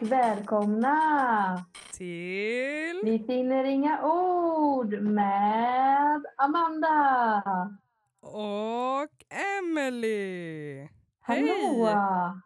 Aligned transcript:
Och 0.00 0.12
välkomna! 0.12 1.64
Till... 1.92 3.00
Vi 3.04 3.24
finner 3.26 3.64
inga 3.64 4.04
ord 4.04 5.02
med 5.02 6.24
Amanda. 6.36 7.42
Och 8.20 9.24
Emily. 9.58 10.88
Hallå! 11.20 11.84
Hej! 11.86 12.40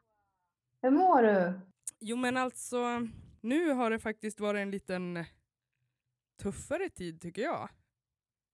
Hur 0.83 0.91
mår 0.91 1.23
du? 1.23 1.61
Jo 2.01 2.17
men 2.17 2.37
alltså, 2.37 2.79
nu 3.41 3.71
har 3.73 3.91
det 3.91 3.99
faktiskt 3.99 4.41
varit 4.41 4.61
en 4.61 4.71
liten 4.71 5.25
tuffare 6.43 6.89
tid 6.89 7.21
tycker 7.21 7.43
jag. 7.43 7.69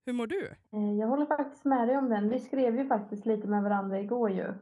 Hur 0.06 0.12
mår 0.12 0.26
du? 0.26 0.46
Eh, 0.72 0.92
Jag 1.00 1.06
håller 1.08 1.26
faktiskt 1.26 1.64
med 1.64 1.88
dig 1.88 1.96
om 1.96 2.08
den. 2.08 2.28
Vi 2.28 2.40
skrev 2.40 2.78
ju 2.78 2.86
faktiskt 2.86 3.26
lite 3.26 3.46
med 3.48 3.62
varandra 3.62 4.00
igår 4.00 4.30
ju. 4.30 4.54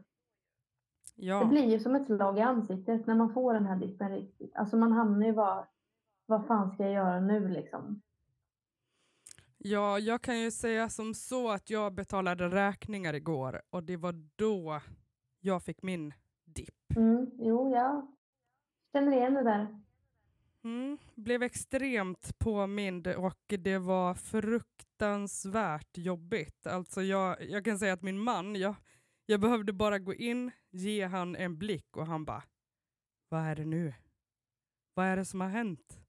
Det 1.19 1.27
Ja, 1.27 1.45
blir 1.45 1.65
ju 1.65 1.81
som 1.81 1.95
ett 1.95 2.07
slag 2.07 2.39
i 2.39 2.41
ansiktet 2.41 3.07
när 3.07 3.15
man 3.15 3.35
får 3.35 3.55
den 3.55 3.67
här 3.67 3.77
dippen 3.77 4.11
riktigt. 4.11 4.57
Alltså 4.57 4.77
man 4.77 4.93
hamnar 4.93 5.27
ju 5.27 5.33
bara, 5.33 5.69
vad 6.27 6.47
fan 6.47 6.71
ska 6.71 6.83
jag 6.85 6.93
göra 6.93 7.21
nu 7.21 7.49
liksom? 7.49 8.03
ja, 9.59 9.99
jag 9.99 10.23
kan 10.23 10.41
ju 10.41 10.51
säga 10.51 10.89
som 10.89 11.15
så 11.15 11.51
att 11.51 11.71
jag 11.71 11.95
betalade 11.95 12.49
räkningar 12.49 13.15
igår 13.15 13.63
och 13.71 13.85
det 13.85 13.97
var 13.97 14.15
då 14.37 14.81
jag 15.41 15.63
fick 15.63 15.83
min 15.83 16.15
dipp. 16.45 16.97
Mm, 16.97 17.31
jo, 17.39 17.71
jag 17.71 18.07
känner 18.93 19.13
igen 19.13 19.35
det 19.35 19.43
där. 19.43 19.83
Mm, 20.65 20.99
blev 21.15 21.43
extremt 21.43 22.39
påmind 22.39 23.07
och 23.07 23.55
det 23.59 23.79
var 23.79 24.15
fruktansvärt 24.15 25.99
jobbigt. 25.99 26.67
Alltså 26.67 27.03
jag, 27.03 27.51
jag 27.51 27.65
kan 27.65 27.79
säga 27.79 27.93
att 27.93 28.03
min 28.03 28.19
man, 28.21 28.55
jag, 28.57 28.75
jag 29.31 29.41
behövde 29.41 29.73
bara 29.73 29.99
gå 29.99 30.15
in, 30.15 30.51
ge 30.71 31.07
han 31.07 31.37
en 31.37 31.59
blick 31.59 31.97
och 31.97 32.07
han 32.07 32.25
bara, 32.25 32.43
vad 33.29 33.41
är 33.41 33.57
det 33.57 33.65
nu? 33.65 33.95
Vad 34.95 35.07
är 35.07 35.17
det 35.17 35.25
som 35.25 35.41
har 35.41 35.49
hänt? 35.49 36.01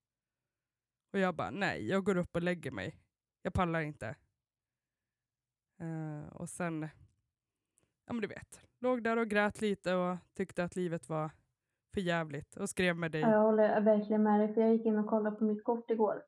Och 1.13 1.19
jag 1.19 1.35
bara, 1.35 1.51
nej, 1.51 1.87
jag 1.87 2.03
går 2.03 2.17
upp 2.17 2.35
och 2.35 2.41
lägger 2.41 2.71
mig. 2.71 2.95
Jag 3.41 3.53
pallar 3.53 3.81
inte. 3.81 4.15
Eh, 5.79 6.33
och 6.33 6.49
sen, 6.49 6.81
ja 8.05 8.13
men 8.13 8.21
du 8.21 8.27
vet, 8.27 8.61
låg 8.79 9.03
där 9.03 9.17
och 9.17 9.27
grät 9.27 9.61
lite 9.61 9.95
och 9.95 10.17
tyckte 10.33 10.63
att 10.63 10.75
livet 10.75 11.09
var 11.09 11.31
för 11.93 12.01
jävligt 12.01 12.55
och 12.55 12.69
skrev 12.69 12.95
med 12.95 13.11
dig. 13.11 13.21
Ja, 13.21 13.31
Jag 13.31 13.41
håller 13.41 13.81
verkligen 13.81 14.23
med 14.23 14.39
dig, 14.39 14.53
för 14.53 14.61
jag 14.61 14.73
gick 14.73 14.85
in 14.85 14.97
och 14.97 15.07
kollade 15.09 15.35
på 15.35 15.43
mitt 15.43 15.63
kort 15.63 15.91
igår. 15.91 16.23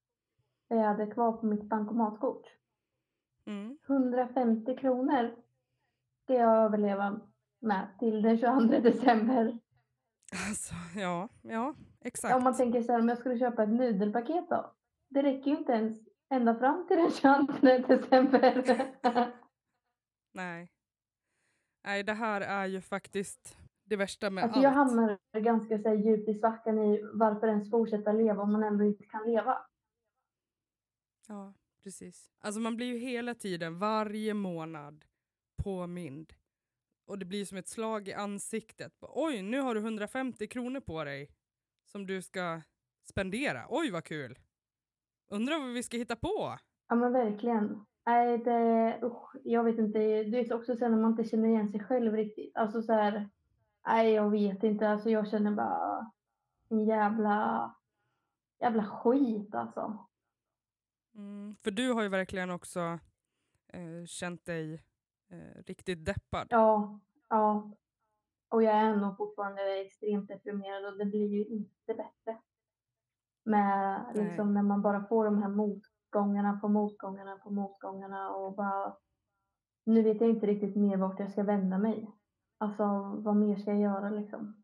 Det 0.68 0.76
jag 0.76 0.88
hade 0.88 1.12
kvar 1.12 1.32
på 1.32 1.46
mitt 1.46 1.64
bankomatkort. 1.64 2.48
Mm. 3.46 3.78
150 3.88 4.78
kronor 4.78 5.36
ska 6.24 6.34
jag 6.34 6.58
överleva 6.66 7.20
med 7.60 7.88
till 8.00 8.22
den 8.22 8.38
22 8.38 8.60
december. 8.80 9.60
Alltså, 10.50 10.74
ja, 10.96 11.30
ja, 11.42 11.76
exakt. 12.02 12.36
Om 12.36 12.44
man 12.44 12.58
tänker 12.58 12.82
så 12.82 12.92
här, 12.92 13.00
om 13.00 13.10
jag 13.10 13.18
skulle 13.18 13.40
köpa 13.40 13.64
ett 13.64 13.70
nudelpaket 13.70 14.50
då? 14.50 14.74
Det 15.10 15.22
räcker 15.24 15.52
ju 15.52 15.58
inte 15.58 15.72
ens 15.72 15.98
ända 16.30 16.56
fram 16.56 16.88
till 16.88 16.98
den 16.98 17.12
22 17.12 17.88
december. 17.88 18.64
Nej. 20.34 20.72
Nej, 21.84 22.04
det 22.04 22.14
här 22.14 22.42
är 22.42 22.66
ju 22.66 22.82
faktiskt 22.82 23.58
det 23.84 23.96
värsta 23.96 24.30
med 24.30 24.44
Alltså 24.44 24.58
allt. 24.58 24.64
jag 24.64 24.72
hamnar 24.72 25.18
ganska 25.40 25.80
så 25.80 25.90
här, 25.90 25.96
djupt 25.96 26.30
i 26.30 26.34
svackan 26.34 26.80
i 26.80 27.02
varför 27.14 27.48
ens 27.48 27.70
fortsätta 27.72 28.12
leva 28.12 28.44
om 28.44 28.52
man 28.52 28.64
ändå 28.64 28.84
inte 28.84 29.04
kan 29.04 29.24
leva. 29.24 29.58
Ja, 31.28 31.54
precis. 31.84 32.32
Alltså 32.40 32.62
man 32.62 32.76
blir 32.76 32.88
ju 32.88 32.98
hela 32.98 33.36
tiden, 33.36 33.80
varje 33.80 34.34
månad, 34.34 35.06
påmind. 35.64 36.34
Och 37.06 37.20
det 37.20 37.26
blir 37.26 37.46
som 37.46 37.58
ett 37.58 37.68
slag 37.68 38.08
i 38.08 38.14
ansiktet. 38.14 38.94
Oj, 39.02 39.42
nu 39.42 39.60
har 39.60 39.76
du 39.76 39.82
150 39.82 40.48
kronor 40.48 40.80
på 40.80 41.04
dig 41.04 41.30
som 41.86 42.08
du 42.08 42.22
ska 42.22 42.62
spendera. 43.04 43.66
Oj, 43.70 43.92
vad 43.92 44.04
kul! 44.04 44.40
Undrar 45.28 45.60
vad 45.60 45.74
vi 45.74 45.84
ska 45.84 45.98
hitta 45.98 46.16
på? 46.16 46.58
Ja 46.88 46.96
men 46.96 47.14
verkligen. 47.14 47.86
Nej, 48.06 48.38
det, 48.38 49.00
usch, 49.04 49.36
jag 49.44 49.64
vet 49.64 49.78
inte, 49.78 50.00
det 50.00 50.40
är 50.40 50.54
också 50.54 50.76
så 50.76 50.84
här 50.84 50.92
när 50.92 51.02
man 51.02 51.12
inte 51.12 51.24
känner 51.24 51.50
igen 51.50 51.72
sig 51.72 51.80
själv 51.80 52.14
riktigt. 52.14 52.56
Alltså 52.56 52.82
så 52.82 52.94
här, 52.94 53.30
nej 53.88 54.14
jag 54.14 54.30
vet 54.30 54.64
inte, 54.64 54.90
alltså 54.90 55.10
jag 55.10 55.30
känner 55.30 55.52
bara 55.52 56.12
en 56.70 56.86
jävla, 56.86 57.76
jävla 58.60 58.86
skit 58.86 59.56
alltså. 59.56 60.08
Mm, 61.16 61.56
för 61.64 61.72
du 61.72 61.92
har 61.92 62.02
ju 62.02 62.10
verkligen 62.10 62.52
också 62.52 63.00
eh, 63.68 64.06
känt 64.06 64.46
dig 64.46 64.84
eh, 65.32 65.64
riktigt 65.66 66.06
deppad. 66.06 66.48
Ja, 66.50 67.00
ja. 67.30 67.72
Och 68.50 68.64
jag 68.64 68.74
är 68.74 68.96
nog 68.96 69.18
fortfarande 69.18 69.82
extremt 69.82 70.28
deprimerad 70.28 70.86
och 70.86 70.98
det 70.98 71.06
blir 71.06 71.28
ju 71.28 71.46
inte 71.46 71.94
bättre. 71.94 72.42
Med 73.44 74.06
Nej. 74.16 74.24
liksom 74.26 74.54
när 74.54 74.64
man 74.64 74.82
bara 74.82 75.04
får 75.04 75.26
de 75.26 75.42
här 75.42 75.50
motgångarna 75.50 76.60
på 76.60 76.68
motgångarna 76.68 77.38
på 77.38 77.50
motgångarna 77.50 78.30
och 78.30 78.56
bara 78.56 78.98
nu 79.86 80.02
vet 80.02 80.22
jag 80.22 80.30
inte 80.30 80.48
riktigt 80.48 80.76
mer 80.76 80.98
vart 80.98 81.20
jag 81.20 81.32
ska 81.32 81.44
vända 81.44 81.78
mig. 81.78 82.10
Alltså 82.58 82.84
vad 83.18 83.36
mer 83.36 83.56
ska 83.56 83.72
jag 83.72 83.80
göra 83.82 84.10
liksom? 84.10 84.64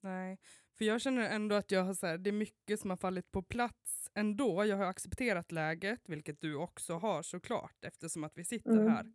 Nej, 0.00 0.38
för 0.78 0.84
jag 0.84 1.00
känner 1.00 1.22
ändå 1.30 1.54
att 1.56 1.70
jag 1.70 1.84
har 1.84 1.94
så 1.94 2.06
här, 2.06 2.18
det 2.18 2.30
är 2.30 2.32
mycket 2.32 2.80
som 2.80 2.90
har 2.90 2.96
fallit 2.96 3.32
på 3.32 3.42
plats 3.42 4.10
ändå. 4.14 4.64
Jag 4.64 4.76
har 4.76 4.84
accepterat 4.84 5.52
läget, 5.52 6.08
vilket 6.08 6.40
du 6.40 6.56
också 6.56 6.94
har 6.94 7.22
såklart, 7.22 7.84
eftersom 7.84 8.24
att 8.24 8.32
vi 8.38 8.44
sitter 8.44 8.70
Mm. 8.70 8.88
här. 8.92 9.12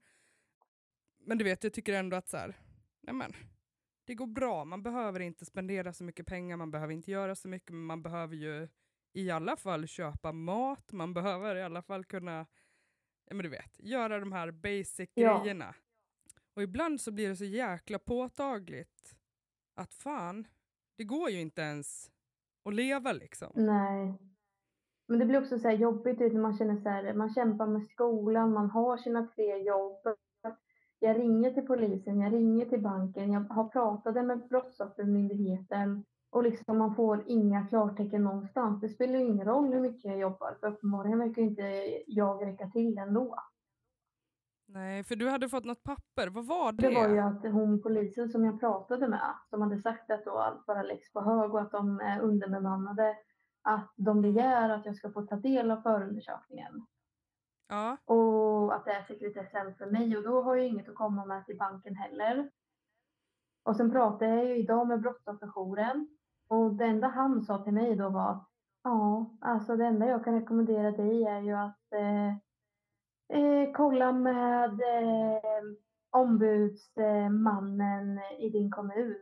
Men 1.23 1.37
du 1.37 1.43
vet, 1.43 1.63
jag 1.63 1.73
tycker 1.73 1.93
ändå 1.93 2.17
att 2.17 2.29
så 2.29 2.37
här, 2.37 2.55
nej 3.01 3.15
men, 3.15 3.33
det 4.05 4.15
går 4.15 4.27
bra. 4.27 4.65
Man 4.65 4.83
behöver 4.83 5.19
inte 5.19 5.45
spendera 5.45 5.93
så 5.93 6.03
mycket 6.03 6.25
pengar, 6.25 6.57
man 6.57 6.71
behöver 6.71 6.93
inte 6.93 7.11
göra 7.11 7.35
så 7.35 7.47
mycket, 7.47 7.69
men 7.69 7.83
man 7.85 8.01
behöver 8.01 8.35
ju 8.35 8.67
i 9.13 9.31
alla 9.31 9.55
fall 9.55 9.87
köpa 9.87 10.31
mat, 10.31 10.91
man 10.91 11.13
behöver 11.13 11.55
i 11.55 11.63
alla 11.63 11.81
fall 11.81 12.05
kunna, 12.05 12.45
ja 13.25 13.35
men 13.35 13.43
du 13.43 13.49
vet, 13.49 13.79
göra 13.79 14.19
de 14.19 14.31
här 14.31 14.51
basic 14.51 15.09
Ja. 15.13 15.41
grejerna. 15.41 15.75
Och 16.53 16.63
ibland 16.63 17.01
så 17.01 17.11
blir 17.11 17.29
det 17.29 17.35
så 17.35 17.45
jäkla 17.45 17.99
påtagligt 17.99 19.15
att 19.75 19.93
fan, 19.93 20.47
det 20.97 21.03
går 21.03 21.29
ju 21.29 21.41
inte 21.41 21.61
ens 21.61 22.11
att 22.65 22.73
leva 22.73 23.11
liksom. 23.11 23.51
Nej. 23.55 24.13
Men 25.07 25.19
det 25.19 25.25
blir 25.25 25.41
också 25.41 25.59
så 25.59 25.69
jobbigt 25.69 26.19
när 26.19 26.41
man 26.41 26.57
känner 26.57 26.77
så 26.77 26.89
här, 26.89 27.13
man 27.13 27.33
kämpar 27.33 27.67
med 27.67 27.83
skolan, 27.83 28.53
man 28.53 28.69
har 28.69 28.97
sina 28.97 29.27
tre 29.27 29.57
jobb. 29.57 30.07
Jag 31.03 31.19
ringer 31.19 31.51
till 31.51 31.65
polisen, 31.65 32.19
jag 32.19 32.33
ringer 32.33 32.65
till 32.65 32.81
banken, 32.81 33.31
jag 33.31 33.39
har 33.39 33.67
pratat 33.67 34.25
med 34.25 34.47
Brottsoffermyndigheten 34.49 36.03
och 36.29 36.43
liksom 36.43 36.77
man 36.77 36.95
får 36.95 37.23
inga 37.27 37.67
klartecken 37.67 38.23
någonstans. 38.23 38.81
Det 38.81 38.89
spelar 38.89 39.19
ju 39.19 39.25
ingen 39.25 39.47
roll 39.47 39.73
hur 39.73 39.79
mycket 39.81 40.05
jag 40.05 40.19
jobbar 40.19 40.57
för 40.59 40.67
uppenbarligen 40.67 41.19
verkar 41.19 41.41
inte 41.41 41.63
jag 42.07 42.45
räcka 42.45 42.67
till 42.67 42.97
ändå. 42.97 43.35
Nej, 44.65 45.03
för 45.03 45.15
du 45.15 45.29
hade 45.29 45.49
fått 45.49 45.65
något 45.65 45.83
papper, 45.83 46.27
vad 46.27 46.45
var 46.45 46.71
det? 46.71 46.89
Det 46.89 46.95
var 46.95 47.09
ju 47.09 47.19
att 47.19 47.43
hon 47.43 47.81
polisen 47.81 48.29
som 48.29 48.45
jag 48.45 48.59
pratade 48.59 49.07
med, 49.07 49.33
som 49.49 49.61
hade 49.61 49.77
sagt 49.81 50.11
att 50.11 50.25
då 50.25 50.37
allt 50.37 50.65
bara 50.65 50.83
läggs 50.83 51.13
på 51.13 51.21
hög 51.21 51.53
och 51.53 51.61
att 51.61 51.71
de 51.71 51.99
är 51.99 52.21
underbemannade, 52.21 53.17
att 53.61 53.93
de 53.95 54.21
begär 54.21 54.69
att 54.69 54.85
jag 54.85 54.95
ska 54.95 55.11
få 55.11 55.21
ta 55.21 55.35
del 55.35 55.71
av 55.71 55.81
förundersökningen. 55.81 56.85
Ja, 57.71 57.97
Och 58.05 58.75
att 58.75 58.85
det 58.85 58.91
är 58.91 59.03
sekretessen 59.03 59.75
för 59.75 59.85
mig 59.85 60.17
och 60.17 60.23
då 60.23 60.41
har 60.41 60.55
jag 60.55 60.67
inget 60.67 60.89
att 60.89 60.95
komma 60.95 61.25
med 61.25 61.45
till 61.45 61.57
banken 61.57 61.95
heller. 61.95 62.49
Och 63.63 63.75
sen 63.75 63.91
pratade 63.91 64.35
jag 64.35 64.45
ju 64.45 64.57
idag 64.57 64.87
med 64.87 65.01
brottsofferjouren 65.01 66.07
och 66.47 66.73
det 66.73 66.85
enda 66.85 67.07
han 67.07 67.41
sa 67.41 67.63
till 67.63 67.73
mig 67.73 67.95
då 67.95 68.09
var 68.09 68.31
att 68.31 68.47
ja, 68.83 69.31
alltså 69.41 69.75
det 69.75 69.85
enda 69.85 70.07
jag 70.07 70.23
kan 70.23 70.39
rekommendera 70.39 70.91
dig 70.91 71.23
är 71.23 71.39
ju 71.39 71.53
att 71.53 71.93
eh, 71.93 72.29
eh, 73.39 73.71
kolla 73.73 74.11
med 74.11 74.71
eh, 74.71 75.63
ombudsmannen 76.09 78.19
i 78.39 78.49
din 78.49 78.71
kommun. 78.71 79.17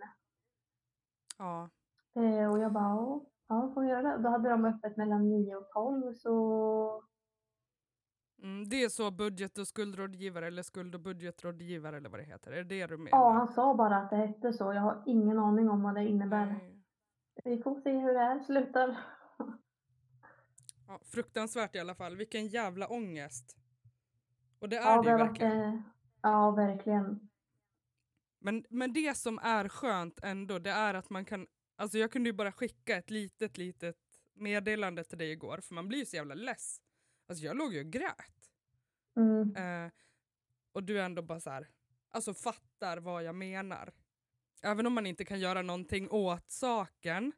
ja. 1.38 1.70
Eh, 2.16 2.52
och 2.52 2.60
jag 2.60 2.72
bara, 2.74 3.20
ja, 3.48 3.72
får 3.74 3.84
jag 3.86 3.92
göra 3.92 4.18
det? 4.18 4.24
Då 4.24 4.30
hade 4.30 4.50
de 4.50 4.66
öppet 4.66 4.98
mellan 4.98 5.30
9 5.30 5.56
och 5.56 5.70
12 5.70 6.14
så 6.14 7.04
Mm, 8.44 8.70
det 8.70 8.84
är 8.84 8.90
så 8.90 9.12
budget 9.12 9.58
och 9.58 9.68
skuldrådgivare 9.68 10.48
eller 10.48 10.64
skuld 10.64 10.96
och 10.96 11.02
budgetrådgivare 11.02 11.98
eller 11.98 12.10
vad 12.10 12.20
det 12.20 12.24
heter. 12.24 12.52
Är 12.52 12.56
det 12.56 12.64
det 12.64 12.88
du 12.88 12.98
menar? 12.98 13.18
Ja, 13.18 13.30
han 13.32 13.48
sa 13.48 13.76
bara 13.76 13.98
att 13.98 14.10
det 14.10 14.16
hette 14.16 14.54
så. 14.54 14.74
Jag 14.74 14.82
har 14.82 15.04
ingen 15.06 15.40
aning 15.40 15.70
om 15.70 15.84
vad 15.84 15.96
det 15.96 16.08
innebär. 16.08 16.46
Nej. 16.46 16.76
Vi 17.44 17.62
får 17.64 17.76
se 17.82 17.92
hur 17.92 18.14
det 18.14 18.20
här 18.20 18.40
slutar. 18.40 18.98
Ja, 20.88 21.00
fruktansvärt 21.06 21.76
i 21.76 21.80
alla 21.80 21.96
fall. 21.96 22.16
Vilken 22.16 22.48
jävla 22.48 22.88
ångest. 22.88 23.58
Och 24.60 24.70
det 24.70 24.78
är 24.78 24.82
Ja, 24.82 25.02
det 25.02 25.10
ju 25.10 25.18
varit, 25.18 25.30
verkligen. 25.30 25.74
eh, 25.74 25.82
ja, 26.22 26.52
verkligen. 26.52 27.30
Men, 28.40 28.66
men 28.70 28.94
det 28.94 29.18
som 29.18 29.40
är 29.44 29.70
skönt 29.70 30.20
ändå, 30.24 30.60
det 30.60 30.70
är 30.72 30.94
att 30.94 31.10
man 31.10 31.26
kan, 31.26 31.48
alltså 31.76 31.98
jag 31.98 32.12
kunde 32.12 32.30
ju 32.30 32.34
bara 32.34 32.52
skicka 32.52 32.96
ett 32.98 33.10
litet, 33.10 33.58
litet 33.58 33.98
meddelande 34.34 35.04
till 35.04 35.18
dig 35.18 35.32
igår, 35.32 35.60
för 35.62 35.76
man 35.76 35.88
blir 35.88 36.00
ju 36.00 36.06
så 36.06 36.16
jävla 36.16 36.36
less. 36.36 36.82
Alltså 37.30 37.46
jag 37.46 37.58
låg 37.58 37.74
ju 37.74 37.80
och 37.80 37.92
grät. 37.92 38.52
Mm. 39.16 39.56
Eh, 39.86 39.92
och 40.72 40.84
du 40.84 41.02
ändå 41.02 41.22
bara 41.22 41.40
så 41.40 41.50
här, 41.50 41.68
alltså 42.12 42.34
fattar 42.34 42.98
vad 42.98 43.24
jag 43.24 43.36
menar. 43.36 43.94
Även 44.62 44.88
om 44.88 44.94
man 44.94 45.06
inte 45.06 45.26
kan 45.26 45.40
göra 45.40 45.62
någonting 45.62 46.10
åt 46.12 46.52
saken 46.52 47.32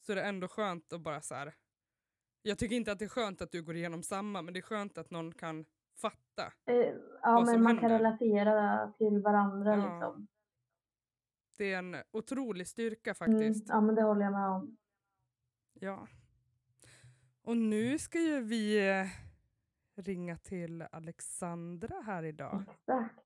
så 0.00 0.12
är 0.12 0.16
det 0.16 0.22
ändå 0.22 0.48
skönt 0.48 0.92
att 0.92 1.00
bara 1.00 1.20
så 1.22 1.34
här. 1.34 1.54
Jag 2.42 2.58
tycker 2.58 2.76
inte 2.76 2.92
att 2.92 2.98
det 2.98 3.04
är 3.04 3.08
skönt 3.08 3.42
att 3.42 3.52
du 3.52 3.62
går 3.62 3.76
igenom 3.76 4.02
samma, 4.02 4.42
men 4.42 4.54
det 4.54 4.60
är 4.60 4.62
skönt 4.62 4.98
att 4.98 5.10
någon 5.10 5.32
kan 5.34 5.64
fatta. 5.96 6.52
Eh, 6.66 6.74
ja, 7.22 7.44
men 7.46 7.62
man 7.62 7.78
kan 7.78 7.90
händer. 7.90 7.98
relatera 7.98 8.92
till 8.98 9.22
varandra 9.22 9.70
Ja, 9.76 9.76
liksom. 9.92 10.26
Det 11.56 11.72
är 11.72 11.78
en 11.78 11.96
otrolig 12.10 12.68
styrka 12.68 13.10
Mm, 13.10 13.14
faktiskt. 13.14 13.68
ja, 13.68 13.80
men 13.80 13.94
det 13.94 14.02
håller 14.02 14.22
jag 14.22 14.32
med 14.32 14.48
om. 14.48 14.76
Ja. 15.72 16.08
Och 17.42 17.56
nu 17.56 17.98
ska 17.98 18.18
ju 18.18 18.40
vi 18.40 18.88
eh, 18.90 19.06
ringa 19.96 20.36
till 20.36 20.82
Alexandra 20.82 22.00
här 22.06 22.22
idag. 22.22 22.64
Exakt. 22.70 23.20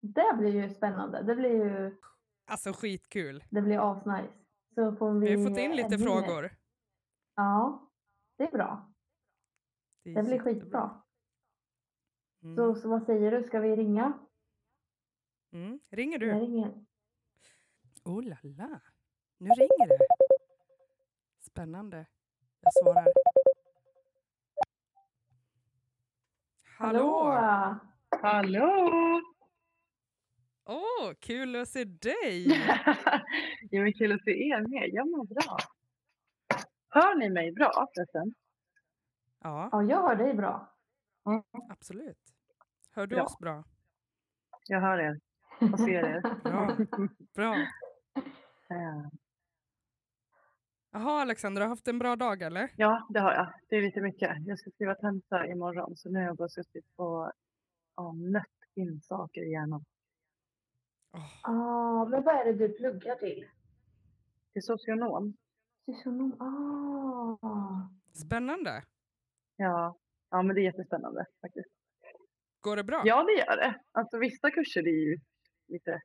Det 0.00 0.36
blir 0.38 0.50
ju 0.62 0.70
spännande. 0.70 1.22
Det 1.22 1.34
blir 1.36 1.50
ju 1.64 1.96
Alltså 2.44 2.72
skitkul. 2.72 3.44
det 3.50 3.62
blir 3.62 3.92
asnice. 3.92 4.32
Så 4.74 4.96
får 4.96 5.12
vi, 5.12 5.28
Vi 5.28 5.36
har 5.42 5.48
fått 5.50 5.58
in 5.58 5.76
lite 5.76 5.98
frågor. 5.98 6.56
Ja, 7.34 7.88
det 8.38 8.44
är 8.44 8.50
bra. 8.52 8.92
är 10.04 10.14
Det 10.14 10.22
blir 10.22 10.38
skitbra. 10.38 11.02
Mm. 12.42 12.56
Så, 12.56 12.74
så 12.74 12.88
vad 12.88 13.02
säger 13.02 13.30
du? 13.30 13.42
Ska 13.42 13.60
vi 13.60 13.76
ringa? 13.76 14.12
Mm. 15.52 15.80
Ringer 15.90 16.18
Jag 16.18 16.36
du? 16.36 16.40
ringer. 16.46 16.86
Oh 18.04 18.22
la 18.22 18.36
la. 18.42 18.80
Nu 19.38 19.48
ringer 19.50 19.88
det. 19.88 19.98
Spännande. 21.40 22.06
Jag 22.60 22.72
svarar. 22.74 23.06
Hallå! 26.78 27.34
Hallå! 28.22 29.20
Åh, 30.64 31.12
kul 31.20 31.56
att 31.56 31.68
se 31.68 31.84
dig! 31.84 32.46
ja, 33.70 33.82
men 33.82 33.92
kul 33.92 34.12
att 34.12 34.24
se 34.24 34.30
er 34.30 34.60
med. 34.60 34.88
Jag 34.92 35.10
mår 35.10 35.24
bra. 35.24 35.56
Hör 36.88 37.14
ni 37.14 37.30
mig 37.30 37.52
bra 37.52 37.86
förresten? 37.94 38.34
Ja, 39.42 39.68
Ja, 39.72 39.82
jag 39.82 40.02
hör 40.02 40.16
dig 40.16 40.34
bra. 40.34 40.72
absolut. 41.70 42.18
Hör 42.90 43.06
du 43.06 43.14
Bra. 43.16 43.24
oss 43.24 43.38
bra? 43.38 43.64
Jag 44.68 44.80
hör 44.80 44.98
er 44.98 45.20
och 45.72 45.80
ser 45.80 46.04
er. 46.04 46.20
Bra. 46.44 46.76
Bra. 47.34 47.56
Jaha, 50.96 51.20
Alexandra, 51.20 51.62
har 51.62 51.66
du 51.68 51.72
haft 51.72 51.88
en 51.88 51.98
bra 51.98 52.16
dag 52.16 52.42
eller? 52.42 52.70
ja, 52.76 53.06
det 53.10 53.20
har 53.20 53.32
jag. 53.32 53.52
Det 53.68 53.76
är 53.76 53.82
lite 53.82 54.00
mycket. 54.00 54.30
Jag 54.46 54.58
ska 54.58 54.70
skriva 54.70 54.94
tenta 54.94 55.46
imorgon 55.46 55.96
så 55.96 56.10
nu 56.10 56.18
har 56.18 56.26
jag 56.26 56.36
bara 56.36 56.48
suttit 56.48 56.84
och 56.96 57.32
ja, 57.96 58.12
nött 58.12 58.44
in 58.74 59.00
saker 59.02 59.40
i 59.42 59.50
hjärnan. 59.52 59.84
Åh, 61.12 61.50
Ah, 61.50 62.04
men 62.04 62.22
vad 62.22 62.34
är 62.34 62.44
det 62.44 62.52
du 62.52 62.68
pluggar 62.68 63.14
till? 63.14 63.44
Till 64.52 64.62
socionom. 64.62 65.36
Socionom. 65.86 66.32
Ah. 66.40 67.88
spännande. 68.26 68.82
Ja. 69.56 69.96
ja, 70.30 70.42
men 70.42 70.54
det 70.54 70.60
är 70.60 70.64
jättespännande 70.64 71.24
faktiskt. 71.40 71.68
Går 72.60 72.76
det 72.76 72.84
bra? 72.84 73.02
Ja, 73.04 73.22
det 73.22 73.32
gör 73.32 73.56
det. 73.56 73.80
Alltså 73.92 74.18
vissa 74.18 74.50
kurser 74.50 74.80
är 74.88 75.08
ju 75.10 75.18
lite 75.68 76.00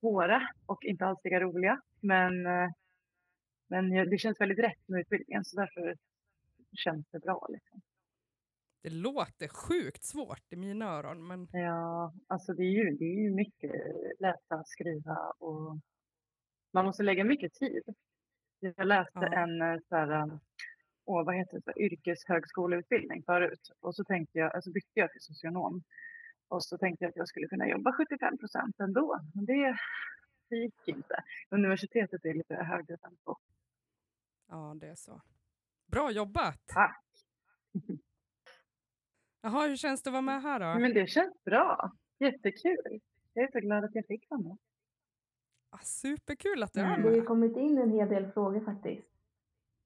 svåra 0.00 0.42
och 0.66 0.84
inte 0.84 1.04
alls 1.06 1.20
lika 1.24 1.40
roliga. 1.40 1.80
Men, 2.00 2.46
eh, 2.46 2.70
men 3.72 4.10
det 4.10 4.18
känns 4.18 4.40
väldigt 4.40 4.58
rätt 4.58 4.88
med 4.88 5.00
utbildningen 5.00 5.44
så 5.44 5.56
därför 5.56 5.96
känns 6.72 7.06
det 7.10 7.18
bra. 7.18 7.46
Liksom. 7.48 7.80
Det 8.82 8.90
låter 8.90 9.48
sjukt 9.48 10.04
svårt 10.04 10.52
i 10.52 10.56
mina 10.56 10.84
öron, 10.84 11.26
men 11.26 11.48
Ja, 11.52 12.12
alltså 12.26 12.52
det 12.52 12.62
är, 12.62 12.70
ju, 12.84 12.90
det 12.96 13.04
är 13.04 13.22
ju 13.22 13.30
mycket 13.30 13.72
läsa, 14.20 14.62
skriva 14.66 15.16
och 15.38 15.78
man 16.72 16.84
måste 16.84 17.02
lägga 17.02 17.24
mycket 17.24 17.54
tid. 17.54 17.82
Jag 18.60 18.86
läste 18.86 19.10
Ja. 19.18 19.32
en 19.32 19.62
eh, 19.62 19.78
så 19.88 19.96
här, 19.96 20.22
um, 20.22 20.40
åh, 21.04 21.24
vad 21.24 21.36
heter 21.36 21.56
det, 21.56 21.62
så 21.62 21.70
här, 21.70 21.82
yrkeshögskoleutbildning 21.82 23.22
förut 23.22 23.70
och 23.80 23.94
så 23.94 24.04
tänkte 24.04 24.38
jag, 24.38 24.54
alltså 24.54 24.70
bytte 24.70 24.90
jag 25.00 25.10
till 25.12 25.20
socionom 25.20 25.82
och 26.48 26.64
så 26.64 26.78
tänkte 26.78 27.04
jag 27.04 27.08
att 27.10 27.16
jag 27.16 27.28
skulle 27.28 27.46
kunna 27.48 27.68
jobba 27.68 27.92
75 27.92 28.38
procent 28.38 28.80
ändå. 28.80 29.20
Men 29.34 29.44
det, 29.44 29.76
det 30.48 30.56
gick 30.56 30.88
inte. 30.88 31.24
Universitetet 31.50 32.24
är 32.24 32.34
lite 32.34 32.54
högre 32.54 32.96
tempo. 32.96 33.36
Ja, 34.52 34.74
det 34.80 34.86
är 34.88 34.94
så. 34.94 35.20
Bra 35.86 36.10
jobbat! 36.10 36.62
Tack! 36.66 37.04
Jaha, 39.42 39.66
hur 39.66 39.76
känns 39.76 40.02
det 40.02 40.08
att 40.10 40.12
vara 40.12 40.20
med 40.22 40.42
här 40.42 40.60
då? 40.60 40.80
Men 40.80 40.94
det 40.94 41.06
känns 41.06 41.44
bra. 41.44 41.92
Jättekul. 42.18 43.00
Jag 43.32 43.44
är 43.44 43.52
så 43.52 43.60
glad 43.60 43.84
att 43.84 43.94
jag 43.94 44.06
fick 44.06 44.26
vara 44.30 44.40
med. 44.40 44.58
Ah, 45.70 45.78
superkul 45.82 46.62
att 46.62 46.72
du 46.72 46.80
är 46.80 46.84
Mm. 46.84 47.02
Det 47.02 47.08
har 47.08 47.14
ju 47.14 47.20
med. 47.20 47.28
kommit 47.28 47.56
in 47.56 47.78
en 47.78 47.90
hel 47.90 48.08
del 48.08 48.32
frågor 48.32 48.64
faktiskt. 48.64 49.08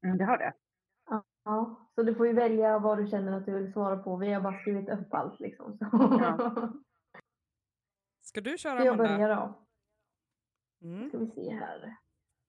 Mm, 0.05 0.19
det 0.19 0.25
har 0.25 0.39
det. 0.39 0.53
Ja, 1.45 1.89
så 1.95 2.03
du 2.03 2.15
får 2.15 2.27
ju 2.27 2.33
välja 2.33 2.79
vad 2.79 2.99
du 2.99 3.07
känner 3.07 3.33
att 3.33 3.47
du 3.47 3.53
vill 3.53 3.73
svara 3.73 3.97
på. 4.03 4.17
Vi 4.17 4.33
har 4.33 4.41
bara 4.41 4.61
skrivit 4.61 4.89
upp 4.89 5.15
allt 5.15 5.41
liksom. 5.41 5.79
Så. 5.79 5.89
Ja. 5.93 6.73
Ska 8.21 8.41
du 8.41 8.59
köra 8.59 8.79
Ska 8.79 8.85
jag 8.87 8.95
Amanda? 8.95 9.17
börja 9.17 9.37
då? 9.37 9.67
Mm. 10.89 11.09
Ska 11.09 11.19
vi 11.19 11.31
se 11.31 11.51
här. 11.55 11.97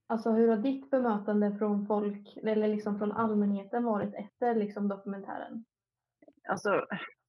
Alltså 0.10 0.32
hur 0.32 0.48
har 0.48 0.58
ditt 0.58 0.90
bemötande 0.90 1.56
från 1.58 1.88
folk, 1.88 2.38
eller 2.44 2.68
liksom 2.68 2.98
från 2.98 3.12
allmänheten 3.12 3.84
varit 3.84 4.14
efter 4.14 4.56
liksom 4.56 4.88
dokumentären? 4.88 5.66
Alltså 6.50 6.86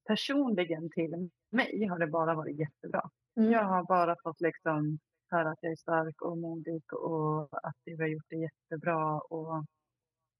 personligen 0.08 0.90
till 0.90 1.30
mig 1.50 1.86
har 1.86 1.98
det 1.98 2.06
bara 2.06 2.34
varit 2.34 2.58
jättebra. 2.58 3.10
Mm. 3.36 3.52
Jag 3.52 3.64
har 3.64 3.84
bara 3.84 4.16
fått 4.22 4.40
liksom 4.40 4.98
höra 5.30 5.50
att 5.50 5.58
jag 5.60 5.72
är 5.72 5.76
stark 5.76 6.22
och 6.22 6.38
modig 6.38 6.82
och 6.92 7.66
att 7.66 7.76
vi 7.84 7.96
har 7.96 8.06
gjort 8.06 8.28
det 8.28 8.36
jättebra 8.36 9.20
och 9.20 9.56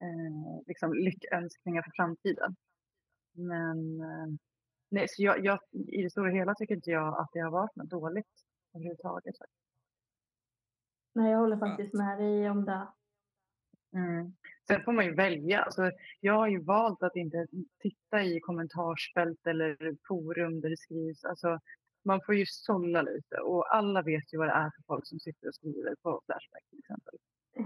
eh, 0.02 0.62
liksom 0.66 0.92
lyckönskningar 0.94 1.82
för 1.82 1.92
framtiden. 1.96 2.56
Men 3.32 4.00
eh, 4.00 4.28
nej, 4.90 5.06
så 5.08 5.22
jag, 5.22 5.44
jag, 5.44 5.58
i 5.72 6.02
det 6.02 6.10
stora 6.10 6.30
hela 6.30 6.54
tycker 6.54 6.74
inte 6.74 6.90
jag 6.90 7.20
att 7.20 7.28
det 7.32 7.40
har 7.40 7.50
varit 7.50 7.76
något 7.76 7.90
dåligt 7.90 8.34
överhuvudtaget. 8.74 9.34
Nej, 11.18 11.30
jag 11.30 11.38
håller 11.38 11.56
faktiskt 11.56 11.94
med 11.94 12.18
dig 12.18 12.50
om 12.50 12.64
det. 12.64 12.88
Mm. 13.92 14.32
Sen 14.66 14.82
får 14.84 14.92
man 14.92 15.04
ju 15.04 15.14
välja. 15.14 15.62
Alltså, 15.62 15.90
jag 16.20 16.32
har 16.32 16.48
ju 16.48 16.60
valt 16.60 17.02
att 17.02 17.16
inte 17.16 17.46
titta 17.82 18.22
i 18.22 18.40
kommentarsfält 18.40 19.46
eller 19.46 19.96
forum 20.08 20.60
där 20.60 20.70
det 20.70 20.76
skrivs. 20.76 21.24
Alltså, 21.24 21.60
man 22.04 22.20
får 22.26 22.34
ju 22.34 22.46
sålla 22.46 23.02
lite 23.02 23.36
och 23.36 23.74
alla 23.74 24.02
vet 24.02 24.32
ju 24.34 24.38
vad 24.38 24.48
det 24.48 24.52
är 24.52 24.70
för 24.70 24.82
folk 24.86 25.06
som 25.06 25.20
sitter 25.20 25.48
och 25.48 25.54
skriver 25.54 25.94
på 26.02 26.22
Flashback 26.26 26.64
till 26.70 26.78
exempel. 26.78 27.14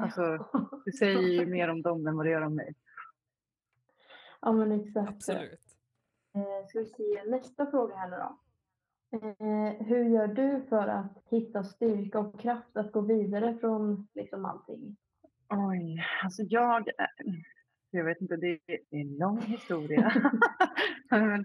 Alltså, 0.01 0.51
Det 0.85 0.93
säger 0.93 1.41
ju 1.41 1.47
mer 1.47 1.69
om 1.69 1.83
dem 1.83 2.07
än 2.07 2.17
vad 2.17 2.27
det 2.27 2.31
gör 2.31 2.43
om 2.43 2.55
mig. 2.55 2.75
ja, 4.41 4.53
men 4.53 4.73
exakt. 4.73 5.09
Absolut. 5.09 5.61
Eh, 6.35 6.67
ska 6.69 6.79
vi 6.79 6.87
se 6.87 7.25
nästa 7.27 7.71
fråga 7.71 7.97
här 7.97 8.11
nu 8.11 8.17
då. 8.17 8.39
Eh, 9.13 9.87
hur 9.87 10.05
gör 10.05 10.27
du 10.27 10.63
för 10.69 10.89
att 10.89 11.23
hitta 11.31 11.65
styrka 11.65 12.19
och 12.19 12.41
kraft 12.41 12.77
att 12.77 12.93
gå 12.93 13.01
vidare 13.01 13.59
från 13.61 14.09
liksom 14.15 14.45
allting? 14.45 14.97
Oj, 15.49 16.05
alltså 16.25 16.43
jag... 16.43 16.89
eh, 16.89 17.35
Jag 17.91 18.05
vet 18.05 18.21
inte, 18.21 18.37
det 18.37 18.47
är 18.49 18.59
det 18.67 18.97
är 18.97 19.01
en 19.01 19.17
lång 19.17 19.41
historia. 19.41 20.13
Men, 21.11 21.41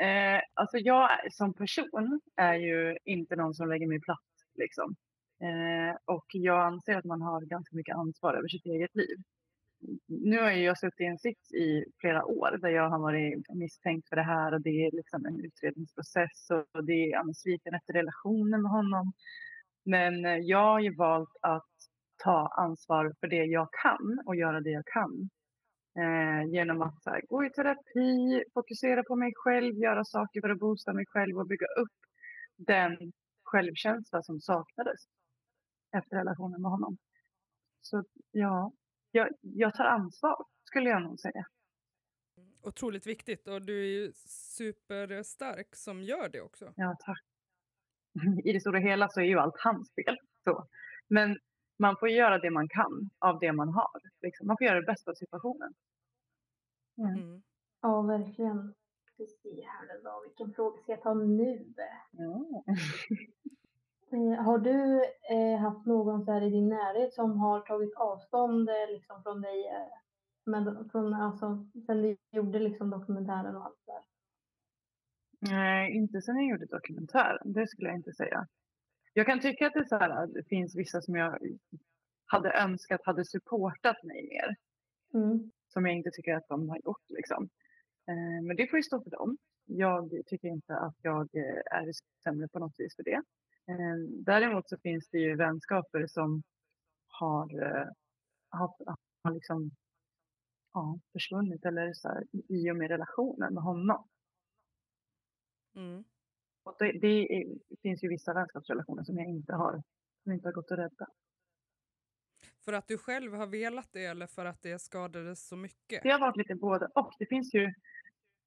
eh, 0.00 0.40
alltså 0.54 0.78
jag 0.78 1.08
som 1.32 1.54
person 1.54 2.20
är 2.36 2.54
ju 2.54 2.96
inte 3.04 3.36
någon 3.36 3.54
som 3.54 3.68
lägger 3.68 3.86
mig 3.86 4.00
platt. 4.00 4.18
Liksom. 4.54 4.96
Eh, 5.42 5.96
och 6.04 6.26
jag 6.32 6.66
anser 6.66 6.96
att 6.96 7.04
man 7.04 7.22
har 7.22 7.40
ganska 7.46 7.76
mycket 7.76 7.96
ansvar 7.96 8.34
över 8.34 8.48
sitt 8.48 8.66
eget 8.66 8.94
liv. 8.94 9.16
Nu 10.06 10.38
har 10.38 10.50
jag 10.50 10.78
suttit 10.78 11.00
i 11.00 11.04
en 11.04 11.18
sits 11.18 11.52
i 11.52 11.84
flera 12.00 12.24
år 12.24 12.58
där 12.60 12.68
jag 12.68 12.90
har 12.90 12.98
varit 12.98 13.48
misstänkt 13.54 14.08
för 14.08 14.16
det 14.16 14.22
här 14.22 14.54
och 14.54 14.60
det 14.60 14.86
är 14.86 14.90
liksom 14.96 15.26
en 15.26 15.40
utredningsprocess 15.40 16.50
och 16.50 16.84
det 16.84 16.92
är 16.92 17.10
ja, 17.10 17.24
sviken 17.34 17.74
efter 17.74 17.92
relationen 17.92 18.62
med 18.62 18.70
honom. 18.70 19.12
Men 19.84 20.24
eh, 20.24 20.36
jag 20.36 20.64
har 20.72 20.80
ju 20.80 20.94
valt 20.94 21.36
att 21.40 21.74
ta 22.24 22.48
ansvar 22.56 23.14
för 23.20 23.26
det 23.26 23.44
jag 23.44 23.68
kan 23.82 24.22
och 24.26 24.36
göra 24.36 24.60
det 24.60 24.70
jag 24.70 24.86
kan. 24.86 25.30
Eh, 25.98 26.52
genom 26.52 26.82
att 26.82 27.02
här, 27.06 27.22
gå 27.28 27.44
i 27.44 27.50
terapi, 27.50 28.44
fokusera 28.54 29.02
på 29.02 29.16
mig 29.16 29.32
själv, 29.36 29.74
göra 29.74 30.04
saker 30.04 30.40
för 30.40 30.50
att 30.50 30.58
boosta 30.58 30.92
mig 30.92 31.06
själv 31.06 31.38
och 31.38 31.46
bygga 31.46 31.66
upp 31.66 31.98
den 32.56 33.12
självkänsla 33.44 34.22
som 34.22 34.40
saknades 34.40 35.00
efter 35.96 36.16
relationen 36.16 36.62
med 36.62 36.70
honom. 36.70 36.96
Så 37.80 38.04
ja, 38.30 38.72
jag, 39.14 39.28
jag 39.40 39.74
tar 39.74 39.84
ansvar 39.84 40.44
skulle 40.64 40.90
jag 40.90 41.02
nog 41.02 41.20
säga. 41.20 41.46
Otroligt 42.62 43.06
viktigt 43.06 43.48
och 43.48 43.62
du 43.62 43.80
är 43.80 43.86
ju 43.86 44.12
superstark 44.56 45.76
som 45.76 46.02
gör 46.02 46.28
det 46.28 46.40
också. 46.40 46.72
Ja, 46.76 46.96
tack. 47.00 47.24
I 48.44 48.52
det 48.52 48.60
stora 48.60 48.78
hela 48.78 49.08
så 49.08 49.20
är 49.20 49.24
ju 49.24 49.38
allt 49.38 49.58
hans 49.58 49.94
fel. 49.94 50.16
Så. 50.44 50.66
Men 51.08 51.38
man 51.78 51.96
får 51.96 52.08
göra 52.08 52.38
det 52.38 52.50
man 52.50 52.68
kan 52.68 53.10
av 53.18 53.38
det 53.38 53.52
man 53.52 53.68
har. 53.68 54.00
Liksom. 54.20 54.46
Man 54.46 54.56
får 54.56 54.66
göra 54.66 54.80
det 54.80 54.86
bästa 54.86 55.10
av 55.10 55.14
situationen. 55.14 55.74
Mm. 56.98 57.14
Mm. 57.14 57.42
Ja, 57.80 58.02
verkligen. 58.02 58.74
Ska 59.04 59.22
vi 59.22 59.26
se 59.26 59.66
här 59.66 60.02
då. 60.04 60.22
Vilken 60.26 60.54
fråga 60.54 60.82
ska 60.82 60.92
jag 60.92 61.02
ta 61.02 61.14
nu? 61.14 61.74
Ja. 62.10 62.64
Eh, 64.14 64.42
har 64.44 64.58
du 64.58 65.04
eh, 65.30 65.58
haft 65.60 65.86
någon 65.86 66.24
så 66.24 66.32
här 66.32 66.42
i 66.42 66.50
din 66.50 66.68
närhet 66.68 67.14
som 67.14 67.38
har 67.38 67.60
tagit 67.60 67.94
avstånd 67.96 68.68
eh, 68.68 68.92
liksom 68.92 69.22
från 69.22 69.40
dig 69.40 69.66
eh, 69.66 69.88
med, 70.44 70.88
från, 70.92 71.14
alltså, 71.14 71.66
sen 71.86 72.02
du 72.02 72.16
gjorde 72.30 72.58
liksom 72.58 72.90
dokumentären 72.90 73.56
och 73.56 73.64
allt 73.64 73.78
det 73.86 73.92
där? 73.92 74.02
Nej, 75.56 75.92
inte 75.92 76.22
sen 76.22 76.36
jag 76.36 76.50
gjorde 76.50 76.66
dokumentären. 76.66 77.52
Det 77.52 77.66
skulle 77.66 77.88
jag 77.88 77.98
inte 77.98 78.12
säga. 78.12 78.46
Jag 79.12 79.26
kan 79.26 79.40
tycka 79.40 79.66
att 79.66 79.72
det, 79.72 79.78
är 79.78 79.84
så 79.84 79.96
här, 79.96 80.26
det 80.26 80.44
finns 80.44 80.76
vissa 80.76 81.00
som 81.00 81.14
jag 81.14 81.38
hade 82.26 82.52
önskat 82.52 83.00
hade 83.04 83.24
supportat 83.24 84.02
mig 84.02 84.28
mer. 84.28 84.56
Mm. 85.22 85.50
Som 85.68 85.86
jag 85.86 85.96
inte 85.96 86.10
tycker 86.10 86.34
att 86.34 86.48
de 86.48 86.68
har 86.68 86.80
gjort. 86.84 87.04
Liksom. 87.08 87.48
Eh, 88.08 88.42
men 88.46 88.56
det 88.56 88.70
får 88.70 88.76
ju 88.76 88.82
stå 88.82 89.02
för 89.02 89.10
dem. 89.10 89.36
Jag 89.64 90.22
tycker 90.26 90.48
inte 90.48 90.76
att 90.76 90.96
jag 91.02 91.28
eh, 91.34 91.78
är 91.78 91.92
sämre 92.24 92.48
på 92.48 92.58
något 92.58 92.74
vis 92.78 92.96
för 92.96 93.02
det. 93.02 93.22
Eh, 93.66 93.96
däremot 94.08 94.68
så 94.68 94.76
finns 94.78 95.08
det 95.08 95.18
ju 95.18 95.36
vänskaper 95.36 96.06
som 96.06 96.42
har, 97.06 97.62
eh, 97.62 97.88
har, 98.48 98.74
har 99.22 99.32
liksom, 99.34 99.70
ja, 100.72 100.98
försvunnit 101.12 101.64
eller 101.64 101.92
så 101.92 102.08
här, 102.08 102.24
i 102.48 102.70
och 102.70 102.76
med 102.76 102.88
relationen 102.88 103.54
med 103.54 103.62
honom. 103.62 104.08
Mm. 105.76 106.04
Och 106.62 106.76
det, 106.78 106.98
det, 107.00 107.36
är, 107.36 107.46
finns 107.82 108.04
ju 108.04 108.08
vissa 108.08 108.34
vänskapsrelationer 108.34 109.04
som 109.04 109.18
jag 109.18 109.28
inte 109.28 109.52
har, 109.52 109.82
som 110.22 110.32
inte 110.32 110.48
har 110.48 110.52
gått 110.52 110.70
att 110.70 110.78
rädda. 110.78 111.06
För 112.64 112.72
att 112.72 112.88
du 112.88 112.98
själv 112.98 113.34
har 113.34 113.46
velat 113.46 113.88
det 113.92 114.04
eller 114.04 114.26
för 114.26 114.44
att 114.44 114.62
det 114.62 114.78
skadades 114.78 115.48
så 115.48 115.56
mycket? 115.56 116.02
Det 116.02 116.10
har 116.10 116.20
varit 116.20 116.36
lite 116.36 116.54
både 116.54 116.86
och. 116.94 117.14
Det 117.18 117.26
finns 117.26 117.54
ju, 117.54 117.74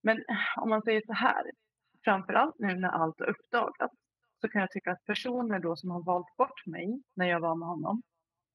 men 0.01 0.23
om 0.57 0.69
man 0.69 0.81
säger 0.81 1.01
så 1.05 1.13
här, 1.13 1.51
framförallt 2.03 2.59
nu 2.59 2.75
när 2.75 2.89
allt 2.89 3.21
är 3.21 3.29
uppdagat 3.29 3.91
så 4.41 4.47
kan 4.49 4.61
jag 4.61 4.71
tycka 4.71 4.91
att 4.91 5.05
personer 5.05 5.59
då 5.59 5.75
som 5.75 5.91
har 5.91 6.03
valt 6.03 6.37
bort 6.37 6.65
mig 6.65 7.01
när 7.15 7.25
jag 7.25 7.39
var 7.39 7.55
med 7.55 7.67
honom 7.67 8.01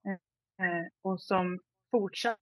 eh, 0.06 0.86
och 1.02 1.22
som 1.22 1.58
fortsatt 1.90 2.38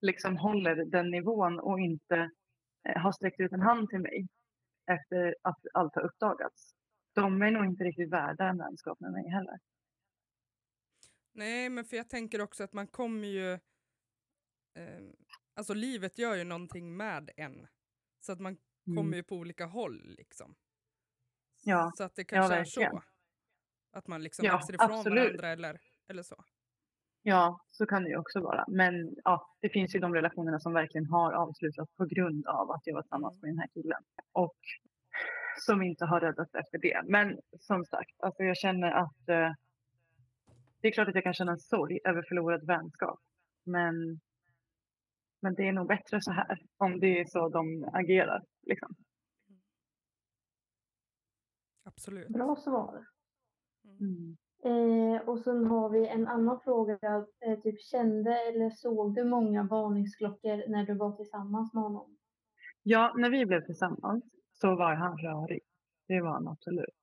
liksom 0.00 0.36
håller 0.36 0.84
den 0.84 1.10
nivån 1.10 1.60
och 1.60 1.80
inte 1.80 2.30
eh, 2.88 3.02
har 3.02 3.12
sträckt 3.12 3.40
ut 3.40 3.52
en 3.52 3.60
hand 3.60 3.88
till 3.88 4.00
mig 4.00 4.26
efter 4.90 5.34
att 5.42 5.58
allt 5.74 5.94
har 5.94 6.02
uppdagats. 6.02 6.72
De 7.14 7.42
är 7.42 7.50
nog 7.50 7.64
inte 7.64 7.84
riktigt 7.84 8.12
värda 8.12 8.48
en 8.48 8.58
vänskap 8.58 9.00
med 9.00 9.12
mig 9.12 9.28
heller. 9.30 9.58
Nej, 11.32 11.68
men 11.68 11.84
för 11.84 11.96
jag 11.96 12.08
tänker 12.08 12.40
också 12.40 12.64
att 12.64 12.72
man 12.72 12.86
kommer 12.86 13.28
ju... 13.28 13.52
Eh, 14.74 15.02
alltså 15.54 15.74
livet 15.74 16.18
gör 16.18 16.34
ju 16.34 16.44
någonting 16.44 16.96
med 16.96 17.30
en. 17.36 17.66
Så 18.20 18.32
att 18.32 18.40
man 18.40 18.56
Mm. 18.88 18.96
kommer 18.96 19.16
ju 19.16 19.22
på 19.22 19.36
olika 19.36 19.66
håll 19.66 20.02
liksom. 20.18 20.54
Ja, 21.68 21.92
Så 21.96 22.04
att 22.04 22.14
det 22.16 22.24
kanske 22.24 22.54
är 22.54 22.58
verkligen. 22.58 22.90
så. 22.92 23.02
Att 23.92 24.06
man 24.06 24.22
liksom 24.22 24.44
Ja, 24.44 24.56
växer 24.56 24.74
ifrån 24.74 24.90
absolut. 24.98 25.24
varandra 25.24 25.48
eller, 25.48 25.78
eller 26.08 26.22
så. 26.22 26.44
Ja, 27.22 27.60
så 27.68 27.86
kan 27.86 28.02
det 28.04 28.08
ju 28.10 28.16
också 28.16 28.40
vara. 28.40 28.64
Men 28.68 29.14
ja, 29.24 29.56
det 29.60 29.68
finns 29.68 29.94
ju 29.94 29.98
de 29.98 30.14
relationerna 30.14 30.58
som 30.60 30.72
verkligen 30.72 31.06
har 31.06 31.32
avslutats 31.32 31.92
på 31.96 32.04
grund 32.04 32.46
av 32.46 32.70
att 32.70 32.86
jag 32.86 32.94
var 32.94 33.02
tillsammans 33.02 33.34
Mm. 33.34 33.40
med 33.42 33.50
den 33.54 33.58
här 33.58 33.68
killen. 33.82 34.02
Och 34.32 34.56
som 35.58 35.82
inte 35.82 36.04
har 36.04 36.20
räddats 36.20 36.54
efter 36.54 36.78
det. 36.78 37.02
Men 37.04 37.38
som 37.60 37.84
sagt, 37.84 38.10
alltså 38.18 38.42
jag 38.42 38.56
känner 38.56 38.90
att 38.92 39.28
eh, 39.28 39.52
det 40.80 40.88
är 40.88 40.92
klart 40.92 41.08
att 41.08 41.14
jag 41.14 41.24
kan 41.24 41.34
känna 41.34 41.52
en 41.52 41.58
sorg 41.58 41.98
över 42.04 42.22
förlorad 42.28 42.66
vänskap. 42.66 43.18
Men, 43.64 44.20
men 45.42 45.54
det 45.54 45.68
är 45.68 45.72
nog 45.72 45.88
bättre 45.88 46.22
så 46.22 46.30
här, 46.32 46.58
om 46.76 47.00
det 47.00 47.20
är 47.20 47.24
så 47.24 47.48
de 47.48 47.90
agerar. 47.92 48.42
Liksom. 48.62 48.94
Absolut. 51.86 52.28
Bra 52.28 52.56
svar. 52.56 53.06
Mm. 54.00 54.36
Eh, 54.64 55.28
och 55.28 55.38
sen 55.40 55.66
har 55.66 55.90
vi 55.90 56.08
en 56.08 56.26
annan 56.26 56.60
fråga. 56.60 56.98
Eh, 57.46 57.60
typ 57.60 57.80
kände 57.80 58.30
eller 58.30 58.70
såg 58.70 59.14
du 59.14 59.24
många 59.24 59.62
varningsklockor 59.62 60.70
när 60.70 60.86
du 60.86 60.94
var 60.94 61.12
tillsammans 61.16 61.74
med 61.74 61.82
honom? 61.82 62.16
Ja, 62.82 63.14
när 63.16 63.30
vi 63.30 63.46
blev 63.46 63.66
tillsammans 63.66 64.24
så 64.52 64.76
var 64.76 64.94
han 64.94 65.18
rörig. 65.18 65.60
Det 66.08 66.20
var 66.20 66.30
han 66.30 66.48
absolut. 66.48 66.94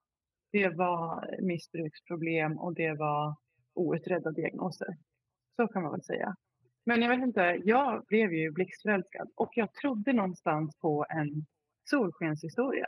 Det 0.51 0.69
var 0.69 1.35
missbruksproblem 1.41 2.57
och 2.57 2.73
det 2.73 2.93
var 2.93 3.35
outredda 3.73 4.31
diagnoser. 4.31 4.97
Så 5.55 5.67
kan 5.67 5.83
man 5.83 5.91
väl 5.91 6.03
säga. 6.03 6.35
Men 6.85 7.01
jag 7.01 7.09
vet 7.09 7.27
inte, 7.27 7.61
jag 7.63 8.05
blev 8.07 8.33
ju 8.33 8.51
blixtförälskad 8.51 9.27
och 9.35 9.49
jag 9.55 9.73
trodde 9.73 10.13
någonstans 10.13 10.77
på 10.79 11.05
en 11.09 11.45
solskenshistoria. 11.89 12.85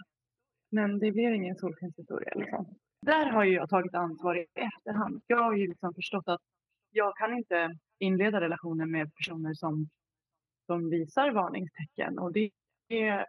Men 0.75 0.99
det 0.99 1.11
blir 1.11 1.31
ingen 1.31 1.55
solskenshistoria. 1.55 2.33
Liksom. 2.35 2.65
Där 3.01 3.25
har 3.25 3.43
ju 3.43 3.53
jag 3.53 3.69
tagit 3.69 3.95
ansvar 3.95 4.35
i 4.35 4.45
efterhand. 4.53 5.21
Jag 5.27 5.37
har 5.37 5.55
ju 5.55 5.67
liksom 5.67 5.93
förstått 5.93 6.27
att 6.27 6.41
jag 6.91 7.15
kan 7.15 7.37
inte 7.37 7.77
inleda 7.99 8.41
relationer 8.41 8.85
med 8.85 9.15
personer 9.15 9.53
som, 9.53 9.89
som 10.65 10.89
visar 10.89 11.31
varningstecken. 11.31 12.19
Och 12.19 12.33
det 12.33 12.51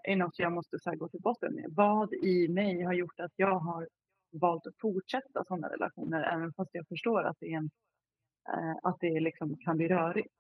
är 0.05 0.17
något 0.17 0.39
jag 0.39 0.53
måste 0.53 0.79
så 0.79 0.91
här, 0.91 0.97
gå 0.97 1.09
till 1.09 1.21
botten 1.21 1.55
med. 1.55 1.67
Vad 1.69 2.13
i 2.15 2.49
mig 2.49 2.83
har 2.83 2.93
gjort 2.93 3.21
att 3.21 3.33
jag 3.37 3.59
har 3.59 3.89
valt 4.33 4.67
att 4.67 4.79
fortsätta 4.81 5.45
sådana 5.45 5.69
relationer 5.69 6.23
även 6.35 6.53
fast 6.53 6.71
jag 6.73 6.89
förstår 6.89 7.25
att 7.25 7.37
det, 7.41 7.53
är 7.53 7.57
en, 7.57 7.71
eh, 8.49 8.77
att 8.83 8.97
det 9.01 9.21
liksom 9.21 9.57
kan 9.57 9.77
bli 9.77 9.89
rörigt. 9.89 10.35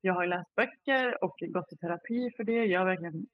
Jag 0.00 0.14
har 0.14 0.26
läst 0.26 0.54
böcker 0.54 1.24
och 1.24 1.36
gått 1.48 1.72
i 1.72 1.76
terapi 1.76 2.30
för 2.36 2.44
det. 2.44 2.64
Jag 2.64 2.80
har 2.80 2.86
verkligen 2.86 3.26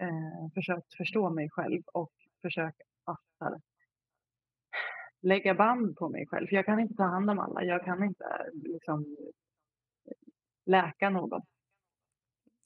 eh, 0.00 0.52
försökt 0.54 0.94
förstå 0.94 1.30
mig 1.30 1.50
själv 1.50 1.82
och 1.92 2.12
försökt 2.46 2.80
att 3.04 3.62
lägga 5.20 5.54
band 5.54 5.96
på 5.96 6.08
mig 6.08 6.26
själv. 6.26 6.46
För 6.46 6.56
jag 6.56 6.64
kan 6.64 6.80
inte 6.80 6.94
ta 6.94 7.04
hand 7.04 7.30
om 7.30 7.38
alla. 7.38 7.64
Jag 7.64 7.84
kan 7.84 8.04
inte 8.04 8.50
liksom 8.52 9.16
läka 10.66 11.10
någon. 11.10 11.42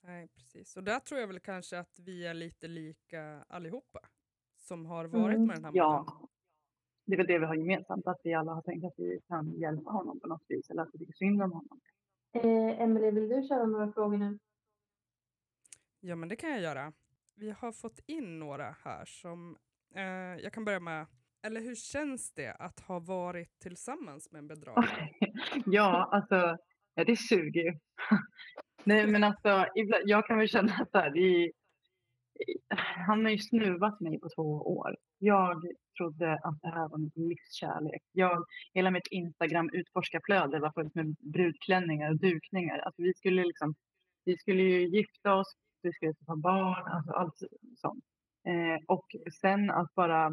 Nej, 0.02 0.28
precis. 0.28 0.76
Och 0.76 0.84
där 0.84 1.00
tror 1.00 1.20
jag 1.20 1.26
väl 1.28 1.40
kanske 1.40 1.78
att 1.78 1.98
vi 1.98 2.26
är 2.26 2.34
lite 2.34 2.68
lika 2.68 3.44
allihopa. 3.48 4.00
Som 4.56 4.86
har 4.86 5.04
varit 5.04 5.36
Mm, 5.36 5.46
med 5.46 5.56
den 5.56 5.64
här 5.64 5.72
mannen. 5.72 5.74
Ja, 5.74 6.28
det 7.04 7.12
är 7.12 7.16
väl 7.16 7.26
det 7.26 7.38
vi 7.38 7.44
har 7.46 7.54
gemensamt. 7.54 8.06
Att 8.06 8.20
vi 8.24 8.34
alla 8.34 8.52
har 8.52 8.62
tänkt 8.62 8.84
att 8.84 8.94
vi 8.96 9.20
kan 9.28 9.52
hjälpa 9.60 9.90
honom 9.90 10.20
på 10.20 10.26
något 10.28 10.44
vis. 10.48 10.70
Eller 10.70 10.82
att 10.82 10.88
vi 10.92 10.98
tycker 10.98 11.12
synd 11.12 11.42
om 11.42 11.52
honom. 11.52 11.80
Eh, 12.32 12.80
Emelie, 12.80 13.10
vill 13.10 13.28
du 13.28 13.42
köra 13.48 13.66
några 13.66 13.92
frågor 13.92 14.18
nu? 14.18 14.38
Ja, 16.00 16.16
men 16.16 16.28
det 16.28 16.36
kan 16.36 16.50
jag 16.50 16.60
göra. 16.60 16.92
Vi 17.34 17.50
har 17.50 17.72
fått 17.72 17.98
in 18.06 18.38
några 18.38 18.76
här 18.84 19.04
som... 19.04 19.58
Eh, 19.94 20.42
jag 20.42 20.52
kan 20.52 20.64
börja 20.64 20.80
med... 20.80 21.06
Eller 21.42 21.60
hur 21.60 21.74
känns 21.74 22.32
det 22.32 22.52
att 22.52 22.80
ha 22.80 22.98
varit 22.98 23.58
tillsammans 23.58 24.32
med 24.32 24.38
en 24.38 24.48
bedragare? 24.48 25.08
ja, 25.66 26.08
alltså 26.12 26.56
ja, 26.94 27.04
det 27.04 27.16
suger 27.16 27.60
ju. 27.60 27.72
Nej, 28.84 29.06
men 29.06 29.24
alltså 29.24 29.66
jag 30.04 30.26
kan 30.26 30.38
väl 30.38 30.48
känna 30.48 30.72
att 30.72 30.88
här. 30.92 31.10
Det 31.10 31.20
är, 31.20 31.52
han 33.06 33.24
har 33.24 33.32
ju 33.32 33.38
snuvat 33.38 34.00
mig 34.00 34.20
på 34.20 34.28
två 34.36 34.76
år. 34.78 34.96
Jag 35.18 35.62
trodde 35.96 36.32
att 36.32 36.60
det 36.62 36.68
här 36.68 36.88
var 36.88 36.98
min 36.98 37.28
livskärlek. 37.28 38.02
Jag, 38.12 38.44
hela 38.74 38.90
mitt 38.90 39.06
Instagram 39.10 39.70
utforskarflöde 39.72 40.60
var 40.60 40.72
fullt 40.72 40.94
med 40.94 41.16
brudklänningar 41.18 42.10
och 42.10 42.18
dukningar. 42.18 42.78
Alltså 42.78 43.02
vi 43.02 43.14
skulle 43.14 43.44
liksom, 43.44 43.74
vi 44.24 44.36
skulle 44.38 44.62
ju 44.62 44.88
gifta 44.88 45.34
oss, 45.34 45.56
vi 45.82 45.92
skulle 45.92 46.14
få 46.26 46.36
barn, 46.36 46.88
alltså 46.92 47.12
allt 47.12 47.34
sånt. 47.76 48.04
Eh, 48.46 48.84
och 48.86 49.06
sen 49.40 49.70
att 49.70 49.94
bara 49.94 50.26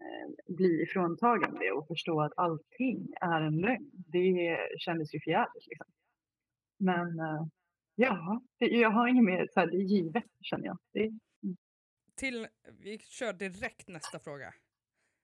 eh, 0.00 0.54
bli 0.56 0.82
ifråntagen 0.82 1.54
det 1.54 1.70
och 1.70 1.86
förstå 1.86 2.20
att 2.20 2.32
allting 2.36 3.08
är 3.20 3.40
en 3.40 3.56
lögn. 3.60 3.90
Det 3.92 4.58
kändes 4.78 5.14
ju 5.14 5.20
förjävligt 5.20 5.66
liksom. 5.66 5.86
Men 6.78 7.20
eh, 7.20 7.46
ja, 7.94 8.42
det, 8.58 8.66
jag 8.66 8.90
har 8.90 9.08
inget 9.08 9.24
mer, 9.24 9.48
så 9.54 9.60
här, 9.60 9.66
det 9.66 9.76
är 9.76 9.82
givet 9.82 10.24
känner 10.40 10.66
jag. 10.66 10.78
Det, 10.92 11.12
Till, 12.16 12.46
vi 12.72 12.98
kör 12.98 13.32
direkt 13.32 13.88
nästa 13.88 14.18
fråga. 14.18 14.54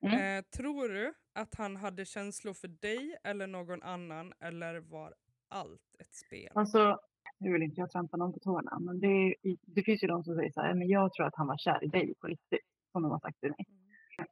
Mm. 0.06 0.38
Eh, 0.38 0.44
tror 0.44 0.88
du 0.88 1.14
att 1.34 1.54
han 1.54 1.76
hade 1.76 2.04
känslor 2.04 2.54
för 2.54 2.68
dig 2.68 3.16
eller 3.24 3.46
någon 3.46 3.82
annan 3.82 4.32
eller 4.40 4.80
var 4.80 5.14
allt 5.48 5.96
ett 5.98 6.14
spel? 6.14 6.52
Alltså, 6.54 7.00
nu 7.42 7.52
vill 7.52 7.62
inte 7.62 7.80
jag 7.80 7.90
trampa 7.90 8.16
någon 8.16 8.32
på 8.32 8.38
tårna, 8.38 8.78
men 8.78 9.00
det, 9.00 9.34
det 9.66 9.82
finns 9.82 10.02
ju 10.02 10.06
de 10.06 10.24
som 10.24 10.34
säger 10.34 10.52
så 10.52 10.60
här, 10.60 10.74
men 10.74 10.88
jag 10.88 11.12
tror 11.12 11.26
att 11.26 11.36
han 11.36 11.46
var 11.46 11.56
kär 11.56 11.84
i 11.84 11.86
dig 11.86 12.14
på 12.20 12.26
riktigt, 12.26 12.66
som 12.92 13.02
de 13.02 13.10
har 13.10 13.20
sagt 13.20 13.40
till 13.40 13.50
mig. 13.50 13.66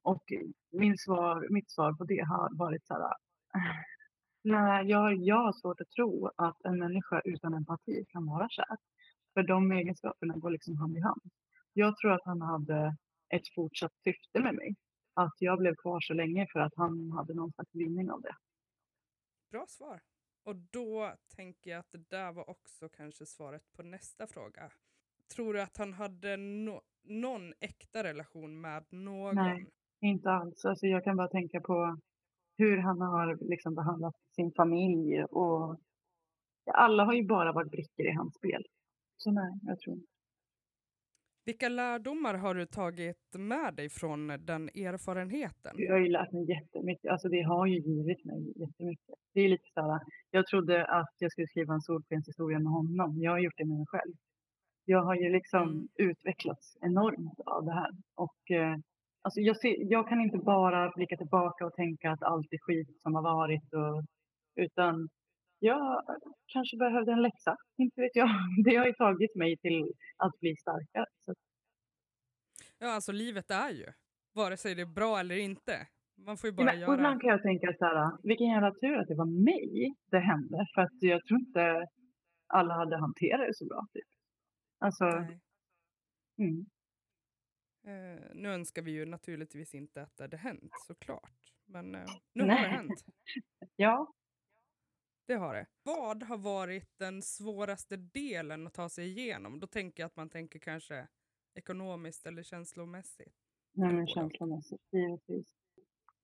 Och 0.02 0.32
min 0.70 0.98
svar, 0.98 1.46
mitt 1.50 1.70
svar 1.70 1.92
på 1.92 2.04
det 2.04 2.20
har 2.20 2.58
varit 2.58 2.86
så 2.86 2.94
här, 2.94 3.14
nej, 4.44 4.86
jag, 4.86 5.16
jag 5.16 5.42
har 5.44 5.52
svårt 5.52 5.80
att 5.80 5.90
tro 5.90 6.30
att 6.36 6.64
en 6.64 6.78
människa 6.78 7.20
utan 7.24 7.54
empati 7.54 8.04
kan 8.08 8.26
vara 8.26 8.48
kär. 8.48 8.76
För 9.34 9.42
de 9.42 9.72
egenskaperna 9.72 10.34
går 10.36 10.50
liksom 10.50 10.76
hand 10.76 10.96
i 10.96 11.00
hand. 11.00 11.22
Jag 11.72 11.96
tror 11.96 12.12
att 12.12 12.24
han 12.24 12.42
hade 12.42 12.96
ett 13.28 13.54
fortsatt 13.54 13.92
syfte 14.04 14.40
med 14.40 14.54
mig. 14.54 14.74
Att 15.14 15.34
jag 15.38 15.58
blev 15.58 15.74
kvar 15.74 16.00
så 16.00 16.14
länge 16.14 16.46
för 16.52 16.60
att 16.60 16.72
han 16.76 17.12
hade 17.12 17.34
någon 17.34 17.52
slags 17.52 17.74
vinning 17.74 18.10
av 18.10 18.22
det. 18.22 18.34
Bra 19.50 19.64
svar. 19.68 20.00
Och 20.44 20.56
då 20.56 21.12
tänker 21.37 21.70
jag 21.70 21.80
att 21.80 21.92
det 21.92 22.11
där 22.11 22.32
var 22.32 22.50
också 22.50 22.88
kanske 22.88 23.26
svaret 23.26 23.73
på 23.73 23.82
nästa 23.82 24.26
fråga. 24.26 24.70
Tror 25.35 25.54
du 25.54 25.62
att 25.62 25.76
han 25.76 25.92
hade 25.92 26.37
no 26.37 26.80
någon 27.02 27.52
äkta 27.61 28.04
relation 28.04 28.61
med 28.61 28.85
någon? 28.90 29.35
Nej. 29.35 29.66
Inte 30.00 30.30
alls. 30.30 30.64
Alltså 30.64 30.87
jag 30.87 31.04
kan 31.04 31.16
bara 31.16 31.28
tänka 31.28 31.61
på 31.61 31.99
hur 32.56 32.76
han 32.76 33.00
har 33.00 33.38
liksom 33.40 33.75
behandlat 33.75 34.14
sin 34.37 34.52
familj 34.52 35.25
och 35.25 35.80
alla 36.73 37.04
har 37.04 37.12
ju 37.12 37.26
bara 37.26 37.52
varit 37.52 37.70
brickor 37.70 38.06
i 38.06 38.12
hans 38.12 38.35
spel. 38.35 38.66
Så 39.16 39.30
nej, 39.30 39.59
jag 39.62 39.80
tror 39.80 39.97
inte. 39.97 40.12
Vilka 41.44 41.68
lärdomar 41.68 42.35
har 42.35 42.54
du 42.54 42.66
tagit 42.66 43.35
med 43.35 43.75
dig 43.75 43.88
från 43.88 44.26
den 44.26 44.68
erfarenheten? 44.68 45.75
Jag 45.76 45.92
har 45.92 46.00
ju 46.00 46.09
lärt 46.09 46.32
mig 46.32 46.49
jättemycket. 46.49 47.11
Alltså 47.11 47.28
det 47.28 47.42
har 47.42 47.66
ju 47.66 47.78
givit 47.78 48.25
mig 48.25 48.52
jättemycket. 48.56 49.14
Det 49.35 49.40
är 49.40 49.49
lite 49.49 49.68
så 49.75 49.80
här, 49.80 50.00
jag 50.30 50.47
trodde 50.47 50.87
att 50.87 51.14
jag 51.18 51.32
skulle 51.32 51.47
skriva 51.47 51.75
en 51.75 51.80
solskenshistoria 51.80 52.59
med 52.59 52.73
honom. 52.73 53.23
Jag 53.23 53.30
har 53.30 53.38
gjort 53.38 53.54
det 53.56 53.64
med 53.64 53.76
mig 53.76 53.87
själv. 53.88 54.14
Jag 54.85 55.02
har 55.02 55.14
ju 55.14 55.32
liksom 55.32 55.62
mm. 55.62 55.88
utvecklats 55.97 56.76
enormt 56.80 57.40
av 57.47 57.64
det 57.64 57.73
här. 57.73 57.90
Och, 58.14 58.50
eh, 58.50 58.76
alltså 59.23 59.40
jag, 59.40 59.56
ser, 59.56 59.76
jag 59.92 60.09
kan 60.09 60.20
inte 60.20 60.38
bara 60.38 60.92
blicka 60.97 61.16
tillbaka 61.16 61.66
och 61.66 61.75
tänka 61.75 62.11
att 62.11 62.23
allt 62.23 62.52
är 62.52 62.59
skit 62.59 63.02
som 63.02 63.14
har 63.14 63.23
varit. 63.23 63.73
Och, 63.73 64.04
utan 64.56 65.09
jag 65.60 66.02
kanske 66.46 66.76
behövde 66.76 67.12
en 67.12 67.22
läxa, 67.22 67.56
inte 67.76 68.00
vet 68.00 68.16
jag. 68.16 68.28
Det 68.64 68.76
har 68.76 68.86
ju 68.86 68.92
tagit 68.92 69.34
mig 69.34 69.56
till 69.56 69.92
att 70.16 70.40
bli 70.40 70.56
starkare. 70.56 71.06
Så. 71.20 71.34
Ja, 72.78 72.88
alltså 72.88 73.12
livet 73.12 73.50
är 73.50 73.70
ju, 73.70 73.86
vare 74.32 74.56
sig 74.56 74.74
det 74.74 74.82
är 74.82 74.86
bra 74.86 75.20
eller 75.20 75.36
inte. 75.36 75.86
Man 76.26 76.36
får 76.36 76.50
ju 76.50 76.56
bara 76.56 76.64
Men, 76.64 76.80
göra... 76.80 76.94
Ibland 76.94 77.20
kan 77.20 77.30
jag 77.30 77.42
tänka 77.42 77.74
så 77.78 77.84
här, 77.84 78.12
vilken 78.22 78.46
jävla 78.46 78.74
tur 78.74 78.98
att 78.98 79.08
det 79.08 79.14
var 79.14 79.44
mig 79.44 79.94
det 80.10 80.18
hände. 80.18 80.66
För 80.74 80.82
att 80.82 80.96
jag 81.00 81.24
tror 81.26 81.40
inte 81.40 81.86
alla 82.46 82.74
hade 82.74 82.96
hanterat 82.96 83.46
det 83.48 83.54
så 83.54 83.66
bra. 83.66 83.86
Typ. 83.92 84.08
Alltså... 84.78 85.04
Mm. 86.38 86.66
Uh, 87.86 88.20
nu 88.34 88.48
önskar 88.48 88.82
vi 88.82 88.90
ju 88.90 89.06
naturligtvis 89.06 89.74
inte 89.74 90.02
att 90.02 90.16
det 90.16 90.24
hade 90.24 90.36
hänt 90.36 90.72
såklart. 90.86 91.52
Men 91.66 91.94
uh, 91.94 92.04
nu 92.34 92.44
Nej. 92.44 92.56
har 92.56 92.62
det 92.62 92.68
hänt. 92.68 93.04
ja, 93.76 94.12
det 95.30 95.37
har 95.37 95.54
det. 95.54 95.66
Vad 95.82 96.22
har 96.22 96.38
varit 96.38 96.99
den 96.99 97.22
svåraste 97.22 97.96
delen 97.96 98.66
att 98.66 98.75
ta 98.75 98.88
sig 98.88 99.04
igenom? 99.08 99.60
Då 99.60 99.66
tänker 99.66 100.02
jag 100.02 100.06
att 100.06 100.16
man 100.16 100.28
tänker 100.28 100.58
kanske 100.58 101.08
ekonomiskt 101.54 102.26
eller 102.26 102.42
känslomässigt. 102.42 103.34
Nej, 103.75 103.92
men 103.92 104.06
känslomässigt, 104.06 104.80
givetvis. 104.92 105.49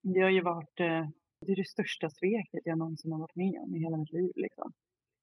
Det 0.02 0.20
har 0.20 0.30
ju 0.30 0.42
varit 0.42 0.80
eh, 0.80 1.08
det, 1.40 1.52
är 1.52 1.56
det 1.56 1.68
största 1.68 2.10
sveket 2.10 2.62
jag 2.64 2.78
någonsin 2.78 3.12
har 3.12 3.18
varit 3.18 3.36
med 3.36 3.60
om 3.62 3.76
i 3.76 3.78
hela 3.78 3.96
mitt 3.96 4.12
liv. 4.12 4.32
Liksom. 4.34 4.72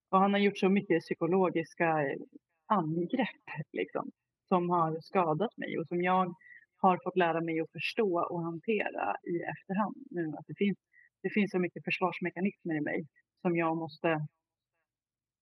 Och 0.10 0.20
han 0.20 0.34
har 0.34 0.40
gjort 0.40 0.58
så 0.58 0.70
mycket 0.70 1.02
psykologiska 1.02 1.88
eh, 1.88 2.20
angrepp 2.66 3.48
liksom, 3.72 4.12
som 4.48 4.70
har 4.70 5.02
skadat 5.02 5.58
mig 5.58 5.80
och 5.80 5.88
som 5.88 6.02
jag 6.02 6.36
har 6.78 7.00
fått 7.04 7.18
lära 7.18 7.42
mig 7.42 7.60
att 7.60 7.72
förstå 7.72 8.12
och 8.32 8.42
hantera 8.44 9.16
i 9.34 9.36
efterhand. 9.54 9.98
Nu 10.12 10.24
att 10.38 10.48
det 10.48 10.56
finns, 10.58 10.78
det 11.24 11.30
finns 11.30 11.52
så 11.52 11.60
mycket 11.60 11.84
försvarsmekanismer 11.84 12.76
i 12.76 12.82
mig 12.82 13.08
som 13.44 13.56
jag 13.58 13.78
måste 13.78 14.28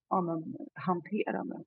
ja, 0.10 0.22
men, 0.22 0.58
hantera 0.74 1.44
nu. 1.44 1.64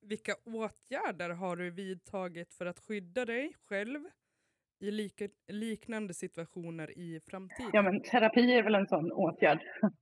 Vilka 0.00 0.32
åtgärder 0.44 1.30
har 1.30 1.56
du 1.56 1.70
vidtagit 1.70 2.54
för 2.54 2.66
att 2.66 2.78
skydda 2.78 3.24
dig 3.24 3.54
själv 3.68 4.00
i 4.80 4.90
lika, 4.90 5.28
liknande 5.48 6.14
situationer 6.14 6.98
i 6.98 7.20
framtiden? 7.20 7.70
Ja, 7.72 7.82
men 7.82 8.02
terapi 8.02 8.52
är 8.52 8.62
väl 8.62 8.74
en 8.74 8.86
sån 8.86 9.12
åtgärd. 9.12 9.60
Absolut. 9.82 9.96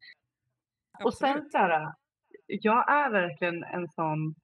Och 1.05 1.15
sen 1.15 1.51
så 1.51 1.59
här, 1.59 1.93
jag 2.47 2.93
är 2.93 3.11
verkligen 3.11 3.65
en 3.65 3.89
sån 3.89 4.35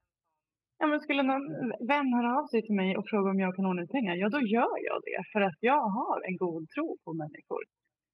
Ja, 0.81 0.87
men 0.87 0.99
skulle 0.99 1.23
någon 1.23 1.47
vän 1.87 2.13
höra 2.13 2.39
av 2.39 2.47
sig 2.47 2.61
till 2.61 2.75
mig 2.75 2.97
och 2.97 3.09
fråga 3.09 3.31
om 3.31 3.39
jag 3.39 3.55
kan 3.55 3.65
ordna 3.65 3.87
pengar, 3.87 4.15
ja 4.15 4.29
då 4.29 4.41
gör 4.41 4.75
jag 4.89 5.01
det. 5.07 5.23
För 5.33 5.41
att 5.41 5.57
jag 5.59 5.81
har 5.81 6.27
en 6.27 6.37
god 6.37 6.69
tro 6.69 6.97
på 7.03 7.13
människor. 7.13 7.63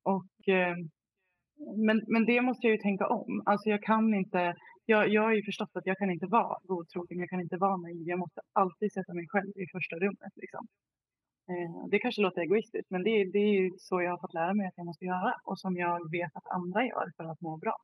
Och 0.04 0.50
eh, 0.56 0.76
men, 1.58 2.02
men 2.08 2.26
det 2.26 2.42
måste 2.42 2.68
jag 2.68 2.76
ju 2.76 2.82
tänka 2.82 3.08
om. 3.08 3.44
Alltså 3.46 3.70
jag 3.70 3.84
kan 3.84 4.14
inte, 4.14 4.56
jag, 4.86 5.10
jag 5.10 5.22
har 5.22 5.34
ju 5.34 5.44
förstått 5.44 5.70
att 5.74 5.86
jag 5.86 5.98
kan 5.98 6.12
inte 6.12 6.28
vara 6.28 6.58
godtrogen, 6.64 7.20
jag 7.20 7.30
kan 7.30 7.42
inte 7.42 7.58
vara 7.58 7.78
naiv. 7.78 8.08
Jag 8.08 8.20
måste 8.20 8.42
alltid 8.54 8.94
sätta 8.94 9.14
mig 9.14 9.28
själv 9.28 9.52
i 9.56 9.66
första 9.72 9.96
rummet. 9.96 10.34
Liksom. 10.36 10.68
Eh, 11.50 11.88
det 11.92 12.00
kanske 12.00 12.22
låter 12.22 12.42
egoistiskt, 12.42 12.90
men 12.90 13.04
det, 13.04 13.32
det 13.34 13.40
är 13.40 13.54
ju 13.62 13.72
så 13.78 14.02
jag 14.02 14.12
har 14.12 14.18
fått 14.18 14.34
lära 14.34 14.54
mig 14.54 14.68
att 14.68 14.78
jag 14.78 14.86
måste 14.86 15.06
göra 15.06 15.34
och 15.44 15.60
som 15.60 15.78
jag 15.78 16.12
vet 16.12 16.36
att 16.36 16.48
andra 16.48 16.86
gör 16.86 17.12
för 17.18 17.24
att 17.24 17.42
må 17.42 17.58
bra. 17.58 17.78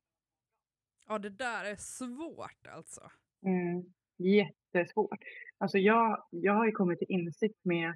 Ja, 1.08 1.18
det 1.18 1.30
där 1.30 1.64
är 1.64 1.76
svårt 1.76 2.66
alltså. 2.76 3.00
Mm, 3.46 3.84
jättesvårt. 4.18 5.18
Alltså 5.58 5.78
jag, 5.78 6.24
jag 6.30 6.52
har 6.54 6.66
ju 6.66 6.72
kommit 6.72 6.98
till 6.98 7.10
insikt 7.10 7.64
med 7.64 7.94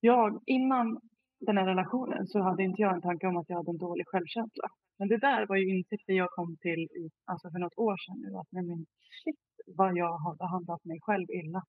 jag, 0.00 0.42
innan 0.46 1.00
den 1.46 1.58
här 1.58 1.66
relationen 1.66 2.26
så 2.26 2.40
hade 2.40 2.62
inte 2.62 2.82
jag 2.82 2.94
en 2.94 3.00
tanke 3.02 3.26
om 3.26 3.36
att 3.36 3.48
jag 3.48 3.56
hade 3.56 3.70
en 3.70 3.78
dålig 3.78 4.06
självkänsla. 4.08 4.68
Men 4.98 5.08
det 5.08 5.18
där 5.18 5.46
var 5.46 5.56
ju 5.56 5.76
insikter 5.76 6.12
jag 6.12 6.30
kom 6.30 6.56
till 6.56 6.80
i, 6.80 7.10
alltså 7.24 7.50
för 7.50 7.58
något 7.58 7.78
år 7.78 7.96
sedan 7.96 8.20
nu. 8.20 8.38
Att 8.38 8.52
nej 8.52 8.64
men 8.64 8.86
shit 9.24 9.40
vad 9.66 9.96
jag 9.96 10.18
har 10.18 10.34
behandlat 10.36 10.84
mig 10.84 10.98
själv 11.02 11.26
illa. 11.30 11.62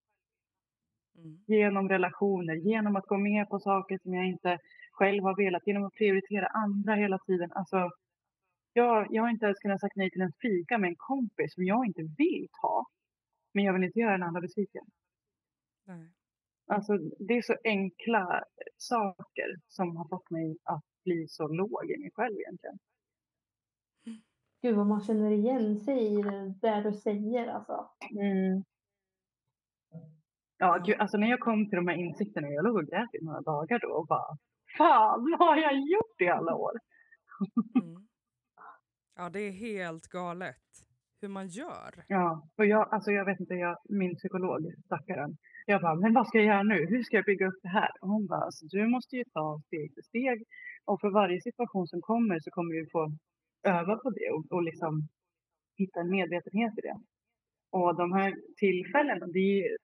Mm. 1.18 1.38
Genom 1.48 1.90
relationer, 1.90 2.56
genom 2.56 2.96
att 2.96 3.08
gå 3.08 3.18
med 3.18 3.50
på 3.50 3.60
saker 3.60 4.00
som 4.04 4.14
jag 4.14 4.26
inte 4.26 4.58
själv 4.92 5.24
har 5.24 5.36
velat, 5.44 5.68
genom 5.68 5.86
att 5.86 5.94
prioritera 5.94 6.48
andra 6.48 6.96
hela 6.96 7.18
tiden. 7.18 7.52
Alltså, 7.52 7.90
jag, 8.74 9.08
jag 9.10 9.24
har 9.24 9.30
inte 9.30 9.46
ens 9.46 9.60
kunnat 9.60 9.82
sagt 9.82 9.96
nej 9.96 10.12
till 10.12 10.22
en 10.22 10.34
fika 10.42 10.78
med 10.78 10.88
en 10.88 10.96
kompis 10.98 11.54
som 11.54 11.64
jag 11.64 11.86
inte 11.86 12.02
vill 12.02 12.48
ta. 12.62 12.86
Men 13.54 13.64
jag 13.64 13.74
vill 13.74 13.84
inte 13.84 14.00
göra 14.00 14.12
den 14.12 14.24
andra 14.24 14.42
besviken. 14.42 14.86
Nej. 15.86 16.12
Alltså, 16.68 16.98
det 16.98 17.34
är 17.34 17.42
så 17.42 17.56
enkla 17.64 18.44
saker 18.78 19.60
som 19.68 19.98
har 19.98 20.08
fått 20.08 20.30
mig 20.30 20.58
att 20.64 20.84
bli 21.04 21.28
så 21.28 21.48
låg 21.48 21.92
i 21.92 22.00
mig 22.00 22.12
själv 22.14 22.36
egentligen. 22.40 22.80
Gud 24.62 24.76
vad 24.76 24.88
man 24.88 25.02
känner 25.02 25.32
igen 25.32 25.80
sig 25.80 26.20
i 26.20 26.22
det 26.22 26.54
där 26.62 26.82
du 26.84 26.94
säger 26.94 27.48
alltså. 27.48 27.90
Mm. 28.12 28.64
Ja, 30.58 30.84
gud, 30.86 30.96
alltså 31.00 31.18
när 31.18 31.30
jag 31.30 31.40
kom 31.40 31.70
till 31.70 31.76
de 31.76 31.88
här 31.88 31.96
insikterna, 31.96 32.48
jag 32.48 32.66
låg 32.66 32.76
och 32.76 32.88
grät 32.88 33.16
i 33.16 33.26
några 33.26 33.42
dagar 33.42 33.80
då 33.80 33.88
och 33.88 34.08
bara 34.08 34.38
Fan, 34.78 35.36
vad 35.40 35.48
har 35.48 35.58
jag 35.58 35.74
gjort 35.74 36.22
i 36.22 36.28
alla 36.28 36.56
år? 36.56 36.72
Mm. 37.84 38.08
Ja, 39.16 39.30
det 39.30 39.40
är 39.40 39.52
helt 39.52 40.08
galet 40.08 40.56
hur 41.24 41.30
man 41.30 41.48
gör. 41.48 41.92
Ja, 42.08 42.48
och 42.58 42.66
jag, 42.66 42.94
alltså 42.94 43.12
jag 43.12 43.26
vet 43.26 43.40
inte, 43.40 43.54
jag, 43.54 43.78
min 43.90 44.16
psykolog, 44.16 44.62
stackaren, 44.86 45.38
jag 45.66 45.82
bara, 45.82 45.96
men 45.96 46.14
vad 46.14 46.28
ska 46.28 46.38
jag 46.38 46.48
göra 46.48 46.64
nu? 46.64 46.86
Hur 46.90 47.04
ska 47.04 47.16
jag 47.16 47.26
bygga 47.26 47.48
upp 47.48 47.60
det 47.62 47.70
här? 47.70 47.92
Och 48.02 48.10
hon 48.10 48.28
bara, 48.28 48.44
alltså, 48.46 48.66
du 48.66 48.88
måste 48.88 49.16
ju 49.16 49.24
ta 49.24 49.62
steg 49.68 49.94
för 49.96 50.02
steg. 50.02 50.44
Och 50.86 51.02
för 51.02 51.10
varje 51.10 51.42
situation 51.42 51.88
som 51.88 52.02
kommer 52.02 52.40
så 52.40 52.52
kommer 52.52 52.74
du 52.74 52.88
få 52.92 53.12
öva 53.64 53.96
på 53.96 54.10
det 54.10 54.30
och, 54.36 54.46
och 54.56 54.64
liksom 54.64 55.08
hitta 55.78 56.00
en 56.00 56.10
medvetenhet 56.10 56.74
i 56.80 56.82
det. 56.82 56.98
Och 57.72 57.96
de 57.96 58.14
här 58.14 58.34
tillfällena, 58.58 59.26
det 59.28 59.78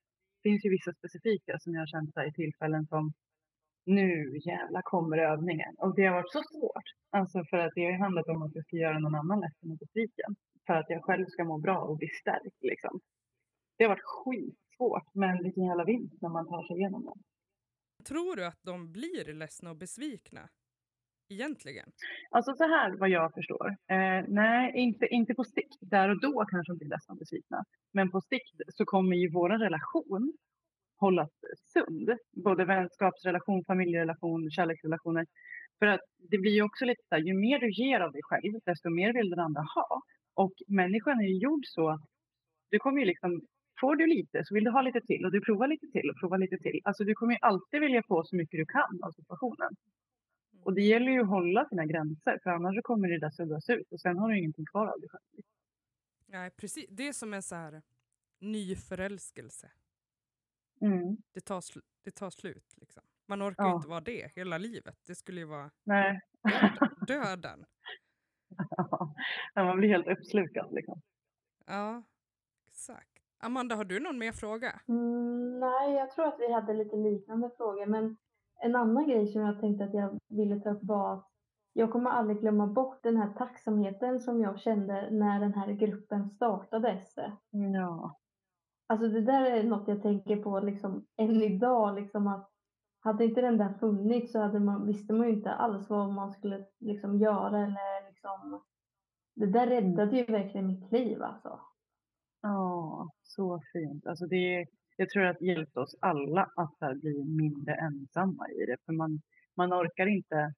finns 0.44 0.66
ju 0.66 0.70
vissa 0.70 0.94
specifika 0.94 1.60
som 1.60 1.74
jag 1.74 1.82
har 1.82 1.88
känt 1.88 2.18
i 2.30 2.34
tillfällen 2.34 2.86
som 2.88 3.14
nu 3.86 4.38
jävla 4.52 4.82
kommer 4.84 5.18
övningen. 5.18 5.76
Och 5.78 5.96
det 5.96 6.06
har 6.06 6.16
varit 6.16 6.32
så 6.32 6.44
svårt. 6.52 6.88
Alltså 7.10 7.44
för 7.50 7.58
att 7.58 7.72
det 7.76 7.86
har 7.86 8.04
handlat 8.06 8.28
om 8.28 8.42
att 8.42 8.56
jag 8.56 8.66
ska 8.66 8.76
göra 8.76 9.00
någon 9.00 9.16
annan 9.16 9.40
ledsen 9.40 9.72
och 9.72 9.78
besviken. 9.78 10.36
För 10.70 10.76
att 10.76 10.90
jag 10.90 11.04
själv 11.04 11.26
ska 11.26 11.44
må 11.44 11.58
bra 11.58 11.78
och 11.78 11.98
bli 11.98 12.08
stärkt 12.08 12.62
liksom. 12.62 13.00
Det 13.78 13.84
har 13.84 13.90
varit 13.90 14.04
skit 14.04 14.60
svårt, 14.78 15.14
men 15.14 15.44
vilken 15.44 15.64
jävla 15.64 15.84
vinst 15.84 16.22
när 16.22 16.30
man 16.30 16.48
tar 16.48 16.64
sig 16.64 16.78
igenom 16.78 17.06
det. 17.06 17.14
Tror 18.04 18.36
du 18.36 18.46
att 18.46 18.60
de 18.62 18.92
blir 18.92 19.34
ledsna 19.34 19.70
och 19.70 19.78
besvikna? 19.78 20.50
Egentligen? 21.30 21.92
Alltså 22.32 22.54
så 22.54 22.64
här 22.64 22.98
vad 22.98 23.10
jag 23.10 23.34
förstår. 23.34 23.68
Eh, 23.70 24.24
nej, 24.28 24.72
inte, 24.76 25.08
inte 25.08 25.34
på 25.34 25.44
sikt. 25.44 25.78
Där 25.82 26.10
och 26.10 26.22
då 26.22 26.46
kanske 26.46 26.72
de 26.74 26.78
blir 26.78 26.90
ledsna 26.90 27.12
och 27.12 27.18
besvikna. 27.18 27.64
Men 27.94 28.12
på 28.12 28.22
sikt 28.22 28.62
så 28.68 28.86
kommer 28.86 29.16
ju 29.16 29.32
vår 29.32 29.50
relation 29.50 30.34
hållas 31.00 31.32
sund. 31.74 32.10
Både 32.44 32.66
vänskapsrelation, 32.66 33.66
familjerelation, 33.66 34.52
kärleksrelationer. 34.52 35.26
För 35.80 35.86
att 35.86 36.02
det 36.32 36.38
blir 36.38 36.52
ju 36.52 36.62
också 36.62 36.86
lite 36.86 37.04
så 37.10 37.16
här, 37.16 37.22
ju 37.22 37.34
mer 37.34 37.60
du 37.60 37.72
ger 37.72 38.00
av 38.00 38.12
dig 38.12 38.22
själv, 38.24 38.54
desto 38.66 38.90
mer 38.90 39.14
vill 39.14 39.30
den 39.30 39.40
andra 39.40 39.62
ha. 39.62 40.02
Och 40.44 40.54
människan 40.68 41.20
är 41.20 41.28
ju 41.34 41.38
gjord 41.38 41.66
så 41.66 42.00
du 42.70 42.80
kommer 42.80 43.00
ju 43.00 43.06
liksom 43.06 43.42
Får 43.82 43.96
du 43.96 44.08
lite 44.08 44.44
så 44.46 44.54
vill 44.54 44.64
du 44.64 44.72
ha 44.72 44.82
lite 44.82 45.02
till 45.02 45.26
och 45.26 45.32
du 45.32 45.42
provar 45.42 45.68
lite 45.68 45.88
till 45.88 46.10
och 46.10 46.20
provar 46.20 46.38
lite 46.38 46.58
till. 46.58 46.82
Alltså 46.84 47.04
du 47.04 47.14
kommer 47.16 47.34
ju 47.34 47.40
alltid 47.42 47.82
vilja 47.82 48.04
få 48.08 48.24
så 48.24 48.36
mycket 48.36 48.58
du 48.60 48.66
kan 48.66 49.04
av 49.04 49.12
situationen. 49.12 49.76
Och 50.64 50.74
det 50.74 50.82
gäller 50.82 51.12
ju 51.12 51.22
att 51.22 51.28
hålla 51.28 51.70
sina 51.70 51.86
gränser 51.86 52.40
för 52.44 52.50
annars 52.50 52.76
kommer 52.84 53.08
det 53.10 53.20
där 53.20 53.30
suddas 53.30 53.70
ut 53.70 53.92
och 53.92 54.02
sen 54.02 54.18
har 54.18 54.30
du 54.30 54.40
ingenting 54.40 54.66
kvar 54.66 54.88
av 54.88 55.00
dig 55.00 55.10
själv. 55.10 55.44
Nej, 56.26 56.52
precis. 56.52 56.86
Det 56.90 57.08
är 57.08 57.14
som 57.14 57.34
en 57.34 57.44
så 57.44 57.56
här 57.56 57.82
ny 58.40 58.76
förälskelse. 58.76 59.72
Mm. 60.82 61.18
Det, 61.32 61.42
tar 61.42 61.64
det 62.04 62.12
tar 62.12 62.30
slut 62.30 62.74
liksom. 62.78 63.04
Man 63.28 63.42
orkar 63.42 63.68
ju 63.70 63.76
inte 63.76 63.90
vara 63.90 64.02
det 64.02 64.32
hela 64.36 64.58
livet. 64.58 64.98
Det 65.06 65.16
skulle 65.16 65.40
ju 65.40 65.48
vara 65.48 65.72
Nej. 65.84 66.22
döden. 67.08 67.08
döden. 67.08 67.66
ja, 69.54 69.64
man 69.64 69.78
blir 69.78 69.90
helt 69.90 70.08
uppslukad 70.08 70.68
liksom. 70.72 71.02
Ja, 71.68 72.04
exakt. 72.68 73.10
Amanda, 73.40 73.76
har 73.76 73.86
du 73.86 74.00
någon 74.00 74.18
mer 74.18 74.32
fråga? 74.32 74.80
Mm, 74.88 75.60
nej, 75.60 75.94
jag 75.94 76.12
tror 76.12 76.28
att 76.28 76.40
vi 76.40 76.54
hade 76.54 76.74
lite 76.74 76.96
liknande 76.96 77.50
frågor. 77.58 77.86
Men 77.86 78.18
en 78.62 78.76
annan 78.76 79.08
grej 79.08 79.28
som 79.28 79.42
jag 79.42 79.60
tänkte 79.60 79.84
att 79.84 79.94
jag 79.94 80.20
ville 80.28 80.60
ta 80.60 80.70
upp 80.70 80.84
var 80.84 81.14
att 81.14 81.30
jag 81.74 81.92
kommer 81.92 82.10
aldrig 82.10 82.40
glömma 82.40 82.68
bort 82.68 83.04
den 83.04 83.18
här 83.18 83.34
tacksamheten 83.34 84.20
som 84.20 84.42
jag 84.42 84.60
kände 84.60 85.12
när 85.12 85.40
den 85.40 85.54
här 85.54 85.72
gruppen 85.72 86.30
startades. 86.30 87.16
Ja. 87.52 88.20
Alltså 88.88 89.08
det 89.08 89.22
där 89.22 89.46
är 89.46 89.64
något 89.64 89.88
jag 89.88 90.02
tänker 90.02 90.36
på 90.36 90.60
liksom 90.60 91.06
än 91.18 91.42
idag, 91.42 91.96
liksom 91.96 92.28
att 92.28 92.50
hade 93.00 93.26
inte 93.26 93.42
den 93.42 93.58
där 93.58 93.74
funnits 93.80 94.32
så 94.32 94.40
hade 94.40 94.60
man, 94.60 94.88
visste 94.88 95.14
man 95.14 95.28
ju 95.28 95.34
inte 95.34 95.52
alls 95.52 95.90
vad 95.90 96.14
man 96.14 96.32
skulle 96.32 96.66
liksom 96.80 97.18
göra 97.18 97.58
eller 97.58 98.10
liksom 98.10 98.62
det 99.36 99.46
där 99.46 99.68
räddade 99.68 100.18
ju 100.18 100.24
verkligen 100.26 100.68
mitt 100.68 100.92
liv 100.92 101.24
alltså. 101.24 101.60
Ja, 102.42 103.10
så 103.24 103.62
fint. 103.74 104.08
Alltså 104.08 104.26
det, 104.26 104.66
jag 104.96 105.10
tror 105.10 105.24
att 105.26 105.38
det 105.40 105.46
hjälpt 105.46 105.78
oss 105.78 105.96
alla 106.00 106.50
att 106.56 107.00
bli 107.02 107.24
mindre 107.24 107.74
ensamma 107.76 108.50
i 108.50 108.66
det. 108.66 108.78
För 108.86 108.94
man, 108.94 109.22
man 109.56 109.74
orkar 109.74 110.08
inte, 110.08 110.54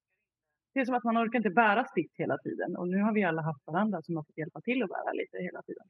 det 0.74 0.80
är 0.80 0.86
som 0.86 0.96
att 0.96 1.04
man 1.04 1.18
orkar 1.18 1.38
inte 1.40 1.50
bära 1.50 1.86
sitt 1.86 2.12
hela 2.18 2.38
tiden. 2.38 2.76
Och 2.78 2.88
nu 2.88 3.02
har 3.02 3.14
vi 3.14 3.24
alla 3.24 3.42
haft 3.42 3.68
varandra 3.68 4.02
som 4.02 4.16
har 4.16 4.24
fått 4.24 4.38
hjälpa 4.38 4.62
till 4.62 4.84
att 4.84 4.90
bära 4.90 5.12
lite 5.14 5.38
hela 5.38 5.62
tiden. 5.62 5.88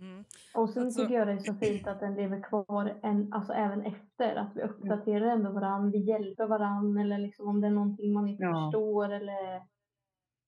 Mm. 0.00 0.24
Och 0.54 0.70
sen 0.70 0.82
Alltså- 0.82 1.02
tycker 1.02 1.14
jag 1.14 1.26
det 1.26 1.32
är 1.32 1.38
så 1.38 1.54
fint 1.54 1.86
att 1.86 2.00
den 2.00 2.14
lever 2.14 2.42
kvar 2.42 3.00
en, 3.02 3.32
alltså 3.32 3.52
även 3.52 3.82
efter. 3.86 4.36
Att 4.36 4.56
vi 4.56 4.62
uppdaterar 4.62 5.26
ändå 5.26 5.50
varandra, 5.52 5.90
vi 5.90 5.98
hjälper 5.98 6.46
varandra 6.46 7.00
eller 7.00 7.18
liksom 7.18 7.48
om 7.48 7.60
det 7.60 7.66
är 7.66 7.70
någonting 7.70 8.12
man 8.12 8.28
inte 8.28 8.42
Ja. 8.42 8.70
förstår 8.72 9.12
eller 9.12 9.62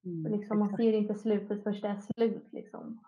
Mm, 0.04 0.32
liksom 0.32 0.58
man 0.58 0.76
ser 0.76 0.92
inte 0.92 1.14
slutet 1.14 1.62
först 1.62 1.82
det 1.82 1.88
är 1.88 2.00
slut 2.14 2.52
liksom. 2.52 3.04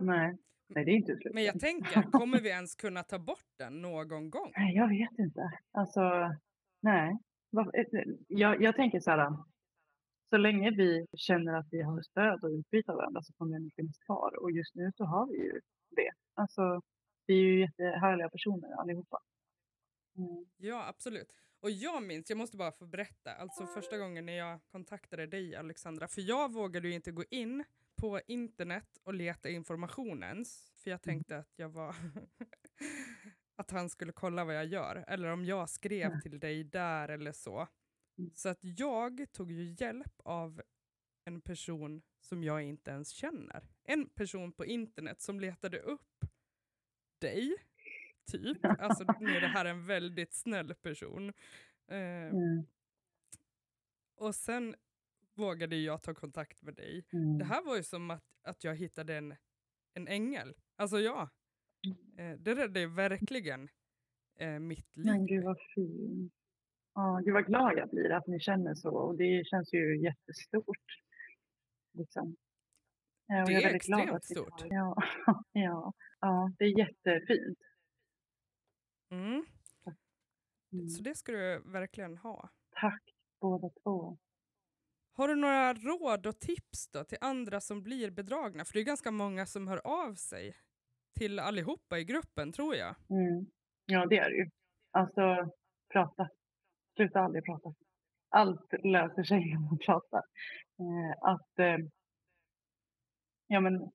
Nej. 0.00 0.36
Nej, 0.68 0.84
det 0.84 0.90
är 0.90 0.94
inte 0.96 1.16
slut. 1.16 1.34
Men 1.34 1.44
jag 1.44 1.60
tänker, 1.60 2.02
kommer 2.02 2.40
vi 2.40 2.48
ens 2.48 2.74
kunna 2.74 3.02
ta 3.02 3.18
bort 3.18 3.46
den 3.58 3.82
någon 3.82 4.30
gång? 4.30 4.52
Nej, 4.56 4.74
jag 4.76 4.88
vet 4.88 5.18
inte. 5.18 5.50
Alltså, 5.72 6.00
nej. 6.82 7.18
Vad- 7.50 7.74
eh, 7.74 7.84
Jag, 8.28 8.62
jag 8.62 8.76
tänker 8.76 9.00
så 9.00 9.10
här. 9.10 9.36
Så 10.30 10.36
länge 10.36 10.70
vi 10.70 11.06
känner 11.16 11.54
att 11.54 11.66
vi 11.70 11.82
har 11.82 12.02
stöd 12.02 12.44
och 12.44 12.50
utbyte 12.50 12.92
av 12.92 12.96
varandra 12.96 13.22
så 13.22 13.32
kommer 13.32 13.58
den 13.58 13.70
finnas 13.76 13.98
kvar. 13.98 14.42
Och 14.42 14.50
just 14.50 14.74
nu 14.74 14.92
så 14.96 15.04
har 15.04 15.26
vi 15.26 15.36
ju 15.36 15.60
det. 15.96 16.10
Alltså, 16.34 16.80
vi 17.26 17.34
är 17.38 17.42
ju 17.44 17.60
jättehärliga 17.60 18.28
personer 18.28 18.80
allihopa. 18.80 19.18
Mm. 20.18 20.44
Ja, 20.56 20.88
absolut. 20.88 21.28
Och 21.60 21.70
jag 21.70 22.02
minns, 22.02 22.30
jag 22.30 22.38
måste 22.38 22.56
bara 22.56 22.72
få 22.72 22.86
berätta, 22.86 23.34
alltså 23.34 23.66
första 23.66 23.98
gången 23.98 24.26
när 24.26 24.32
jag 24.32 24.60
kontaktade 24.66 25.26
dig 25.26 25.56
Alexandra, 25.56 26.08
för 26.08 26.20
jag 26.20 26.52
vågade 26.52 26.88
ju 26.88 26.94
inte 26.94 27.12
gå 27.12 27.24
in 27.30 27.64
på 27.96 28.20
internet 28.26 28.98
och 29.02 29.14
leta 29.14 29.48
information 29.48 30.22
ens, 30.22 30.70
för 30.74 30.90
jag 30.90 31.02
tänkte 31.02 31.38
att 31.38 31.52
jag 31.56 31.68
var 31.68 31.94
att 33.56 33.70
han 33.70 33.90
skulle 33.90 34.12
kolla 34.12 34.44
vad 34.44 34.56
jag 34.56 34.66
gör, 34.66 35.04
eller 35.08 35.28
om 35.28 35.44
jag 35.44 35.70
skrev 35.70 36.20
till 36.20 36.40
dig 36.40 36.64
där 36.64 37.08
eller 37.08 37.32
så. 37.32 37.68
Mm. 38.18 38.30
Så 38.34 38.48
att 38.48 38.58
jag 38.60 39.32
tog 39.32 39.52
ju 39.52 39.74
hjälp 39.78 40.20
av 40.24 40.62
en 41.24 41.40
person 41.40 42.02
som 42.20 42.44
jag 42.44 42.62
inte 42.62 42.90
ens 42.90 43.10
känner. 43.10 43.68
En 43.84 44.08
person 44.08 44.52
på 44.52 44.66
internet 44.66 45.20
som 45.20 45.40
letade 45.40 45.78
upp 45.78 46.24
dig, 47.20 47.56
typ. 48.28 48.58
Alltså 48.78 49.04
nu 49.20 49.36
är 49.36 49.40
det 49.40 49.46
här 49.46 49.64
en 49.64 49.86
väldigt 49.86 50.32
snäll 50.34 50.74
person. 50.74 51.28
Eh, 51.88 51.98
Mm. 52.28 52.66
och 54.16 54.34
sen 54.34 54.74
vågade 55.34 55.76
jag 55.76 56.02
ta 56.02 56.14
kontakt 56.14 56.62
med 56.62 56.74
dig. 56.74 57.04
Mm. 57.12 57.38
Det 57.38 57.44
här 57.44 57.64
var 57.64 57.76
ju 57.76 57.82
som 57.82 58.10
att, 58.10 58.24
att 58.42 58.64
jag 58.64 58.76
hittade 58.76 59.16
en, 59.16 59.34
en 59.94 60.08
ängel. 60.08 60.54
Alltså 60.76 61.00
ja, 61.00 61.28
eh, 62.18 62.32
det 62.38 62.54
räddade 62.54 62.86
verkligen 62.86 63.68
eh, 64.38 64.58
mitt 64.58 64.96
liv. 64.96 65.06
Men 65.06 65.26
gud 65.26 65.44
vad 65.44 65.58
fint. 65.74 66.32
Ja, 66.94 67.20
gud 67.24 67.34
vad 67.34 67.46
glad 67.46 67.78
jag 67.78 67.90
blir 67.90 68.10
att 68.10 68.26
ni 68.26 68.40
känner 68.40 68.74
så. 68.74 68.90
Och 68.90 69.16
det 69.16 69.46
känns 69.46 69.72
ju 69.72 70.02
jättestort. 70.02 70.86
Liksom. 71.92 72.36
Ja, 73.26 73.42
och 73.42 73.46
Det 73.48 73.52
jag 73.52 73.62
är 73.62 73.66
väldigt 73.66 73.86
glad 73.86 74.00
extremt 74.00 74.16
att 74.16 74.24
stort. 74.24 74.62
Ja, 74.70 74.96
ja, 75.52 75.92
ja, 76.20 76.52
det 76.58 76.64
är 76.64 76.78
jättefint. 76.78 77.58
Mm. 79.10 79.46
Mm. 80.72 80.88
Så 80.88 81.02
det 81.02 81.14
ska 81.14 81.32
du 81.32 81.62
verkligen 81.64 82.16
ha. 82.16 82.50
Tack 82.80 83.02
båda 83.40 83.70
två. 83.82 84.18
Har 85.12 85.28
du 85.28 85.34
några 85.36 85.74
råd 85.74 86.26
och 86.26 86.38
tips 86.40 86.88
då 86.88 87.04
till 87.04 87.18
andra 87.20 87.60
som 87.60 87.82
blir 87.82 88.10
bedragna? 88.10 88.64
För 88.64 88.72
det 88.72 88.80
är 88.80 88.84
ganska 88.84 89.10
många 89.10 89.46
som 89.46 89.68
hör 89.68 89.80
av 89.84 90.14
sig 90.14 90.56
till 91.18 91.38
allihopa 91.38 91.98
i 91.98 92.04
gruppen 92.04 92.52
tror 92.52 92.74
jag. 92.74 92.94
Mm. 93.10 93.46
Ja, 93.86 94.06
det 94.06 94.18
är 94.18 94.30
det 94.30 94.36
ju. 94.36 94.50
Alltså, 94.90 95.52
prata. 95.92 96.28
Sluta 96.96 97.20
aldrig 97.20 97.44
prata. 97.44 97.74
Allt 98.28 98.72
löser 98.84 99.22
sig 99.22 99.56
om 99.56 99.64
man 99.64 99.78
pratar. 99.78 100.22
Eh, 100.78 101.32
att, 101.32 101.58
eh, 101.58 101.76
ja 103.46 103.60
men, 103.60 103.90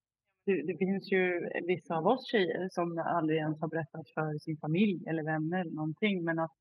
det, 0.46 0.62
det 0.62 0.78
finns 0.78 1.12
ju 1.12 1.50
vissa 1.68 1.96
av 1.96 2.08
oss 2.08 2.32
tjejer 2.32 2.70
som 2.72 2.98
aldrig 2.98 3.40
ens 3.40 3.62
har 3.62 3.68
berättat 3.68 4.10
för 4.10 4.40
sin 4.40 4.58
familj 4.58 5.04
eller 5.08 5.24
vänner 5.24 5.60
eller 5.62 5.72
någonting. 5.72 6.24
Men 6.24 6.40
att 6.40 6.52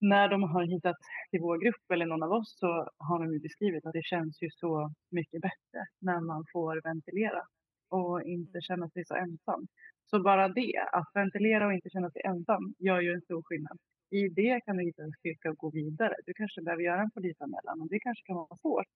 när 0.00 0.28
de 0.28 0.42
har 0.42 0.64
hittat 0.64 0.96
till 1.30 1.40
vår 1.40 1.58
grupp 1.58 1.90
eller 1.92 2.06
någon 2.06 2.22
av 2.22 2.32
oss 2.32 2.58
så 2.58 2.88
har 2.98 3.18
de 3.24 3.32
ju 3.32 3.40
beskrivit 3.40 3.86
att 3.86 3.92
det 3.92 4.04
känns 4.04 4.42
ju 4.42 4.50
så 4.50 4.92
mycket 5.10 5.42
bättre 5.42 5.80
när 5.98 6.20
man 6.20 6.44
får 6.52 6.80
ventilera 6.84 7.42
och 7.88 8.22
inte 8.22 8.60
känna 8.60 8.88
sig 8.88 9.04
så 9.04 9.14
ensam. 9.14 9.66
Så 10.10 10.22
bara 10.22 10.48
det, 10.48 10.88
att 10.92 11.10
ventilera 11.14 11.66
och 11.66 11.72
inte 11.72 11.90
känna 11.90 12.10
sig 12.10 12.22
ensam, 12.24 12.74
gör 12.78 13.00
ju 13.00 13.12
en 13.12 13.20
stor 13.20 13.42
skillnad. 13.42 13.78
I 14.10 14.28
det 14.28 14.60
kan 14.60 14.76
du 14.76 14.84
hitta 14.84 15.02
en 15.02 15.12
styrka 15.12 15.50
och 15.50 15.56
gå 15.56 15.70
vidare. 15.70 16.14
Du 16.26 16.32
kanske 16.34 16.62
behöver 16.62 16.82
göra 16.82 17.02
en 17.02 17.10
polisanmälan 17.10 17.80
och 17.80 17.88
det 17.88 18.00
kanske 18.00 18.26
kan 18.26 18.36
vara 18.36 18.56
svårt 18.56 18.86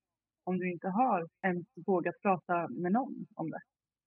om 0.44 0.58
du 0.58 0.70
inte 0.70 0.88
har 0.88 1.28
ens 1.42 1.66
vågat 1.86 2.20
prata 2.22 2.68
med 2.68 2.92
någon 2.92 3.26
om 3.34 3.50
det. 3.50 3.60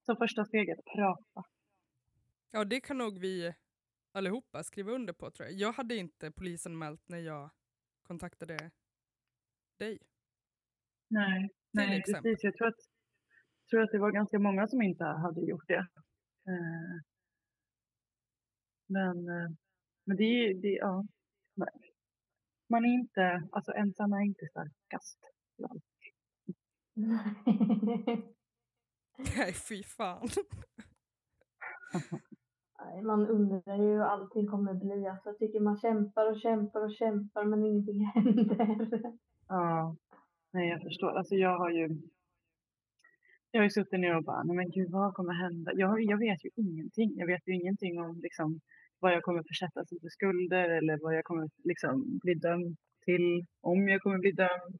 Så 0.05 0.15
första 0.15 0.45
steget, 0.45 0.79
prata. 0.95 1.43
Ja, 2.51 2.65
det 2.65 2.79
kan 2.79 2.97
nog 2.97 3.19
vi 3.19 3.53
allihopa 4.11 4.63
skriva 4.63 4.91
under 4.91 5.13
på 5.13 5.31
tror 5.31 5.49
jag. 5.49 5.57
Jag 5.57 5.71
hade 5.71 5.95
inte 5.95 6.31
polisanmält 6.31 7.09
när 7.09 7.19
jag 7.19 7.49
kontaktade 8.03 8.71
dig. 9.77 9.99
Nej, 11.07 11.49
nej 11.71 12.03
precis. 12.03 12.43
Jag 12.43 12.55
tror 12.57 12.67
att, 12.67 12.79
tror 13.69 13.81
att 13.81 13.91
det 13.91 13.99
var 13.99 14.11
ganska 14.11 14.39
många 14.39 14.67
som 14.67 14.81
inte 14.81 15.03
hade 15.03 15.41
gjort 15.41 15.67
det. 15.67 15.87
Eh, 16.47 16.97
men, 18.87 19.17
eh, 19.29 19.49
men 20.05 20.17
det 20.17 20.53
det, 20.53 20.77
ja. 20.81 21.05
Man 22.69 22.85
är 22.85 22.93
inte, 22.93 23.47
alltså 23.51 23.71
ensam 23.71 24.13
är 24.13 24.21
inte 24.21 24.47
starkast. 24.47 25.19
Nej, 29.37 29.53
fy 29.69 29.83
fan. 29.83 30.27
Man 33.03 33.27
undrar 33.27 33.77
ju 33.77 33.83
hur 33.83 34.01
allting 34.01 34.47
kommer 34.47 34.73
bli. 34.73 35.07
Alltså, 35.07 35.29
jag 35.29 35.39
tycker 35.39 35.59
man 35.59 35.77
kämpar 35.77 36.31
och 36.31 36.39
kämpar 36.39 36.81
och 36.85 36.95
kämpar 36.95 37.43
men 37.45 37.65
ingenting 37.65 38.05
händer. 38.13 39.17
Ja, 39.47 39.95
nej 40.53 40.69
jag 40.69 40.81
förstår. 40.81 41.11
Alltså 41.17 41.35
jag 41.35 41.57
har 41.59 41.69
ju 41.69 42.01
jag 43.51 43.59
har 43.59 43.63
ju 43.63 43.69
suttit 43.69 43.99
ner 43.99 44.15
och 44.15 44.23
bara, 44.23 44.43
nej 44.43 44.55
men 44.55 44.69
gud 44.71 44.91
vad 44.91 45.13
kommer 45.13 45.33
hända? 45.33 45.71
Jag, 45.75 46.01
jag 46.01 46.17
vet 46.17 46.45
ju 46.45 46.49
ingenting. 46.55 47.13
Jag 47.15 47.27
vet 47.27 47.47
ju 47.47 47.53
ingenting 47.53 47.99
om 47.99 48.19
liksom, 48.23 48.59
vad 48.99 49.13
jag 49.13 49.23
kommer 49.23 49.43
försättas 49.43 49.91
i 49.91 49.99
för 49.99 50.09
skulder 50.09 50.69
eller 50.69 50.97
vad 51.03 51.15
jag 51.15 51.23
kommer 51.23 51.49
liksom, 51.63 52.19
bli 52.23 52.33
dömd 52.33 52.77
till. 53.05 53.45
Om 53.61 53.87
jag 53.87 54.01
kommer 54.01 54.17
bli 54.17 54.31
dömd. 54.31 54.77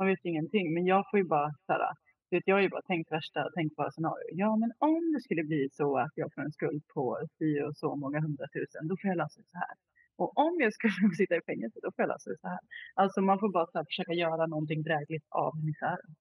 Man 0.00 0.08
vet 0.08 0.24
ju 0.24 0.30
ingenting. 0.30 0.74
Men 0.74 0.86
jag 0.86 1.10
får 1.10 1.18
ju 1.18 1.24
bara 1.24 1.50
så 1.66 1.72
här, 1.72 1.94
vet, 2.30 2.42
jag 2.46 2.56
har 2.56 2.62
ju 2.62 2.68
bara 2.68 2.82
tänkt 2.82 3.12
värsta 3.12 3.50
tänkbara 3.50 3.90
scenario. 3.90 4.28
Ja, 4.32 4.56
men 4.56 4.72
om 4.78 5.12
det 5.12 5.20
skulle 5.20 5.44
bli 5.44 5.68
så 5.72 5.98
att 5.98 6.12
jag 6.14 6.34
får 6.34 6.42
en 6.42 6.52
skuld 6.52 6.86
på 6.94 7.28
si 7.38 7.62
och 7.62 7.76
så 7.76 7.96
många 7.96 8.20
hundratusen, 8.20 8.88
då 8.88 8.96
får 8.96 9.08
jag 9.08 9.16
lösa 9.16 9.40
det 9.40 9.48
så 9.48 9.58
här. 9.58 9.74
Och 10.16 10.38
om 10.38 10.60
jag 10.60 10.72
skulle 10.74 10.92
sitta 11.16 11.36
i 11.36 11.40
fängelse, 11.46 11.80
då 11.82 11.92
får 11.92 12.02
jag 12.02 12.08
lösa 12.08 12.30
det 12.30 12.38
så 12.40 12.48
här. 12.48 12.60
Alltså 12.94 13.20
man 13.20 13.38
får 13.38 13.48
bara 13.52 13.66
så 13.66 13.78
här, 13.78 13.84
försöka 13.84 14.12
göra 14.12 14.46
någonting 14.46 14.82
drägligt 14.82 15.26
av 15.28 15.64
misären. 15.64 16.14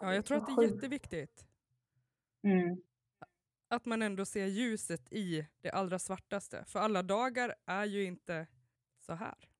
Ja, 0.00 0.14
jag 0.14 0.24
tror 0.24 0.36
att 0.38 0.46
det 0.46 0.64
är 0.64 0.74
jätteviktigt 0.74 1.46
Mm. 2.44 2.82
att 3.68 3.84
man 3.84 4.02
ändå 4.02 4.24
ser 4.24 4.46
ljuset 4.46 5.12
i 5.12 5.46
det 5.60 5.70
allra 5.70 5.98
svartaste. 5.98 6.64
För 6.66 6.78
alla 6.78 7.02
dagar 7.02 7.54
är 7.66 7.84
ju 7.84 8.04
inte 8.04 8.46
så 9.00 9.12
här 9.12 9.51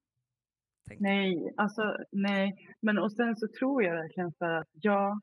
tänker. 0.89 1.03
Nej, 1.03 1.53
alltså 1.57 1.97
nej. 2.13 2.53
Men 2.81 2.99
och 2.99 3.13
sen 3.13 3.37
så 3.37 3.49
tror 3.59 3.83
jag 3.83 3.95
verkligen 3.95 4.33
så 4.33 4.45
att 4.45 4.69
ja, 4.73 5.21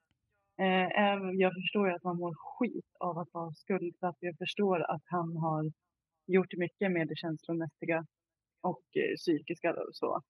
eh, 0.60 0.88
jag 1.34 1.54
förstår 1.54 1.88
ju 1.88 1.96
att 1.96 2.04
man 2.04 2.18
mår 2.18 2.34
skit 2.36 2.92
av 3.00 3.18
att 3.18 3.34
vara 3.34 3.54
skuldsatt. 3.54 4.18
Jag 4.20 4.38
förstår 4.38 4.92
att 4.92 5.04
han 5.06 5.38
har 5.38 5.72
gjort 6.28 6.54
mycket 6.58 6.92
med 6.92 7.08
det 7.08 7.16
känslomässiga 7.16 8.06
och 8.62 8.84
eh, 8.96 9.16
psykiska 9.16 9.74
och 9.74 9.96
så. 9.96 10.22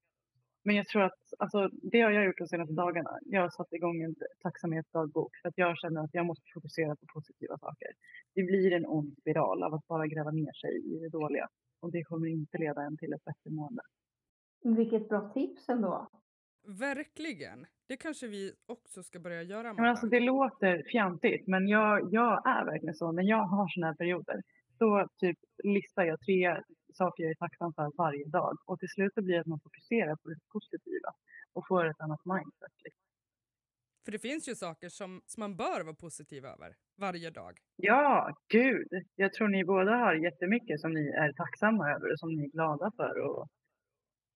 Men 0.63 0.76
jag 0.76 0.88
tror 0.88 1.04
att 1.04 1.22
alltså, 1.39 1.70
det 1.72 2.02
har 2.02 2.12
jag 2.12 2.26
gjort 2.26 2.38
de 2.38 2.48
senaste 2.48 2.74
dagarna. 2.74 3.10
Jag 3.26 3.42
har 3.42 3.50
satt 3.50 3.74
igång 3.74 4.02
en 4.02 4.15
tacksamhetsdagbok 4.44 5.32
för 5.42 5.50
att 5.50 5.58
jag 5.58 5.78
känner 5.78 6.04
att 6.04 6.13
jag 6.13 6.26
måste 6.26 6.46
fokusera 6.54 6.96
på 6.96 7.06
positiva 7.13 7.58
saker. 7.58 7.88
Det 8.36 8.44
blir 8.44 8.72
en 8.74 8.86
ond 8.86 9.13
spiral 9.22 9.63
av 9.63 9.74
att 9.74 9.88
bara 9.88 10.08
gräva 10.08 10.32
ner 10.32 10.54
sig 10.54 10.96
i 10.96 11.00
det 11.00 11.10
dåliga 11.10 11.48
och 11.80 11.92
det 11.92 12.04
kommer 12.04 12.28
inte 12.28 12.58
leda 12.58 12.82
en 12.82 12.98
till 12.98 13.13
ett 13.13 13.24
bättre 13.24 13.50
mående. 13.50 13.82
Vilket 14.62 15.10
bra 15.10 15.30
tips 15.34 15.69
ändå. 15.69 16.10
Verkligen. 16.67 17.65
Det 17.88 17.98
kanske 17.98 18.28
vi 18.28 18.54
också 18.65 19.04
ska 19.04 19.19
börja 19.19 19.43
göra. 19.43 19.74
Men 19.74 19.86
alltså 19.86 20.08
det 20.08 20.19
låter 20.19 20.84
fjantigt 20.91 21.48
men 21.48 21.67
jag, 21.67 22.13
jag 22.13 22.48
är 22.48 22.65
verkligen 22.65 22.95
så. 22.95 23.12
När 23.12 23.24
jag 23.24 23.43
har 23.43 23.67
såna 23.67 23.88
här 23.88 23.93
perioder 23.93 24.41
då 24.80 25.08
typ 25.17 25.38
listar 25.63 26.04
jag 26.04 26.19
tre 26.22 26.63
saker 26.93 27.24
jag 27.24 27.32
är 27.32 27.36
tacksam 27.36 27.74
för 27.74 27.91
varje 27.98 28.26
dag. 28.26 28.58
Och 28.65 28.80
till 28.80 28.89
slut 28.89 29.13
så 29.13 29.22
blir 29.22 29.36
det 29.36 29.41
att 29.41 29.48
man 29.48 29.60
fokuserar 29.60 30.15
på 30.15 30.30
det 30.30 30.39
positiva 30.54 31.12
och 31.54 31.67
får 31.67 31.86
ett 31.86 32.02
annat 32.02 32.26
mindset. 32.26 32.76
Liksom. 32.84 33.04
För 34.06 34.12
det 34.12 34.19
finns 34.19 34.50
ju 34.50 34.56
saker 34.56 34.89
som, 34.89 35.22
som 35.26 35.41
man 35.41 35.56
bör 35.56 35.84
vara 35.84 35.95
positiv 35.95 36.45
över 36.45 36.76
varje 36.98 37.30
dag. 37.30 37.54
Ja, 37.76 38.34
gud. 38.48 38.88
Jag 39.15 39.34
tror 39.34 39.48
ni 39.48 39.65
båda 39.65 39.91
har 39.91 40.13
jättemycket 40.13 40.82
som 40.82 40.93
ni 40.93 41.10
är 41.10 41.34
tacksamma 41.34 41.91
över 41.91 42.12
och 42.12 42.19
som 42.19 42.36
ni 42.36 42.43
är 42.43 42.52
glada 42.52 42.91
för. 42.98 43.19
Och. 43.19 43.48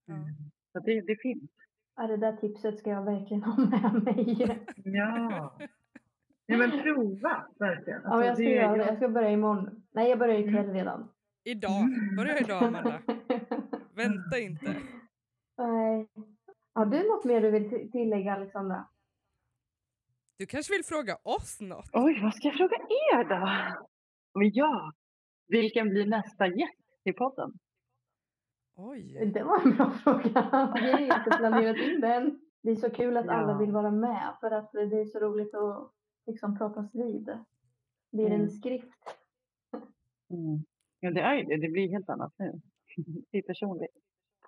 Mm, 0.07 0.25
så 0.71 0.79
det, 0.79 1.01
det 1.01 1.15
finns. 1.21 1.51
Ja, 1.95 2.07
det 2.07 2.17
där 2.17 2.35
tipset 2.37 2.79
ska 2.79 2.89
jag 2.89 3.05
verkligen 3.05 3.43
ha 3.49 3.57
med 3.65 4.03
mig. 4.03 4.57
Ja. 4.83 5.57
Nej 6.47 6.57
men 6.57 6.71
prova 6.83 7.47
verkligen. 7.59 8.01
Ja, 8.03 8.17
men 8.17 8.27
jag 8.27 8.35
ska 8.37 8.43
det- 8.43 8.49
göra 8.49 8.71
det. 8.71 8.77
jag- 8.77 8.87
Jag 8.87 8.97
ska 8.97 9.09
börja 9.09 9.29
imorgon. 9.29 9.83
Nej, 9.91 10.09
jag 10.09 10.19
börjar 10.19 10.39
ikväll 10.39 10.69
redan. 10.73 11.09
Idag. 11.43 11.71
Börja 12.17 12.39
idag 12.39 12.63
Amanda. 12.63 13.01
Vänta 13.95 14.39
inte. 14.39 14.75
Nej. 15.57 16.07
Har 16.73 16.85
du 16.85 16.97
något 17.09 17.23
mer 17.25 17.41
du 17.41 17.51
vill 17.51 17.91
tillägga, 17.91 18.33
Alexandra? 18.33 18.87
Du 20.37 20.45
kanske 20.45 20.73
vill 20.73 20.83
fråga 20.83 21.15
oss 21.23 21.61
något? 21.61 21.89
Oj, 21.93 22.19
vad 22.23 22.35
ska 22.35 22.47
jag 22.47 22.57
fråga 22.57 22.75
er 22.75 23.23
då? 23.29 23.45
Men 24.39 24.51
ja, 24.53 24.91
vilken 25.47 25.89
blir 25.89 26.05
nästa 26.05 26.47
gäst 26.47 26.79
i 27.03 27.13
podden? 27.13 27.51
Oj. 28.75 29.31
Det 29.33 29.43
var 29.43 29.61
en 29.65 29.75
bra 29.77 29.91
fråga. 30.03 30.73
Vi 30.81 30.91
har 30.91 30.99
inte 30.99 31.37
planerat 31.37 31.77
in 31.77 32.01
den. 32.01 32.39
Det 32.61 32.71
är 32.71 32.75
så 32.75 32.89
kul 32.89 33.17
att 33.17 33.27
alla 33.27 33.51
Ja. 33.51 33.57
vill 33.57 33.71
vara 33.71 33.91
med 33.91 34.35
för 34.39 34.51
att 34.51 34.71
det 34.71 34.79
är 35.01 35.05
så 35.05 35.19
roligt 35.19 35.53
att 35.55 35.91
liksom 36.25 36.57
pratas 36.57 36.95
vid. 36.95 37.25
Det 38.11 38.21
är 38.23 38.27
en 38.27 38.33
Mm. 38.33 38.49
skrift. 38.49 39.17
Mm. 40.29 40.63
Ja, 40.99 41.11
det 41.11 41.21
är 41.21 41.43
det. 41.43 41.57
Det 41.57 41.69
blir 41.69 41.89
helt 41.89 42.09
annat 42.09 42.33
nu. 42.37 42.61
Det 43.31 43.37
är 43.37 43.41
personligt. 43.41 43.95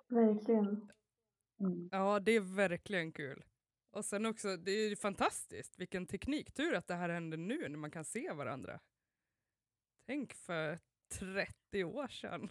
Verkligen. 0.08 0.90
Mm. 1.60 1.88
Ja, 1.92 2.20
det 2.20 2.32
är 2.32 2.56
verkligen 2.56 3.12
kul. 3.12 3.44
Och 3.90 4.04
sen 4.04 4.26
också, 4.26 4.56
det 4.56 4.70
är 4.70 4.96
fantastiskt. 4.96 5.80
Vilken 5.80 6.06
tekniktur 6.06 6.74
att 6.74 6.86
det 6.86 6.94
här 6.94 7.08
händer 7.08 7.38
nu 7.38 7.68
när 7.68 7.78
man 7.78 7.90
kan 7.90 8.04
se 8.04 8.32
varandra. 8.32 8.80
Tänk 10.06 10.32
för 10.34 10.78
30 11.18 11.84
år 11.84 12.06
sedan. 12.08 12.48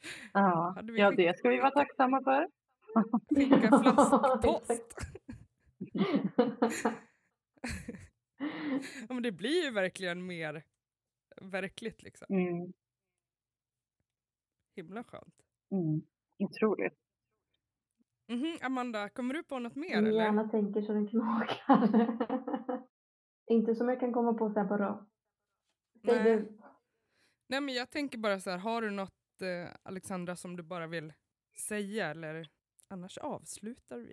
Ja, 0.32 0.82
det 1.16 1.38
ska 1.38 1.48
vi 1.48 1.58
vara 1.58 1.70
tacksamma 1.70 2.22
för. 2.22 2.48
Skicka 3.36 3.80
flaskpost. 3.82 4.94
ja, 9.08 9.14
men 9.14 9.22
det 9.22 9.32
blir 9.32 9.64
ju 9.64 9.70
verkligen 9.70 10.26
mer 10.26 10.64
verkligt 11.40 12.02
liksom. 12.02 12.26
Mm. 12.30 12.72
Himla 14.76 15.04
skönt. 15.04 15.34
Mm. 15.70 16.02
Otroligt. 16.38 16.94
Mhm, 18.28 18.58
Amanda, 18.62 19.08
kommer 19.08 19.34
du 19.34 19.42
på 19.42 19.58
något 19.58 19.74
mer 19.74 19.96
Min 19.96 20.06
eller? 20.06 20.22
hjärna 20.24 20.48
tänker 20.48 20.82
så 20.82 20.92
den 20.92 21.08
knakar. 21.08 21.88
Inte 23.46 23.74
som 23.74 23.88
jag 23.88 24.00
kan 24.00 24.12
komma 24.12 24.34
på 24.34 24.50
så 24.50 24.60
här 24.60 24.68
på 24.68 24.76
rak. 24.76 25.08
Nej. 26.02 26.24
du. 26.24 26.58
Nej 27.48 27.60
men 27.60 27.74
jag 27.74 27.90
tänker 27.90 28.18
bara 28.18 28.40
så 28.40 28.50
här, 28.50 28.58
har 28.58 28.82
du 28.82 28.90
något 28.90 29.14
eh, 29.42 29.68
Alexandra 29.82 30.36
som 30.36 30.56
du 30.56 30.62
bara 30.62 30.86
vill 30.86 31.12
säga 31.68 32.10
eller 32.10 32.48
annars 32.88 33.18
avslutar 33.18 33.98
vi. 33.98 34.12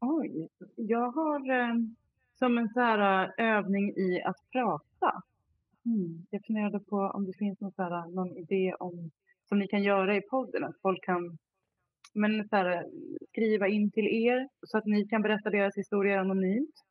Oj, 0.00 0.48
jag 0.76 1.10
har 1.10 1.50
eh, 1.50 1.74
som 2.34 2.58
en 2.58 2.68
så 2.68 2.80
här 2.80 3.24
eh, 3.38 3.46
övning 3.56 3.90
i 3.96 4.22
att 4.22 4.50
prata. 4.52 5.22
Mm. 5.84 6.26
Jag 6.30 6.46
funderade 6.46 6.80
på 6.80 6.96
om 6.96 7.24
det 7.26 7.38
finns 7.38 7.60
någon, 7.60 7.72
så 7.72 7.82
här, 7.82 8.08
någon 8.08 8.36
idé 8.36 8.74
om 8.74 9.10
som 9.48 9.58
ni 9.58 9.68
kan 9.68 9.82
göra 9.82 10.16
i 10.16 10.20
podden. 10.20 10.64
Att 10.64 10.80
folk 10.82 11.04
kan 11.04 11.38
men, 12.12 12.48
så 12.48 12.56
här, 12.56 12.86
skriva 13.28 13.68
in 13.68 13.90
till 13.90 14.06
er 14.06 14.48
så 14.66 14.78
att 14.78 14.86
ni 14.86 15.08
kan 15.08 15.22
berätta 15.22 15.50
deras 15.50 15.76
historier 15.76 16.18
anonymt. 16.18 16.84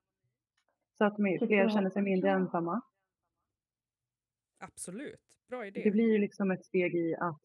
Så 0.98 1.06
att 1.06 1.16
fler 1.16 1.70
känner 1.70 1.90
sig 1.90 2.02
mindre 2.02 2.32
ensamma. 2.32 2.82
Absolut, 4.58 5.29
bra 5.50 5.66
idé. 5.66 5.82
Det 5.84 5.92
blir 5.92 6.12
ju 6.14 6.18
liksom 6.18 6.52
ett 6.52 6.66
steg 6.66 6.96
i 6.96 7.16
att, 7.16 7.42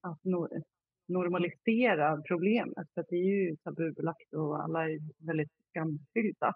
att 0.00 0.22
no- 0.22 0.62
normalisera 1.08 2.22
problemet. 2.22 2.88
För 2.94 3.00
att 3.00 3.08
det 3.08 3.16
är 3.16 3.24
ju 3.24 3.56
tabubelagt 3.56 4.34
och 4.34 4.62
alla 4.62 4.90
är 4.90 4.98
väldigt 5.26 5.52
skamfyllda. 5.68 6.54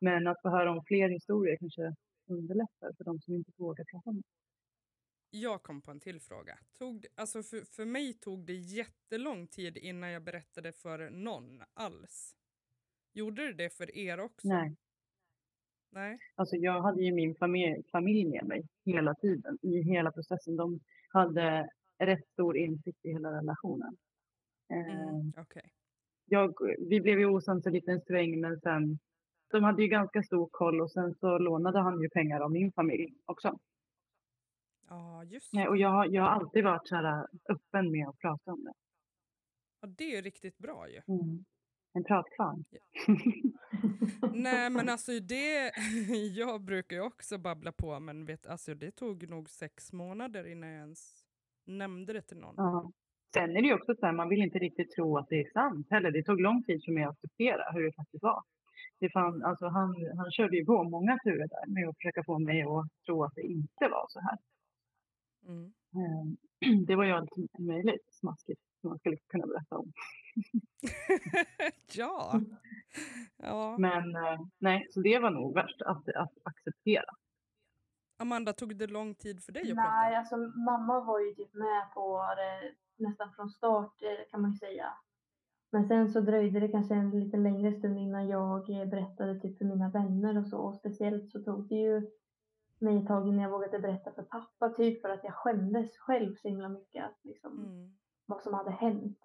Men 0.00 0.26
att 0.26 0.42
få 0.42 0.48
höra 0.48 0.70
om 0.70 0.84
fler 0.84 1.08
historier 1.08 1.56
kanske 1.56 1.94
underlättar 2.26 2.92
för 2.96 3.04
de 3.04 3.20
som 3.20 3.34
inte 3.34 3.52
vågar 3.56 3.84
prata 3.84 4.10
om 4.10 4.16
det. 4.16 4.28
Jag 5.38 5.62
kom 5.62 5.82
på 5.82 5.90
en 5.90 6.00
till 6.00 6.20
fråga. 6.20 6.58
Tog, 6.78 7.06
alltså 7.14 7.42
för, 7.42 7.60
för 7.60 7.84
mig 7.84 8.12
tog 8.12 8.46
det 8.46 8.54
jättelång 8.54 9.46
tid 9.46 9.76
innan 9.76 10.10
jag 10.10 10.22
berättade 10.24 10.72
för 10.72 11.10
någon 11.10 11.62
alls. 11.74 12.36
Gjorde 13.12 13.46
det 13.46 13.52
det 13.52 13.70
för 13.70 13.96
er 13.96 14.20
också? 14.20 14.48
Nej, 14.48 14.76
Nej? 15.94 16.18
alltså 16.34 16.56
jag 16.56 16.82
hade 16.82 17.02
ju 17.02 17.12
min 17.12 17.34
familj, 17.34 17.82
familj 17.92 18.24
med 18.24 18.44
mig 18.46 18.62
hela 18.84 19.14
tiden 19.14 19.58
i 19.62 19.82
hela 19.82 20.12
processen. 20.12 20.56
De 20.56 20.80
hade 21.08 21.68
rätt 21.98 22.26
stor 22.32 22.56
insikt 22.56 23.04
i 23.04 23.12
hela 23.12 23.32
relationen. 23.32 23.96
Eh, 24.70 25.08
Mm, 25.08 25.32
Okej. 25.36 25.70
jag, 26.26 26.54
vi 26.78 27.00
blev 27.00 27.18
ju 27.18 27.26
osams 27.26 27.66
en 27.66 27.72
liten 27.72 28.00
sväng 28.00 28.40
men 28.40 28.60
sen 28.60 28.98
de 29.50 29.62
hade 29.64 29.82
ju 29.82 29.88
ganska 29.88 30.22
stor 30.22 30.48
koll 30.52 30.80
och 30.80 30.90
sen 30.92 31.14
så 31.14 31.38
lånade 31.38 31.78
han 31.80 32.00
ju 32.00 32.08
pengar 32.10 32.40
av 32.40 32.50
min 32.52 32.72
familj 32.72 33.14
också. 33.24 33.58
Ja, 34.88 35.24
just 35.24 35.52
Nej, 35.52 35.68
och 35.68 35.76
jag, 35.76 35.88
har- 35.88 36.06
jag 36.06 36.22
har 36.22 36.28
alltid 36.30 36.64
varit 36.64 36.88
så 36.88 36.94
här 36.96 37.26
öppen 37.48 37.90
med 37.90 38.08
att 38.08 38.18
prata 38.18 38.52
om 38.52 38.64
det. 38.64 38.72
ja, 39.80 39.88
Det 39.88 40.16
är 40.16 40.22
riktigt 40.22 40.58
bra 40.58 40.88
ju. 40.88 41.00
Mm. 41.08 41.44
En 41.96 42.04
pratkvarn. 42.04 42.64
Nej 44.32 44.70
men 44.70 44.88
alltså 44.88 45.12
det, 45.12 45.72
jag 46.34 46.60
brukar 46.60 46.96
ju 46.96 47.02
också 47.02 47.38
babbla 47.38 47.72
på 47.72 48.00
men 48.00 48.24
vet, 48.24 48.46
alltså 48.46 48.74
det 48.74 48.90
tog 48.90 49.28
nog 49.28 49.50
sex 49.50 49.92
månader 49.92 50.46
innan 50.46 50.68
jag 50.68 50.80
ens 50.80 51.24
nämnde 51.66 52.12
det 52.12 52.22
till 52.22 52.36
någon. 52.36 52.54
Ja. 52.56 52.92
Sen 53.34 53.56
är 53.56 53.62
det 53.62 53.68
ju 53.68 53.74
också 53.74 53.94
så 53.94 54.06
här, 54.06 54.12
man 54.12 54.28
vill 54.28 54.42
inte 54.42 54.58
riktigt 54.58 54.90
tro 54.90 55.18
att 55.18 55.28
det 55.28 55.40
är 55.40 55.50
sant 55.50 55.86
heller. 55.90 56.10
Det 56.10 56.22
tog 56.22 56.40
lång 56.40 56.62
tid 56.62 56.84
för 56.84 56.92
mig 56.92 57.04
att 57.04 57.10
acceptera 57.10 57.72
hur 57.72 57.82
det 57.82 57.92
faktiskt 57.92 58.22
var. 58.22 58.42
Det 59.00 59.10
fan, 59.10 59.44
alltså 59.44 59.66
han, 59.66 59.94
han 60.16 60.30
körde 60.30 60.56
ju 60.56 60.64
på 60.64 60.84
många 60.84 61.18
turer 61.24 61.48
där 61.48 61.74
med 61.74 61.88
att 61.88 61.96
försöka 61.96 62.24
få 62.24 62.38
mig 62.38 62.62
att 62.62 62.86
tro 63.06 63.24
att 63.24 63.34
det 63.34 63.42
inte 63.42 63.88
var 63.90 64.06
så 64.08 64.20
här. 64.20 64.38
Mm. 65.46 65.72
Eh, 65.94 66.24
Det 66.86 66.96
var 66.96 67.04
ju 67.04 67.12
allt 67.12 67.36
möjligt 67.58 68.14
smaskigt 68.20 68.60
som 68.80 68.90
man 68.90 68.98
skulle 68.98 69.16
kunna 69.16 69.46
berätta 69.46 69.78
om. 69.78 69.92
ja. 71.94 72.40
ja. 73.36 73.76
Men 73.78 74.16
eh, 74.16 74.40
nej, 74.58 74.86
så 74.90 75.00
det 75.00 75.18
var 75.18 75.30
nog 75.30 75.54
värst 75.54 75.82
att, 75.82 76.08
att 76.08 76.32
acceptera. 76.42 77.04
Amanda, 78.16 78.52
tog 78.52 78.76
det 78.76 78.86
lång 78.86 79.14
tid 79.14 79.44
för 79.44 79.52
dig 79.52 79.62
att 79.70 79.76
Nej, 79.76 79.84
prata? 79.86 80.18
alltså 80.18 80.36
mamma 80.36 81.00
var 81.00 81.20
ju 81.20 81.34
typ 81.34 81.54
med 81.54 81.94
på 81.94 82.34
det 82.36 82.74
nästan 83.04 83.32
från 83.32 83.50
start 83.50 84.02
eh, 84.02 84.30
kan 84.30 84.40
man 84.42 84.50
ju 84.50 84.56
säga. 84.56 84.92
Men 85.70 85.88
sen 85.88 86.12
så 86.12 86.20
dröjde 86.20 86.60
det 86.60 86.68
kanske 86.68 86.94
en 86.94 87.10
lite 87.20 87.36
längre 87.36 87.72
stund 87.72 87.98
innan 87.98 88.28
jag 88.28 88.70
eh, 88.70 88.86
berättade 88.88 89.40
typ 89.40 89.58
för 89.58 89.64
mina 89.64 89.88
vänner 89.90 90.38
och 90.38 90.46
så. 90.46 90.58
Och 90.58 90.74
speciellt 90.74 91.30
så 91.30 91.42
tog 91.42 91.68
det 91.68 91.74
ju 91.74 92.10
mig 92.78 92.96
ett 92.98 93.06
tag 93.06 93.28
innan 93.28 93.42
jag 93.42 93.50
vågade 93.50 93.78
berätta 93.78 94.12
för 94.12 94.22
pappa 94.22 94.68
typ 94.68 95.02
för 95.02 95.08
att 95.08 95.24
jag 95.24 95.34
skämdes 95.34 95.98
själv 95.98 96.34
så 96.36 96.48
himla 96.48 96.68
mycket 96.68 97.04
att 97.04 97.18
liksom 97.22 97.64
Mm. 97.64 97.96
vad 98.26 98.42
som 98.42 98.54
hade 98.54 98.70
hänt. 98.70 99.22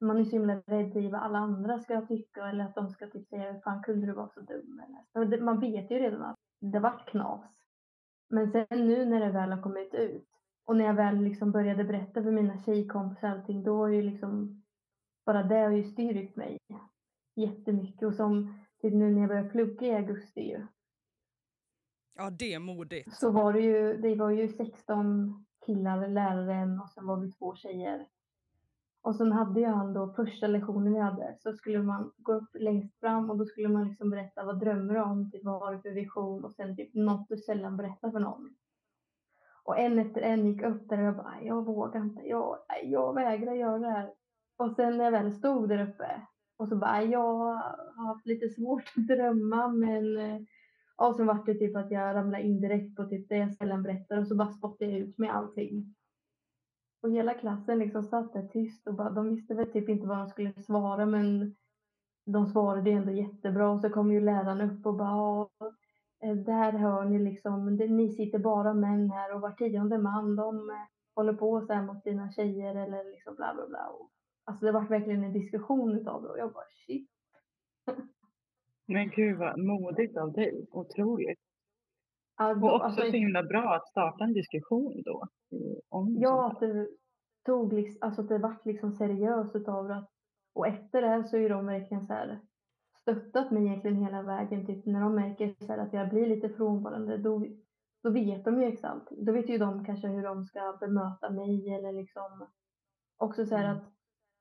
Man 0.00 0.18
är 0.18 0.24
så 0.24 0.30
himla 0.30 0.60
rädd 0.66 0.96
i 0.96 1.08
vad 1.08 1.20
alla 1.20 1.38
andra 1.38 1.78
ska 1.78 2.06
tycka 2.06 2.48
eller 2.48 2.64
att 2.64 2.74
de 2.74 2.88
ska 2.88 3.06
typ 3.06 3.28
säga 3.28 3.52
hur 3.52 3.60
fan 3.60 3.82
kunde 3.82 4.06
du 4.06 4.12
vara 4.12 4.28
så 4.28 4.40
dum 4.40 4.82
eller 5.14 5.40
Man 5.40 5.60
vet 5.60 5.90
ju 5.90 5.98
redan 5.98 6.22
att 6.22 6.36
det 6.60 6.78
vart 6.78 7.08
knas. 7.08 7.62
Men 8.28 8.52
sen 8.52 8.66
nu 8.70 9.04
när 9.04 9.20
det 9.20 9.32
väl 9.32 9.52
har 9.52 9.62
kommit 9.62 9.94
ut 9.94 10.28
och 10.64 10.76
när 10.76 10.84
jag 10.84 10.94
väl 10.94 11.16
liksom 11.22 11.52
började 11.52 11.84
berätta 11.84 12.22
för 12.22 12.30
mina 12.30 12.58
tjejkompisar 12.62 13.28
och 13.28 13.34
allting 13.34 13.62
då 13.62 13.76
har 13.76 13.88
ju 13.88 14.02
liksom 14.02 14.62
bara 15.26 15.42
det 15.42 15.58
har 15.58 15.70
ju 15.70 15.84
styrkt 15.84 16.36
mig 16.36 16.58
jättemycket 17.36 18.02
och 18.02 18.14
som 18.14 18.58
typ 18.82 18.94
nu 18.94 19.10
när 19.10 19.20
jag 19.20 19.28
började 19.28 19.48
plugga 19.48 19.86
i 19.86 19.94
augusti 19.94 20.40
ju 20.40 20.66
Ja, 22.14 22.30
det 22.30 22.54
är 22.54 22.58
modigt. 22.58 23.16
så 23.16 23.30
var 23.30 23.52
det 23.52 23.60
ju, 23.60 23.96
det 23.96 24.14
var 24.14 24.30
ju 24.30 24.48
16 24.48 25.46
killar, 25.66 26.08
läraren 26.08 26.80
och 26.80 26.90
sen 26.90 27.06
var 27.06 27.16
vi 27.20 27.32
två 27.32 27.54
tjejer. 27.54 28.06
Och 29.06 29.16
sen 29.16 29.32
hade 29.32 29.60
ju 29.60 29.66
han 29.66 29.92
då 29.92 30.12
första 30.12 30.46
lektionen 30.46 30.94
vi 30.94 31.00
hade 31.00 31.36
så 31.38 31.52
skulle 31.52 31.82
man 31.82 32.12
gå 32.16 32.32
upp 32.34 32.48
längst 32.54 33.00
fram 33.00 33.30
och 33.30 33.38
då 33.38 33.44
skulle 33.44 33.68
man 33.68 33.88
liksom 33.88 34.10
berätta 34.10 34.44
vad 34.44 34.60
drömmer 34.60 34.94
du 34.94 35.00
om, 35.00 35.30
typ 35.30 35.44
vad 35.44 35.60
har 35.60 35.74
du 35.74 35.80
för 35.80 35.90
vision 35.90 36.44
och 36.44 36.54
sen 36.54 36.76
typ 36.76 36.94
något 36.94 37.28
du 37.28 37.36
sällan 37.36 37.76
berättar 37.76 38.10
för 38.10 38.18
någon. 38.18 38.54
Och 39.64 39.78
en 39.78 39.98
efter 39.98 40.20
en 40.20 40.46
gick 40.46 40.62
upp 40.62 40.88
där 40.88 40.98
och 40.98 41.04
jag 41.04 41.16
bara, 41.16 41.42
jag 41.42 41.64
vågar 41.64 42.00
inte, 42.00 42.22
jag, 42.22 42.58
jag 42.84 43.14
vägrar 43.14 43.54
göra 43.54 43.78
det 43.78 43.90
här. 43.90 44.10
Och 44.56 44.72
sen 44.72 44.96
när 44.96 45.04
jag 45.04 45.12
väl 45.12 45.32
stod 45.32 45.68
där 45.68 45.88
uppe 45.88 46.22
och 46.56 46.68
så 46.68 46.76
bara, 46.76 47.02
jag 47.02 47.34
har 47.34 48.06
haft 48.06 48.26
lite 48.26 48.48
svårt 48.48 48.92
att 48.96 49.06
drömma 49.06 49.68
men 49.68 50.18
eh. 50.18 50.40
och 50.96 51.16
så 51.16 51.24
var 51.24 51.46
det 51.46 51.54
typ 51.54 51.76
att 51.76 51.90
jag 51.90 52.14
ramlade 52.14 52.44
in 52.44 52.60
direkt 52.60 52.96
på 52.96 53.04
typ 53.04 53.28
det 53.28 53.36
jag 53.36 53.54
sällan 53.54 53.82
berättar 53.82 54.18
och 54.18 54.28
så 54.28 54.36
bara 54.36 54.52
spottade 54.52 54.90
jag 54.90 55.00
ut 55.00 55.18
med 55.18 55.34
allting. 55.34 55.94
Och 57.06 57.12
hela 57.12 57.34
klassen 57.34 57.78
liksom 57.78 58.02
satt 58.02 58.32
där 58.32 58.42
tyst 58.42 58.86
och 58.86 58.94
bara, 58.94 59.10
de 59.10 59.34
visste 59.34 59.54
väl 59.54 59.72
typ 59.72 59.88
inte 59.88 60.06
vad 60.06 60.18
de 60.18 60.28
skulle 60.28 60.52
svara 60.62 61.06
men 61.06 61.56
de 62.24 62.46
svarade 62.46 62.90
ändå 62.90 63.12
jättebra 63.12 63.70
och 63.70 63.80
så 63.80 63.90
kom 63.90 64.12
ju 64.12 64.20
läraren 64.20 64.70
upp 64.70 64.86
och 64.86 64.96
bara 64.96 65.48
eh, 66.22 66.36
där 66.36 66.72
hör 66.72 67.04
ni 67.04 67.18
liksom, 67.18 67.76
ni 67.76 68.08
sitter 68.08 68.38
bara 68.38 68.74
män 68.74 69.10
här 69.10 69.34
och 69.34 69.40
var 69.40 69.50
tionde 69.50 69.98
man 69.98 70.36
de 70.36 70.70
eh, 70.70 70.76
håller 71.14 71.32
på 71.32 71.60
så 71.60 71.72
här 71.72 71.82
mot 71.82 72.02
sina 72.02 72.32
tjejer 72.32 72.74
eller 72.74 73.04
liksom 73.04 73.34
bla 73.34 73.54
bla 73.54 73.66
bla. 73.68 73.92
Alltså 74.44 74.66
det 74.66 74.72
var 74.72 74.88
verkligen 74.88 75.24
en 75.24 75.32
diskussion 75.32 75.98
utav 75.98 76.22
det 76.22 76.28
och 76.28 76.38
jag 76.38 76.52
bara 76.52 76.64
shit. 76.86 77.10
Men 78.86 79.10
gud 79.10 79.38
vad 79.38 79.58
modigt 79.58 80.16
av 80.16 80.32
dig, 80.32 80.66
otroligt. 80.70 81.45
Ja, 82.36 82.50
och 82.50 82.74
också 82.74 82.84
alltså, 82.84 83.00
så 83.00 83.16
himla 83.16 83.42
bra 83.42 83.74
att 83.74 83.88
starta 83.88 84.24
en 84.24 84.32
diskussion 84.32 85.02
då. 85.04 85.26
Om 85.88 86.16
ja, 86.18 86.50
att 86.52 86.60
det 86.60 86.88
tog 87.46 87.72
liksom, 87.72 87.98
alltså 88.02 88.22
att 88.22 88.28
det 88.28 88.38
vart 88.38 88.66
liksom 88.66 88.92
seriöst 88.92 89.56
utav 89.56 89.88
det. 89.88 90.06
Och 90.54 90.66
efter 90.66 91.02
det 91.02 91.08
här 91.08 91.22
så 91.22 91.36
är 91.36 91.48
de 91.48 91.66
verkligen 91.66 92.06
så 92.06 92.12
här 92.12 92.40
stöttat 93.00 93.50
mig 93.50 93.66
egentligen 93.66 93.96
hela 93.96 94.22
vägen. 94.22 94.66
Typ 94.66 94.86
när 94.86 95.00
de 95.00 95.14
märker 95.14 95.54
så 95.66 95.72
att 95.72 95.92
jag 95.92 96.08
blir 96.08 96.26
lite 96.26 96.48
frånvarande, 96.48 97.16
då, 97.18 97.46
då 98.02 98.10
vet 98.10 98.44
de 98.44 98.62
ju 98.62 98.68
exakt. 98.68 99.10
Då 99.10 99.32
vet 99.32 99.48
ju 99.48 99.58
de 99.58 99.84
kanske 99.84 100.08
hur 100.08 100.22
de 100.22 100.44
ska 100.44 100.76
bemöta 100.80 101.30
mig 101.30 101.74
eller 101.74 101.92
liksom 101.92 102.46
också 103.16 103.46
så 103.46 103.56
här 103.56 103.64
Mm. 103.64 103.76
att 103.76 103.92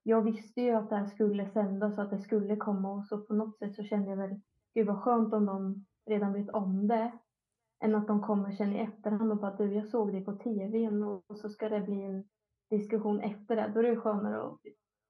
jag 0.04 0.22
visste 0.22 0.62
ju 0.62 0.72
att 0.72 0.90
det 0.90 0.96
här 0.96 1.06
skulle 1.06 1.50
sändas 1.50 1.98
och 1.98 2.04
att 2.04 2.10
det 2.10 2.20
skulle 2.20 2.56
komma 2.56 2.92
och 2.92 3.06
så 3.06 3.18
på 3.18 3.34
något 3.34 3.58
sätt 3.58 3.76
så 3.76 3.84
kände 3.84 4.10
jag 4.10 4.18
väl, 4.18 4.40
gud 4.74 4.88
vad 4.88 5.04
skönt 5.04 5.34
om 5.34 5.46
de 5.46 5.86
redan 6.06 6.34
vet 6.34 6.50
om 6.50 6.88
det. 6.88 7.12
Än 7.84 7.96
att 7.96 8.08
de 8.08 8.22
kommer 8.22 8.52
sen 8.52 8.74
i 8.76 8.80
efterhand 8.80 9.32
och 9.32 9.38
bara 9.38 9.56
du 9.56 9.74
jag 9.74 9.88
såg 9.88 10.12
dig 10.12 10.26
på 10.26 10.32
tvn 10.38 11.04
och 11.04 11.38
så 11.38 11.50
ska 11.50 11.70
det 11.70 11.82
bli 11.82 12.02
en 12.02 12.24
diskussion 12.70 13.20
efter 13.22 13.56
det. 13.56 13.72
Då 13.74 13.80
är 13.80 13.84
det 13.84 13.98
skönare 13.98 14.44
att 14.44 14.60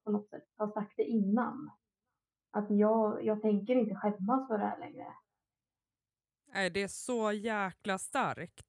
på 0.04 0.10
något 0.10 0.28
sätt 0.28 0.44
ha 0.58 0.68
sagt 0.72 0.92
det 0.96 1.04
innan. 1.04 1.70
Att 2.50 2.66
jag, 2.70 3.24
jag 3.24 3.42
tänker 3.42 3.74
inte 3.74 3.94
skämmas 3.94 4.48
för 4.48 4.58
det 4.58 4.64
här 4.64 4.78
längre. 4.78 5.06
Nej, 6.54 6.70
det 6.70 6.82
är 6.82 6.88
så 6.88 7.32
jäkla 7.32 7.98
starkt. 7.98 8.66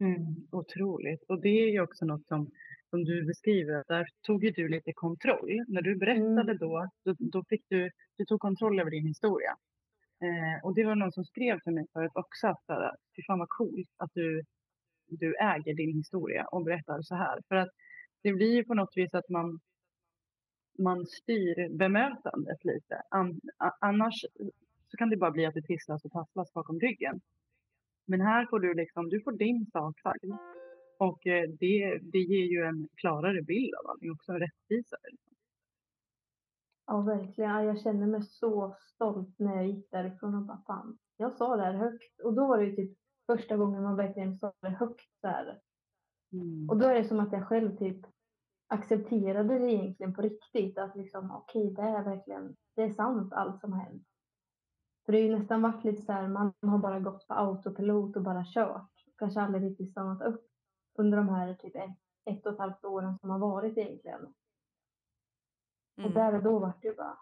Mm, 0.00 0.48
otroligt. 0.52 1.22
Och 1.28 1.40
det 1.40 1.48
är 1.48 1.72
ju 1.72 1.80
också 1.80 2.04
något 2.04 2.26
som, 2.26 2.50
som 2.90 3.04
du 3.04 3.26
beskriver, 3.26 3.84
där 3.88 4.06
tog 4.26 4.44
ju 4.44 4.50
du 4.50 4.68
lite 4.68 4.92
kontroll. 4.92 5.64
När 5.68 5.82
du 5.82 5.96
berättade 5.96 6.52
Mm. 6.52 6.58
då, 6.58 6.88
då, 7.04 7.14
då 7.18 7.44
fick 7.48 7.64
du, 7.68 7.90
du 8.16 8.24
tog 8.24 8.40
kontroll 8.40 8.80
över 8.80 8.90
din 8.90 9.06
historia. 9.06 9.56
Eh, 10.22 10.64
och 10.64 10.74
det 10.74 10.84
var 10.84 10.94
någon 10.94 11.12
som 11.12 11.24
skrev 11.24 11.60
till 11.60 11.72
mig 11.72 11.86
förut 11.92 12.12
också 12.14 12.46
att 12.46 12.64
fy 13.16 13.22
fan 13.26 13.38
vad 13.38 13.48
coolt 13.48 13.90
att 13.96 14.10
du, 14.14 14.42
du 15.06 15.36
äger 15.36 15.74
din 15.74 15.96
historia 15.96 16.44
och 16.44 16.64
berättar 16.64 17.02
så 17.02 17.14
här. 17.14 17.40
För 17.48 17.54
att 17.56 17.70
det 18.22 18.32
blir 18.32 18.54
ju 18.54 18.64
på 18.64 18.74
något 18.74 18.96
vis 18.96 19.14
att 19.14 19.28
man, 19.28 19.60
man 20.78 21.06
styr 21.06 21.78
bemötandet 21.78 22.64
lite. 22.64 23.02
An, 23.08 23.40
a, 23.56 23.70
annars 23.80 24.24
så 24.88 24.96
kan 24.96 25.10
det 25.10 25.16
bara 25.16 25.30
bli 25.30 25.46
att 25.46 25.54
det 25.54 25.62
tisslas 25.62 26.04
och 26.04 26.12
tasslas 26.12 26.52
bakom 26.52 26.80
ryggen. 26.80 27.20
Men 28.06 28.20
här 28.20 28.46
får 28.46 28.60
du 28.60 28.74
liksom, 28.74 29.08
du 29.08 29.20
får 29.22 29.32
din 29.32 29.66
sak 29.72 30.00
sagd. 30.00 30.32
Och 30.98 31.26
eh, 31.26 31.48
det, 31.60 31.98
det 32.02 32.18
ger 32.18 32.44
ju 32.44 32.64
en 32.64 32.88
klarare 32.96 33.42
bild 33.42 33.74
av 33.74 33.90
allting, 33.90 34.12
också 34.12 34.32
en 34.32 34.40
rättvisare. 34.40 35.00
Ja, 36.92 37.00
verkligen. 37.00 37.50
Ja, 37.50 37.64
Jag 37.64 37.80
känner 37.80 38.06
mig 38.06 38.22
så 38.22 38.76
stolt 38.80 39.38
när 39.38 39.56
jag 39.56 39.66
gick 39.66 39.90
därifrån 39.90 40.34
och 40.34 40.42
bara 40.42 40.62
fan, 40.66 40.98
jag 41.16 41.32
sa 41.32 41.56
det 41.56 41.62
här 41.62 41.74
högt. 41.74 42.20
Och 42.20 42.34
då 42.34 42.46
var 42.46 42.58
det 42.58 42.64
ju 42.64 42.76
typ 42.76 42.98
första 43.26 43.56
gången 43.56 43.82
man 43.82 43.96
verkligen 43.96 44.34
sa 44.34 44.52
det 44.60 44.68
högt 44.68 45.20
så 45.20 45.26
här. 45.26 45.60
Mm. 46.32 46.70
Och 46.70 46.76
då 46.76 46.86
är 46.86 46.94
det 46.94 47.04
som 47.04 47.20
att 47.20 47.32
jag 47.32 47.48
själv 47.48 47.76
typ 47.76 48.06
accepterade 48.68 49.58
det 49.58 49.72
egentligen 49.72 50.14
på 50.14 50.22
riktigt. 50.22 50.78
Att 50.78 50.96
liksom 50.96 51.30
okej, 51.30 51.70
det 51.70 51.82
är 51.82 52.04
verkligen, 52.04 52.56
det 52.76 52.82
är 52.82 52.90
sant 52.90 53.32
allt 53.32 53.60
som 53.60 53.72
har 53.72 53.80
hänt. 53.80 54.06
För 55.04 55.12
det 55.12 55.18
är 55.18 55.24
ju 55.24 55.38
nästan 55.38 55.62
varit 55.62 55.84
lite 55.84 56.02
så 56.02 56.12
här, 56.12 56.28
man 56.28 56.52
har 56.62 56.78
bara 56.78 57.00
gått 57.00 57.28
på 57.28 57.34
autopilot 57.34 58.16
och 58.16 58.22
bara 58.22 58.44
kört. 58.44 58.92
Kanske 59.18 59.40
aldrig 59.40 59.64
riktigt 59.64 59.90
stannat 59.90 60.22
upp 60.22 60.46
under 60.98 61.18
de 61.18 61.28
här 61.28 61.54
typ 61.54 61.76
ett, 61.76 61.98
ett 62.24 62.46
och 62.46 62.52
ett 62.52 62.58
halvt 62.58 62.84
åren 62.84 63.18
som 63.18 63.30
har 63.30 63.38
varit 63.38 63.78
egentligen. 63.78 64.34
Och 65.96 65.98
Mm. 66.02 66.14
där 66.14 66.34
och 66.34 66.42
då 66.42 66.58
var 66.58 66.72
det 66.82 66.96
bara, 66.96 67.18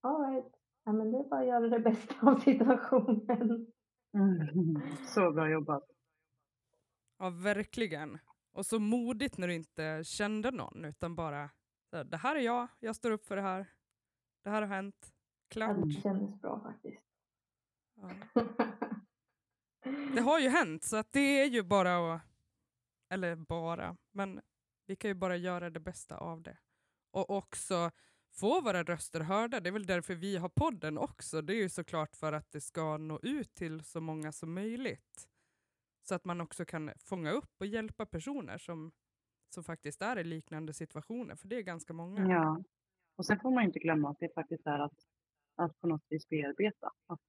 alright, 0.00 0.52
ja, 0.84 0.92
men 0.92 1.12
det 1.12 1.18
är 1.18 1.28
bara 1.28 1.40
att 1.40 1.46
göra 1.46 1.68
det 1.68 1.80
bästa 1.80 2.14
av 2.30 2.36
situationen. 2.38 3.66
Mm. 4.14 4.82
Så 5.06 5.32
bra 5.32 5.48
jobbat. 5.48 5.84
Ja, 7.18 7.30
verkligen. 7.30 8.18
Och 8.52 8.66
så 8.66 8.78
modigt 8.78 9.38
när 9.38 9.48
du 9.48 9.54
inte 9.54 10.04
kände 10.04 10.50
någon, 10.50 10.84
utan 10.84 11.16
bara 11.16 11.50
det 12.04 12.16
här 12.16 12.36
är 12.36 12.40
jag, 12.40 12.68
jag 12.80 12.96
står 12.96 13.10
upp 13.10 13.26
för 13.26 13.36
det 13.36 13.42
här. 13.42 13.66
Det 14.44 14.50
här 14.50 14.62
har 14.62 14.68
hänt. 14.68 14.96
Ja, 15.02 15.52
Klart. 15.52 15.76
det 15.84 15.90
kändes 15.90 16.40
bra 16.40 16.60
faktiskt. 16.60 17.04
Ja. 17.94 18.10
Det 20.14 20.20
har 20.20 20.38
ju 20.38 20.48
hänt, 20.48 20.84
så 20.84 20.96
att 20.96 21.12
det 21.12 21.40
är 21.40 21.46
ju 21.46 21.62
bara 21.62 22.14
att, 22.14 22.22
eller 23.08 23.36
bara, 23.36 23.96
men 24.12 24.40
vi 24.86 24.96
kan 24.96 25.08
ju 25.10 25.14
bara 25.14 25.36
göra 25.36 25.70
det 25.70 25.80
bästa 25.80 26.16
av 26.16 26.42
det. 26.42 26.58
Och 27.10 27.30
också 27.30 27.90
få 28.32 28.60
våra 28.60 28.82
röster 28.82 29.20
hörda. 29.20 29.60
Det 29.60 29.68
är 29.68 29.72
väl 29.72 29.86
därför 29.86 30.14
vi 30.14 30.36
har 30.36 30.48
podden 30.48 30.98
också. 30.98 31.42
Det 31.42 31.54
är 31.54 31.62
ju 31.62 31.68
såklart 31.68 32.16
för 32.16 32.32
att 32.32 32.52
det 32.52 32.60
ska 32.60 32.96
nå 32.96 33.18
ut 33.22 33.54
till 33.54 33.84
så 33.84 34.00
många 34.00 34.32
som 34.32 34.54
möjligt. 34.54 35.28
Så 36.02 36.14
att 36.14 36.24
man 36.24 36.40
också 36.40 36.64
kan 36.64 36.90
fånga 36.98 37.30
upp 37.30 37.54
och 37.60 37.66
hjälpa 37.66 38.06
personer 38.06 38.58
som, 38.58 38.92
som 39.54 39.64
faktiskt 39.64 40.02
är 40.02 40.18
i 40.18 40.24
liknande 40.24 40.72
situationer, 40.72 41.36
för 41.36 41.48
det 41.48 41.56
är 41.56 41.62
ganska 41.62 41.92
många. 41.92 42.32
Ja. 42.32 42.62
Och 43.16 43.26
sen 43.26 43.40
får 43.40 43.50
man 43.50 43.64
inte 43.64 43.78
glömma 43.78 44.10
att 44.10 44.18
det 44.18 44.34
faktiskt 44.34 44.66
är 44.66 44.78
att, 44.78 44.98
att 45.56 45.80
på 45.80 45.86
något 45.86 46.04
vis 46.08 46.28
bearbeta. 46.28 46.90
Att 47.06 47.20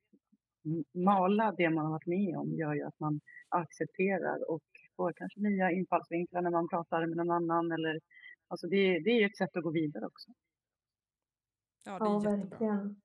mala 0.94 1.52
det 1.52 1.70
man 1.70 1.86
har 1.86 1.92
varit 1.92 2.06
med 2.06 2.38
om 2.38 2.54
gör 2.54 2.74
ju 2.74 2.84
att 2.84 3.00
man 3.00 3.22
accepterar 3.50 4.52
och 4.52 4.64
får 4.96 5.14
kanske 5.14 5.40
nya 5.40 5.72
infallsvinklar 5.72 6.42
när 6.42 6.52
man 6.52 6.68
pratar 6.70 7.06
med 7.06 7.18
någon 7.18 7.32
annan. 7.32 7.72
Eller, 7.72 8.00
alltså 8.52 8.68
det, 8.68 9.00
det 9.00 9.10
är 9.10 9.20
ju 9.20 9.26
ett 9.26 9.38
sätt 9.38 9.58
att 9.58 9.64
gå 9.64 9.72
vidare 9.72 10.06
också. 10.06 10.32
Ja, 11.86 12.00
det 12.00 12.06
Ja, 12.06 12.20
är 12.20 12.38
jättebra. 12.38 12.50
verkligen. 12.50 13.02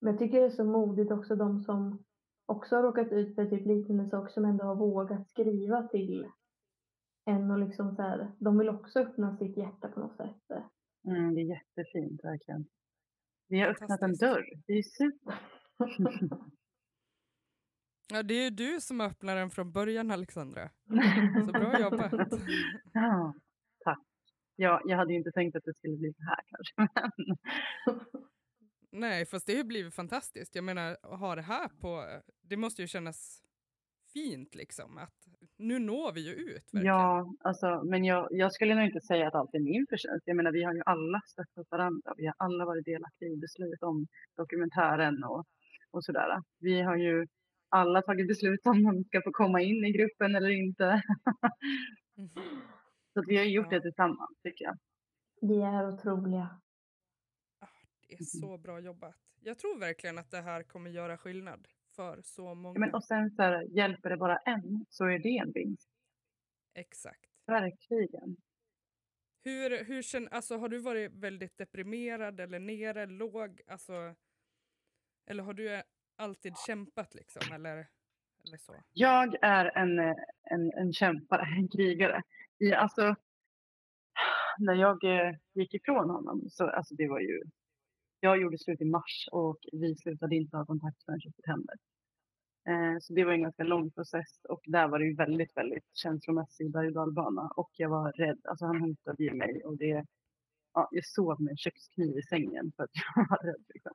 Men 0.00 0.12
jag 0.12 0.18
tycker 0.18 0.40
det 0.40 0.46
är 0.46 0.50
så 0.50 0.64
modigt 0.64 1.12
också 1.12 1.36
de 1.36 1.60
som 1.60 2.04
också 2.46 2.76
har 2.76 2.82
råkat 2.82 3.12
ut 3.12 3.34
för 3.34 3.46
typ 3.46 3.66
liknande 3.66 4.08
saker 4.08 4.32
som 4.32 4.44
ändå 4.44 4.64
har 4.64 4.76
vågat 4.76 5.28
skriva 5.28 5.88
till 5.88 6.26
en 7.24 7.50
och 7.50 7.58
liksom 7.58 7.96
så 7.96 8.02
här, 8.02 8.32
de 8.38 8.58
vill 8.58 8.68
också 8.68 8.98
öppna 9.00 9.36
sitt 9.36 9.56
hjärta 9.56 9.88
på 9.88 10.00
något 10.00 10.16
sätt. 10.16 10.50
Mm, 11.06 11.34
det 11.34 11.40
är 11.40 11.44
jättefint 11.44 12.24
verkligen. 12.24 12.66
Vi 13.48 13.60
har 13.60 13.68
öppnat 13.68 14.02
en 14.02 14.16
dörr. 14.16 14.44
Det 14.66 14.72
är 14.72 14.82
super. 14.82 15.34
Ja, 18.12 18.22
det 18.22 18.34
är 18.34 18.44
ju 18.44 18.50
du 18.50 18.80
som 18.80 19.00
öppnar 19.00 19.36
den 19.36 19.50
från 19.50 19.72
början, 19.72 20.10
Alexandra. 20.10 20.70
Så 21.46 21.52
bra 21.52 21.80
jobbat. 21.80 22.12
Ja. 22.92 23.34
Ja, 24.56 24.80
jag 24.84 24.96
hade 24.96 25.12
ju 25.12 25.18
inte 25.18 25.32
tänkt 25.32 25.56
att 25.56 25.64
det 25.64 25.74
skulle 25.74 25.96
bli 25.96 26.12
så 26.12 26.22
här 26.22 26.40
kanske. 26.46 26.74
Men 27.16 27.36
Nej, 29.00 29.26
fast 29.26 29.46
det 29.46 29.56
har 29.56 29.64
blivit 29.64 29.94
fantastiskt. 29.94 30.54
Jag 30.54 30.64
menar, 30.64 30.96
att 31.02 31.20
ha 31.20 31.34
det 31.34 31.42
här 31.42 31.68
på... 31.68 32.04
Det 32.40 32.56
måste 32.56 32.82
ju 32.82 32.88
kännas 32.88 33.42
fint 34.12 34.54
liksom. 34.54 34.98
Att 34.98 35.14
nu 35.58 35.78
når 35.78 36.12
vi 36.12 36.20
ju 36.20 36.32
ut 36.32 36.68
verkligen. 36.72 36.86
Ja, 36.86 37.34
alltså, 37.40 37.82
men 37.84 38.04
jag, 38.04 38.28
jag 38.30 38.52
skulle 38.52 38.74
nog 38.74 38.84
inte 38.84 39.00
säga 39.00 39.28
att 39.28 39.34
allt 39.34 39.54
är 39.54 39.60
min 39.60 39.86
förtjänst. 39.90 40.22
Jag 40.26 40.36
menar, 40.36 40.52
vi 40.52 40.62
har 40.62 40.74
ju 40.74 40.82
alla 40.86 41.20
stöttat 41.26 41.70
varandra. 41.70 42.14
Vi 42.16 42.26
har 42.26 42.34
alla 42.38 42.64
varit 42.64 42.84
delaktiga 42.84 43.28
i 43.28 43.36
beslut 43.36 43.82
om 43.82 44.06
dokumentären 44.36 45.24
och, 45.24 45.44
och 45.90 46.04
sådär. 46.04 46.42
Vi 46.58 46.82
har 46.82 46.96
ju 46.96 47.26
alla 47.68 48.02
tagit 48.02 48.28
beslut 48.28 48.60
om 48.64 48.82
man 48.82 49.04
ska 49.04 49.20
få 49.24 49.32
komma 49.32 49.60
in 49.60 49.84
i 49.84 49.92
gruppen 49.92 50.34
eller 50.34 50.50
inte. 50.50 51.02
Mhm. 52.16 52.62
Så 53.12 53.20
att 53.20 53.26
vi 53.28 53.36
har 53.36 53.44
gjort 53.44 53.66
Ja. 53.70 53.78
det 53.78 53.82
tillsammans, 53.82 54.38
tycker 54.42 54.64
jag. 54.64 54.78
Vi 55.40 55.62
är 55.62 55.88
otroliga. 55.88 56.60
Det 58.08 58.14
är 58.14 58.24
så 58.24 58.58
bra 58.58 58.80
jobbat. 58.80 59.16
Jag 59.40 59.58
tror 59.58 59.78
verkligen 59.78 60.18
att 60.18 60.30
det 60.30 60.40
här 60.40 60.62
kommer 60.62 60.90
göra 60.90 61.18
skillnad 61.18 61.68
för 61.96 62.22
så 62.22 62.54
många. 62.54 62.74
Ja, 62.76 62.80
men, 62.80 62.94
och 62.94 63.04
sen 63.04 63.30
så 63.30 63.42
här, 63.42 63.62
hjälper 63.62 64.10
det 64.10 64.16
bara 64.16 64.36
en 64.38 64.86
så 64.88 65.04
är 65.04 65.18
det 65.18 65.38
en 65.38 65.52
vinst. 65.52 65.88
Exakt. 66.74 67.30
Verkligen. 67.46 68.36
Hur, 69.44 69.84
hur 69.84 70.02
känner, 70.02 70.28
alltså, 70.28 70.56
har 70.56 70.68
du 70.68 70.78
varit 70.78 71.12
väldigt 71.12 71.58
deprimerad 71.58 72.40
eller 72.40 72.58
nere, 72.58 73.06
låg? 73.06 73.60
Alltså, 73.66 74.14
eller 75.26 75.42
har 75.42 75.54
du 75.54 75.74
eh, 75.74 75.82
alltid 76.16 76.54
kämpat 76.66 77.14
liksom? 77.14 77.52
Eller, 77.54 77.88
eller 78.46 78.58
så? 78.58 78.74
Jag 78.92 79.36
är 79.42 79.78
en, 79.78 79.98
en, 80.42 80.72
en 80.72 80.92
kämpare, 80.92 81.42
en 81.56 81.68
krigare. 81.68 82.22
I, 82.58 82.72
alltså, 82.72 83.14
när 84.58 84.74
jag 84.74 85.04
eh, 85.04 85.34
gick 85.54 85.74
ifrån 85.74 86.10
honom 86.10 86.50
så 86.50 86.66
alltså 86.68 86.94
det 86.94 87.08
var 87.08 87.20
ju, 87.20 87.42
jag 88.20 88.40
gjorde 88.40 88.58
slut 88.58 88.80
i 88.80 88.84
mars 88.84 89.28
och 89.32 89.58
vi 89.72 89.96
slutade 89.96 90.36
inte 90.36 90.56
ha 90.56 90.66
kontakt 90.66 91.04
förrän 91.04 91.18
i 91.18 91.32
september. 91.32 91.76
Eh, 92.68 92.98
så 93.00 93.14
det 93.14 93.24
var 93.24 93.32
en 93.32 93.42
ganska 93.42 93.64
lång 93.64 93.90
process 93.90 94.44
och 94.48 94.62
där 94.66 94.88
var 94.88 94.98
det 94.98 95.04
ju 95.04 95.14
väldigt, 95.14 95.56
väldigt 95.56 95.96
känslomässig 95.96 96.72
berg 96.72 96.86
och 96.86 96.92
dalbana 96.92 97.50
och 97.56 97.70
jag 97.76 97.88
var 97.88 98.12
rädd, 98.12 98.40
alltså 98.44 98.66
han 98.66 98.80
hotade 98.80 99.24
ju 99.24 99.34
mig 99.34 99.64
och 99.64 99.76
det, 99.76 100.06
ja, 100.74 100.88
jag 100.90 101.06
sov 101.06 101.42
med 101.42 101.50
en 101.50 101.56
kökskniv 101.56 102.18
i 102.18 102.22
sängen 102.22 102.72
för 102.76 102.84
att 102.84 102.90
jag 103.16 103.26
var 103.30 103.46
rädd. 103.46 103.64
Liksom. 103.68 103.92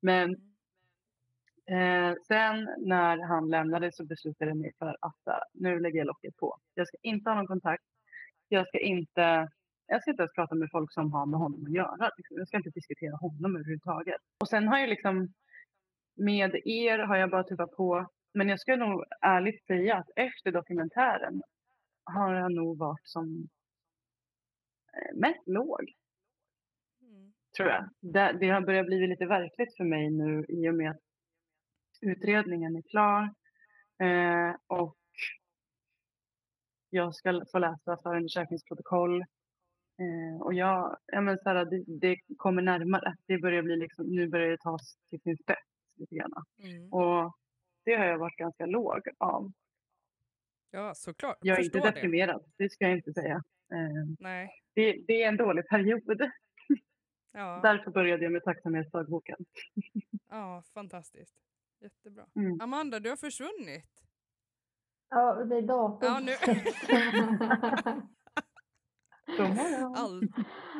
Men 0.00 0.49
Eh, 1.70 2.14
sen 2.28 2.68
när 2.78 3.26
han 3.26 3.50
lämnade 3.50 3.92
så 3.92 4.04
beslutade 4.04 4.50
jag 4.50 4.58
mig 4.58 4.72
för 4.78 4.96
att 5.00 5.22
uh, 5.28 5.34
nu 5.54 5.80
lägger 5.80 5.98
jag 5.98 6.06
locket 6.06 6.36
på. 6.36 6.58
Jag 6.74 6.88
ska 6.88 6.96
inte 7.02 7.30
ha 7.30 7.34
någon 7.34 7.46
kontakt. 7.46 7.84
Jag 8.48 8.68
ska 8.68 8.78
inte, 8.78 9.48
jag 9.86 10.02
ska 10.02 10.10
inte 10.10 10.22
ens 10.22 10.34
prata 10.34 10.54
med 10.54 10.68
folk 10.72 10.92
som 10.92 11.12
har 11.12 11.26
med 11.26 11.40
honom 11.40 11.64
att 11.64 11.72
göra. 11.72 12.10
Liksom. 12.16 12.38
Jag 12.38 12.48
ska 12.48 12.56
inte 12.56 12.70
diskutera 12.70 13.16
honom 13.16 13.56
överhuvudtaget. 13.56 14.20
Och 14.40 14.48
sen 14.48 14.68
har 14.68 14.78
jag 14.78 14.88
liksom, 14.88 15.28
med 16.16 16.60
er 16.64 16.98
har 16.98 17.16
jag 17.16 17.30
bara 17.30 17.44
tuffat 17.44 17.76
på. 17.76 18.06
Men 18.34 18.48
jag 18.48 18.60
ska 18.60 18.76
nog 18.76 19.04
ärligt 19.20 19.66
säga 19.66 19.96
att 19.96 20.10
efter 20.16 20.52
dokumentären 20.52 21.42
har 22.04 22.34
jag 22.34 22.52
nog 22.52 22.78
varit 22.78 23.08
som 23.08 23.48
eh, 24.92 25.16
mest 25.16 25.46
låg. 25.46 25.80
Mm. 27.02 27.32
Tror 27.56 27.68
jag. 27.68 27.88
Det, 28.00 28.36
det 28.40 28.48
har 28.48 28.60
börjat 28.60 28.86
bli 28.86 29.06
lite 29.06 29.26
verkligt 29.26 29.76
för 29.76 29.84
mig 29.84 30.10
nu 30.10 30.44
i 30.48 30.68
och 30.68 30.74
med 30.74 30.90
att 30.90 31.09
utredningen 32.00 32.76
är 32.76 32.82
klar 32.82 33.34
eh, 33.98 34.56
och 34.66 34.96
jag 36.90 37.14
ska 37.14 37.44
få 37.52 37.58
läsa 37.58 37.96
förundersökningsprotokoll. 38.02 39.20
Eh, 40.00 40.40
och 40.40 40.54
jag, 40.54 40.96
ja 41.06 41.20
men 41.20 41.38
så 41.38 41.48
här, 41.48 41.64
det, 41.64 41.84
det, 41.86 42.20
kommer 42.36 42.62
närmare. 42.62 43.16
Det 43.26 43.38
börjar 43.38 43.62
bli 43.62 43.76
liksom, 43.76 44.06
nu 44.06 44.28
börjar 44.28 44.50
det 44.50 44.58
tas 44.58 44.96
till 45.10 45.20
sin 45.20 45.36
spets 45.36 45.68
lite 45.96 46.14
grann. 46.14 46.32
Mm. 46.58 46.92
Och 46.92 47.36
det 47.84 47.94
har 47.94 48.04
jag 48.04 48.18
varit 48.18 48.36
ganska 48.36 48.66
låg 48.66 49.08
av. 49.18 49.52
Ja, 50.70 50.94
såklart. 50.94 51.38
Jag 51.40 51.58
är 51.58 51.64
inte 51.64 51.80
deprimerad, 51.80 52.44
det. 52.56 52.64
det 52.64 52.70
ska 52.70 52.84
jag 52.84 52.96
inte 52.96 53.12
säga. 53.12 53.42
Eh, 53.72 54.14
Nej. 54.18 54.50
Det, 54.74 54.92
det, 55.06 55.22
är 55.22 55.28
en 55.28 55.36
dålig 55.36 55.68
period. 55.68 56.30
Ja. 57.32 57.60
Därför 57.62 57.90
började 57.90 58.22
jag 58.22 58.32
med 58.32 58.44
tacksamhetsdagboken. 58.44 59.44
ja, 60.28 60.62
fantastiskt. 60.74 61.34
Jättebra. 61.80 62.26
Mm. 62.36 62.60
Amanda, 62.60 63.00
du 63.00 63.08
har 63.08 63.16
försvunnit. 63.16 63.84
Ja, 65.08 65.44
det 65.44 65.56
är 65.56 65.62
datorn. 65.62 66.08
Ja, 66.08 66.20
nu. 66.20 66.32
All, 69.96 70.22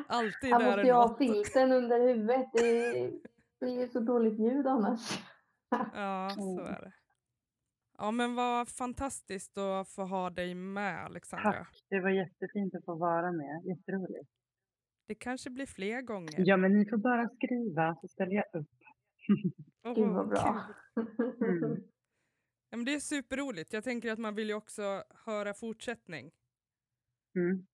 alltid 0.09 0.51
Jag 0.51 0.63
måste 0.63 0.81
ju 0.81 0.93
ha 0.93 1.17
filten 1.19 1.73
under 1.73 2.01
huvudet. 2.01 2.47
Det 2.53 3.11
blir 3.61 3.87
så 3.87 4.01
dåligt 4.01 4.39
ljud 4.39 4.67
annars. 4.67 5.19
ja, 5.95 6.31
så 6.35 6.61
är 6.61 6.81
det. 6.81 6.93
Ja, 7.99 8.11
men 8.11 8.35
vad 8.35 8.69
fantastiskt 8.69 9.59
att 9.59 9.89
få 9.89 10.03
ha 10.03 10.31
dig 10.31 10.55
med, 10.55 11.05
Alexandra. 11.05 11.53
Tack, 11.53 11.85
det 11.89 12.01
var 12.01 12.11
jättefint 12.11 12.75
att 12.75 12.85
få 12.85 12.95
vara 12.95 13.33
med. 13.33 13.63
Jätteroligt. 13.65 14.31
Det 15.07 15.15
kanske 15.15 15.51
blir 15.51 15.67
fler 15.67 16.03
gånger. 16.03 16.35
Ja, 16.37 16.57
men 16.57 16.79
ni 16.79 16.89
får 16.91 16.97
bara 16.97 17.29
skriva 17.29 17.97
så 18.01 18.09
ställer 18.09 18.33
jag 18.33 18.45
upp. 18.61 18.69
Oh, 19.85 19.95
Gud 19.95 20.09
vad 20.09 20.29
bra. 20.29 20.65
Mm. 21.41 21.83
Ja, 22.73 22.77
men 22.77 22.85
det 22.85 22.95
är 22.95 23.01
superroligt. 23.01 23.73
Jag 23.73 23.85
tänker 23.85 24.13
att 24.13 24.19
man 24.19 24.35
vill 24.35 24.49
ju 24.49 24.55
också 24.55 25.03
höra 25.27 25.55
fortsättning. 25.55 26.31
Mm. 27.37 27.67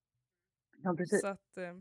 Ja, 0.83 0.95
precis. 0.97 1.21
Så 1.21 1.27
att, 1.27 1.57
eh, 1.57 1.75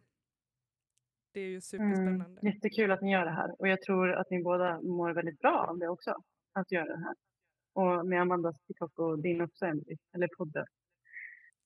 det 1.32 1.39
är 1.39 1.47
ju 1.47 1.61
superspännande. 1.61 2.39
Mm. 2.41 2.53
Jättekul 2.53 2.91
att 2.91 3.01
ni 3.01 3.11
gör 3.11 3.26
det 3.26 3.32
här. 3.32 3.61
Och 3.61 3.68
jag 3.68 3.82
tror 3.82 4.13
att 4.13 4.30
ni 4.30 4.43
båda 4.43 4.82
mår 4.82 5.13
väldigt 5.13 5.39
bra 5.39 5.68
av 5.70 5.80
det 5.80 5.88
också. 5.88 6.16
Att 6.53 6.72
göra 6.72 6.97
det 6.97 7.03
här. 7.03 7.16
Och 7.74 8.07
med 8.07 8.22
Amandas 8.22 8.61
TikTok 8.61 8.99
och 8.99 9.20
din 9.20 9.41
också, 9.41 9.66
Emily. 9.66 9.97
Eller 10.13 10.28
podden. 10.38 10.66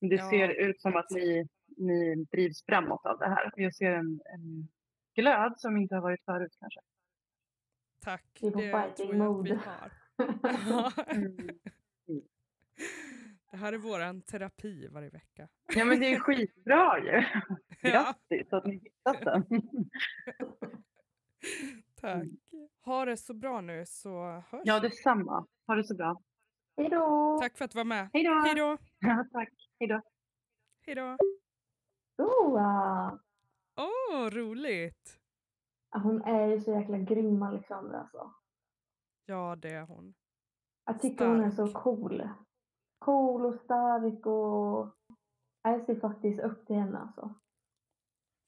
Det 0.00 0.16
ja. 0.16 0.30
ser 0.30 0.48
ut 0.48 0.80
som 0.80 0.96
att 0.96 1.10
ni, 1.10 1.48
ni 1.76 2.14
drivs 2.14 2.64
framåt 2.66 3.06
av 3.06 3.18
det 3.18 3.28
här. 3.28 3.52
Jag 3.56 3.74
ser 3.74 3.90
en, 3.90 4.20
en 4.24 4.68
glöd 5.14 5.54
som 5.56 5.76
inte 5.76 5.94
har 5.94 6.02
varit 6.02 6.24
förut 6.24 6.56
kanske. 6.60 6.80
Tack. 8.00 8.38
Vi 8.40 8.48
är 8.48 8.52
på 8.52 8.58
fighting 8.60 9.18
mode. 9.18 9.60
Det 13.50 13.56
här 13.56 13.72
är 13.72 13.78
vår 13.78 14.20
terapi 14.20 14.88
varje 14.88 15.10
vecka. 15.10 15.48
Ja 15.74 15.84
men 15.84 16.00
det 16.00 16.12
är 16.12 16.18
skitbra 16.18 16.98
ju. 16.98 17.24
Grattis 17.90 18.52
att 18.52 18.66
ni 18.66 18.74
hittat 18.74 19.20
den. 19.20 19.44
Tack. 22.00 22.28
Ha 22.84 23.04
det 23.04 23.16
så 23.16 23.34
bra 23.34 23.60
nu 23.60 23.86
så 23.86 24.44
hörs 24.50 24.62
Ja 24.64 24.80
detsamma. 24.80 25.46
Ha 25.66 25.74
det 25.74 25.84
så 25.84 25.94
bra. 25.94 26.22
Hej 26.76 26.88
då. 26.88 27.38
Tack 27.40 27.58
för 27.58 27.64
att 27.64 27.70
du 27.70 27.76
var 27.76 27.84
med. 27.84 28.10
Hej 28.12 28.24
då. 28.24 28.40
Hej 28.44 28.54
då. 28.54 28.78
Ja, 28.98 29.26
tack. 29.32 29.52
Hej 29.78 29.88
då. 29.88 30.02
Hej 30.86 30.94
då. 30.94 31.16
Åh, 32.16 32.96
oh, 33.76 34.30
roligt. 34.30 35.19
Hon 35.92 36.22
är 36.22 36.46
ju 36.46 36.60
så 36.60 36.70
jäkla 36.70 36.98
grym 36.98 37.42
Alexandra 37.42 38.00
alltså. 38.00 38.34
Ja, 39.26 39.56
det 39.56 39.70
är 39.70 39.86
hon. 39.86 40.14
Jag 40.84 41.00
tycker 41.00 41.16
stark. 41.16 41.28
hon 41.28 41.40
är 41.40 41.50
så 41.50 41.72
cool. 41.72 42.28
Cool 42.98 43.46
och 43.46 43.54
stark 43.54 44.26
och 44.26 44.94
jag 45.62 45.86
ser 45.86 46.00
faktiskt 46.00 46.40
upp 46.40 46.66
till 46.66 46.76
henne 46.76 46.98
alltså. 46.98 47.34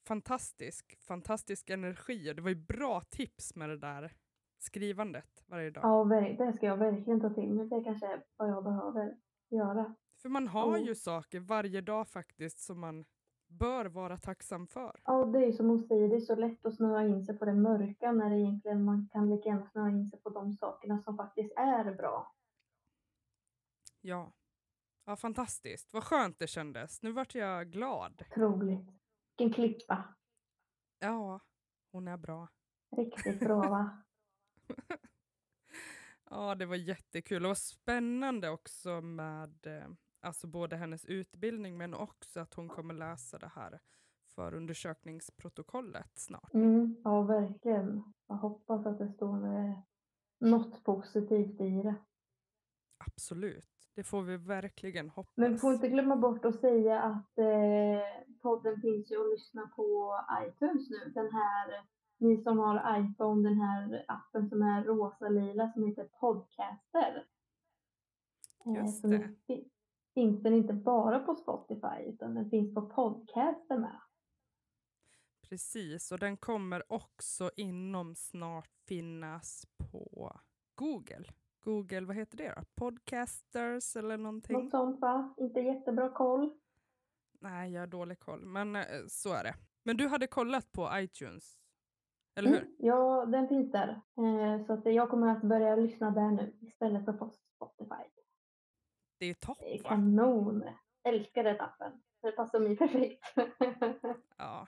Fantastisk, 0.07 0.97
fantastisk 0.99 1.69
energi. 1.69 2.33
Det 2.33 2.41
var 2.41 2.49
ju 2.49 2.65
bra 2.65 3.01
tips 3.01 3.55
med 3.55 3.69
det 3.69 3.77
där 3.77 4.13
skrivandet 4.59 5.43
varje 5.47 5.71
dag. 5.71 5.83
Ja, 5.83 6.03
det 6.37 6.53
ska 6.53 6.65
jag 6.65 6.77
verkligen 6.77 7.21
ta 7.21 7.29
till 7.29 7.53
mig. 7.53 7.67
Det 7.67 7.83
kanske 7.83 8.07
är 8.07 8.23
vad 8.37 8.49
jag 8.49 8.63
behöver 8.63 9.17
göra. 9.49 9.95
För 10.21 10.29
man 10.29 10.47
har 10.47 10.77
ju 10.77 10.95
saker 10.95 11.39
varje 11.39 11.81
dag 11.81 12.07
faktiskt 12.07 12.59
som 12.59 12.79
man 12.79 13.05
bör 13.59 13.85
vara 13.85 14.17
tacksam 14.17 14.67
för. 14.67 15.01
Ja, 15.05 15.25
det 15.25 15.45
är 15.45 15.51
som 15.51 15.69
hon 15.69 15.79
säger, 15.79 16.09
det 16.09 16.15
är 16.15 16.19
så 16.19 16.35
lätt 16.35 16.65
att 16.65 16.75
snöa 16.75 17.03
in 17.03 17.25
sig 17.25 17.37
på 17.37 17.45
det 17.45 17.53
mörka 17.53 18.11
när 18.11 18.29
det 18.29 18.35
egentligen 18.35 18.83
man 18.83 19.09
kan 19.11 19.29
lika 19.29 19.49
gärna 19.49 19.65
snöa 19.65 19.89
in 19.89 20.07
sig 20.07 20.19
på 20.19 20.29
de 20.29 20.53
sakerna 20.53 21.01
som 21.03 21.17
faktiskt 21.17 21.53
är 21.57 21.95
bra. 21.95 22.33
Ja. 24.01 24.33
Ja, 25.05 25.15
fantastiskt. 25.15 25.93
Vad 25.93 26.03
skönt 26.03 26.39
det 26.39 26.47
kändes. 26.47 27.01
Nu 27.01 27.11
vart 27.11 27.35
jag 27.35 27.71
glad. 27.71 28.23
Otroligt. 28.31 28.89
Vilken 29.37 29.53
klippa. 29.53 30.03
Ja, 30.99 31.39
hon 31.91 32.07
är 32.07 32.17
bra. 32.17 32.47
Riktigt 32.97 33.39
bra 33.39 33.69
va? 33.69 34.03
ja, 36.29 36.55
det 36.55 36.65
var 36.65 36.75
jättekul 36.75 37.45
och 37.45 37.57
spännande 37.57 38.49
också 38.49 39.01
med 39.01 39.67
eh, 39.67 39.87
Alltså 40.23 40.47
både 40.47 40.75
hennes 40.75 41.05
utbildning 41.05 41.77
men 41.77 41.93
också 41.93 42.39
att 42.39 42.53
hon 42.53 42.69
kommer 42.69 42.93
läsa 42.93 43.37
det 43.37 43.51
här 43.55 43.79
förundersökningsprotokollet 44.35 46.11
snart. 46.15 46.53
Mm, 46.53 46.95
ja, 47.03 47.21
verkligen. 47.21 48.13
Jag 48.27 48.35
hoppas 48.35 48.85
att 48.85 48.97
det 48.97 49.07
står 49.07 49.37
något 50.39 50.83
positivt 50.83 51.61
i 51.61 51.81
det. 51.83 51.95
Absolut, 52.97 53.89
det 53.95 54.03
får 54.03 54.21
vi 54.21 54.37
verkligen 54.37 55.09
hoppas. 55.09 55.37
Men 55.37 55.57
får 55.57 55.73
inte 55.73 55.89
glömma 55.89 56.15
bort 56.15 56.45
att 56.45 56.59
säga 56.59 57.01
att 57.01 57.37
eh, 57.37 58.01
podden 58.41 58.81
finns 58.81 59.11
ju 59.11 59.21
att 59.21 59.31
lyssna 59.31 59.71
på 59.75 60.15
iTunes 60.47 60.89
nu. 60.89 61.11
Den 61.15 61.31
här, 61.31 61.85
ni 62.17 62.43
som 62.43 62.59
har 62.59 62.99
iPhone, 62.99 63.49
den 63.49 63.59
här 63.59 64.05
appen 64.07 64.49
som 64.49 64.61
är 64.61 64.83
rosa-lila 64.83 65.71
som 65.71 65.87
heter 65.87 66.03
Podcaster. 66.03 67.27
Eh, 68.65 68.73
Just 68.73 69.01
det 69.01 69.29
finns 70.13 70.43
den 70.43 70.53
inte 70.53 70.73
bara 70.73 71.19
på 71.19 71.35
Spotify 71.35 72.03
utan 72.05 72.35
den 72.35 72.49
finns 72.49 72.73
på 72.73 72.81
podcaster 72.81 73.77
med. 73.77 73.99
Precis, 75.49 76.11
och 76.11 76.19
den 76.19 76.37
kommer 76.37 76.91
också 76.91 77.51
inom 77.55 78.15
snart 78.15 78.69
finnas 78.87 79.65
på 79.77 80.39
Google. 80.75 81.25
Google, 81.63 82.01
vad 82.01 82.15
heter 82.15 82.37
det 82.37 82.53
då? 82.57 82.61
Podcasters 82.75 83.95
eller 83.95 84.17
någonting? 84.17 84.63
Något 84.63 84.71
sånt 84.71 84.99
va? 84.99 85.33
Inte 85.37 85.59
jättebra 85.59 86.09
koll. 86.09 86.53
Nej, 87.39 87.71
jag 87.71 87.81
har 87.81 87.87
dålig 87.87 88.19
koll, 88.19 88.45
men 88.45 88.75
eh, 88.75 88.83
så 89.07 89.33
är 89.33 89.43
det. 89.43 89.55
Men 89.83 89.97
du 89.97 90.07
hade 90.07 90.27
kollat 90.27 90.71
på 90.71 90.89
iTunes, 90.93 91.59
eller 92.35 92.49
hur? 92.49 92.57
Mm, 92.57 92.75
ja, 92.77 93.25
den 93.25 93.47
finns 93.47 93.71
där. 93.71 94.01
Eh, 94.17 94.65
så 94.65 94.73
att 94.73 94.85
jag 94.85 95.09
kommer 95.09 95.27
att 95.27 95.41
börja 95.41 95.75
lyssna 95.75 96.11
där 96.11 96.31
nu 96.31 96.57
istället 96.61 97.05
för 97.05 97.13
på 97.13 97.29
Spotify. 97.29 97.92
Det 99.23 99.29
är 99.29 99.33
topp 99.33 99.57
va? 99.83 99.89
Kanon! 99.89 100.63
Älskar 101.03 101.43
den 101.43 101.61
appen. 101.61 101.91
Det 102.21 102.31
passar 102.31 102.59
mig 102.59 102.77
perfekt. 102.77 103.23
ja. 104.37 104.67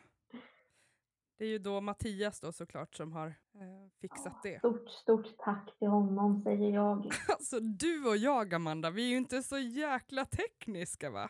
Det 1.37 1.45
är 1.45 1.49
ju 1.49 1.59
då 1.59 1.81
Mattias 1.81 2.39
då 2.39 2.51
såklart 2.51 2.95
som 2.95 3.11
har 3.11 3.27
eh, 3.27 3.89
fixat 4.01 4.33
ja, 4.43 4.49
det. 4.49 4.59
Stort, 4.59 4.89
stort 4.89 5.37
tack 5.37 5.77
till 5.79 5.87
honom 5.87 6.41
säger 6.41 6.73
jag. 6.73 7.05
alltså 7.29 7.59
du 7.59 8.07
och 8.07 8.17
jag 8.17 8.53
Amanda, 8.53 8.89
vi 8.89 9.05
är 9.05 9.09
ju 9.09 9.17
inte 9.17 9.43
så 9.43 9.57
jäkla 9.57 10.25
tekniska 10.25 11.09
va? 11.09 11.29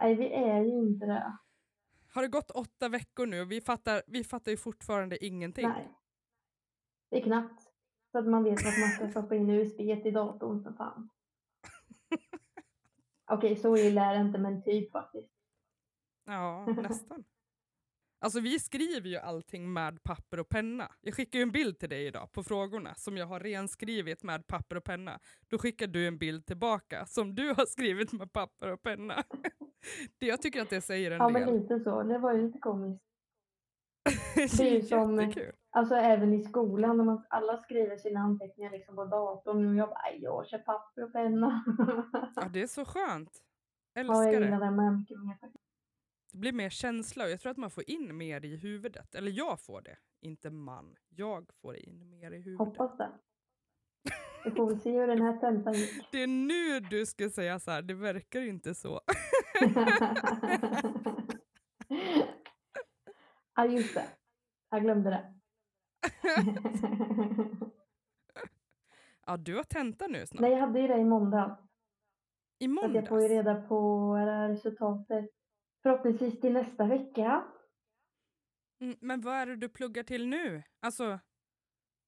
Nej, 0.00 0.14
vi 0.14 0.32
är 0.32 0.60
ju 0.60 0.78
inte 0.78 1.06
det. 1.06 1.38
Har 2.14 2.22
det 2.22 2.28
gått 2.28 2.50
åtta 2.50 2.88
veckor 2.88 3.26
nu 3.26 3.40
och 3.40 3.50
vi 3.50 3.60
fattar, 3.60 4.02
vi 4.06 4.24
fattar 4.24 4.50
ju 4.50 4.56
fortfarande 4.56 5.24
ingenting. 5.24 5.68
Nej. 5.68 5.92
Det 7.10 7.16
är 7.16 7.22
knappt. 7.22 7.62
Så 8.12 8.18
att 8.18 8.26
man 8.26 8.44
vet 8.44 8.58
att 8.58 8.78
man 8.80 8.90
ska 8.90 9.08
stoppa 9.08 9.34
in 9.34 9.50
USB 9.50 9.80
i 9.80 10.10
datorn 10.10 10.64
för 10.64 10.72
fan. 10.72 11.10
Okej, 13.32 13.56
så 13.56 13.76
illa 13.76 14.04
är 14.04 14.14
det 14.14 14.20
inte, 14.20 14.38
men 14.38 14.62
typ 14.62 14.92
faktiskt. 14.92 15.30
Ja, 16.26 16.66
nästan. 16.88 17.24
Alltså 18.20 18.40
vi 18.40 18.60
skriver 18.60 19.08
ju 19.08 19.16
allting 19.16 19.72
med 19.72 20.02
papper 20.02 20.40
och 20.40 20.48
penna. 20.48 20.92
Jag 21.00 21.14
skickar 21.14 21.38
ju 21.38 21.42
en 21.42 21.50
bild 21.52 21.78
till 21.78 21.88
dig 21.88 22.06
idag 22.06 22.32
på 22.32 22.42
frågorna 22.44 22.94
som 22.94 23.16
jag 23.16 23.26
har 23.26 23.40
renskrivit 23.40 24.22
med 24.22 24.46
papper 24.46 24.76
och 24.76 24.84
penna. 24.84 25.20
Då 25.48 25.58
skickar 25.58 25.86
du 25.86 26.06
en 26.06 26.18
bild 26.18 26.46
tillbaka 26.46 27.06
som 27.06 27.34
du 27.34 27.48
har 27.48 27.66
skrivit 27.66 28.12
med 28.12 28.32
papper 28.32 28.72
och 28.72 28.82
penna. 28.82 29.24
Det, 30.18 30.26
jag 30.26 30.42
tycker 30.42 30.62
att 30.62 30.70
det 30.70 30.80
säger 30.80 31.10
en 31.10 31.18
Ja, 31.18 31.30
del. 31.30 31.32
men 31.46 31.56
lite 31.60 31.80
så. 31.80 32.02
Det 32.02 32.18
var 32.18 32.32
ju 32.32 32.42
lite 32.46 32.58
komiskt. 32.58 33.04
det 34.58 34.68
är 34.68 34.74
ju 34.74 34.82
som-. 34.82 35.32
Alltså 35.76 35.94
även 35.94 36.34
i 36.34 36.42
skolan 36.42 36.96
när 36.96 37.04
man 37.04 37.24
alla 37.30 37.56
skriver 37.56 37.96
sina 37.96 38.20
anteckningar 38.20 38.70
liksom 38.70 38.96
på 38.96 39.04
datorn. 39.04 39.68
Och 39.68 39.74
jag 39.76 39.88
bara, 39.88 39.98
"Aj, 40.04 40.18
jag 40.22 40.46
kör 40.48 40.58
papper 40.58 41.04
och 41.04 41.12
penna. 41.12 41.64
Ja, 42.36 42.48
det 42.52 42.62
är 42.62 42.66
så 42.66 42.84
skönt. 42.84 43.40
Ja, 43.96 44.00
Älskar 44.00 44.32
jag 44.32 44.42
det. 44.42 44.48
det 44.66 44.70
mycket 44.90 45.18
mer. 45.20 45.36
Det 46.32 46.38
blir 46.38 46.52
mer 46.52 46.68
känsla 46.70 47.24
och 47.24 47.30
jag 47.30 47.40
tror 47.40 47.50
att 47.50 47.56
man 47.56 47.70
får 47.70 47.90
in 47.90 48.16
mer 48.16 48.44
i 48.44 48.56
huvudet. 48.56 49.14
Eller 49.14 49.30
jag 49.30 49.60
får 49.60 49.80
det, 49.82 49.96
inte 50.20 50.50
man. 50.50 50.96
Jag 51.08 51.50
får 51.62 51.76
in 51.76 52.10
mer 52.10 52.30
i 52.30 52.36
huvudet. 52.38 52.58
Hoppas 52.58 52.96
det. 52.96 53.10
Vi 54.44 54.50
får 54.50 54.66
väl 54.66 54.80
se 54.80 54.90
hur 54.92 55.06
den 55.06 55.22
här 55.22 55.36
tentan 55.36 55.72
gick. 55.74 56.08
Det 56.12 56.22
är 56.22 56.26
nu 56.26 56.80
du 56.80 57.06
ska 57.06 57.30
säga 57.30 57.60
så 57.60 57.70
här, 57.70 57.82
det 57.82 57.94
verkar 57.94 58.40
inte 58.40 58.74
så. 58.74 59.00
ja, 63.56 63.66
just 63.66 63.94
det. 63.94 64.04
Jag 64.70 64.82
glömde 64.82 65.10
det. 65.10 65.33
Ja, 69.26 69.36
du 69.36 69.56
har 69.56 69.62
tenta 69.64 70.06
nu 70.06 70.26
snart. 70.26 70.40
Nej, 70.40 70.50
jag 70.52 70.58
hade 70.58 70.80
ju 70.80 70.86
det 70.88 70.96
i 70.98 71.04
måndags. 71.04 71.60
I 72.58 72.68
Så 72.68 72.84
att 72.86 72.94
jag 72.94 73.08
får 73.08 73.20
ju 73.22 73.28
måndags. 73.28 73.46
reda 73.46 73.68
på 73.68 74.14
resultatet 74.48 75.30
förhoppningsvis 75.82 76.40
till 76.40 76.52
nästa 76.52 76.84
vecka. 76.86 77.44
Mm, 78.80 78.96
men 79.00 79.20
vad 79.20 79.34
är 79.34 79.46
det 79.46 79.56
du 79.56 79.68
pluggar 79.68 80.02
till 80.02 80.28
nu? 80.28 80.62
Alltså, 80.80 81.18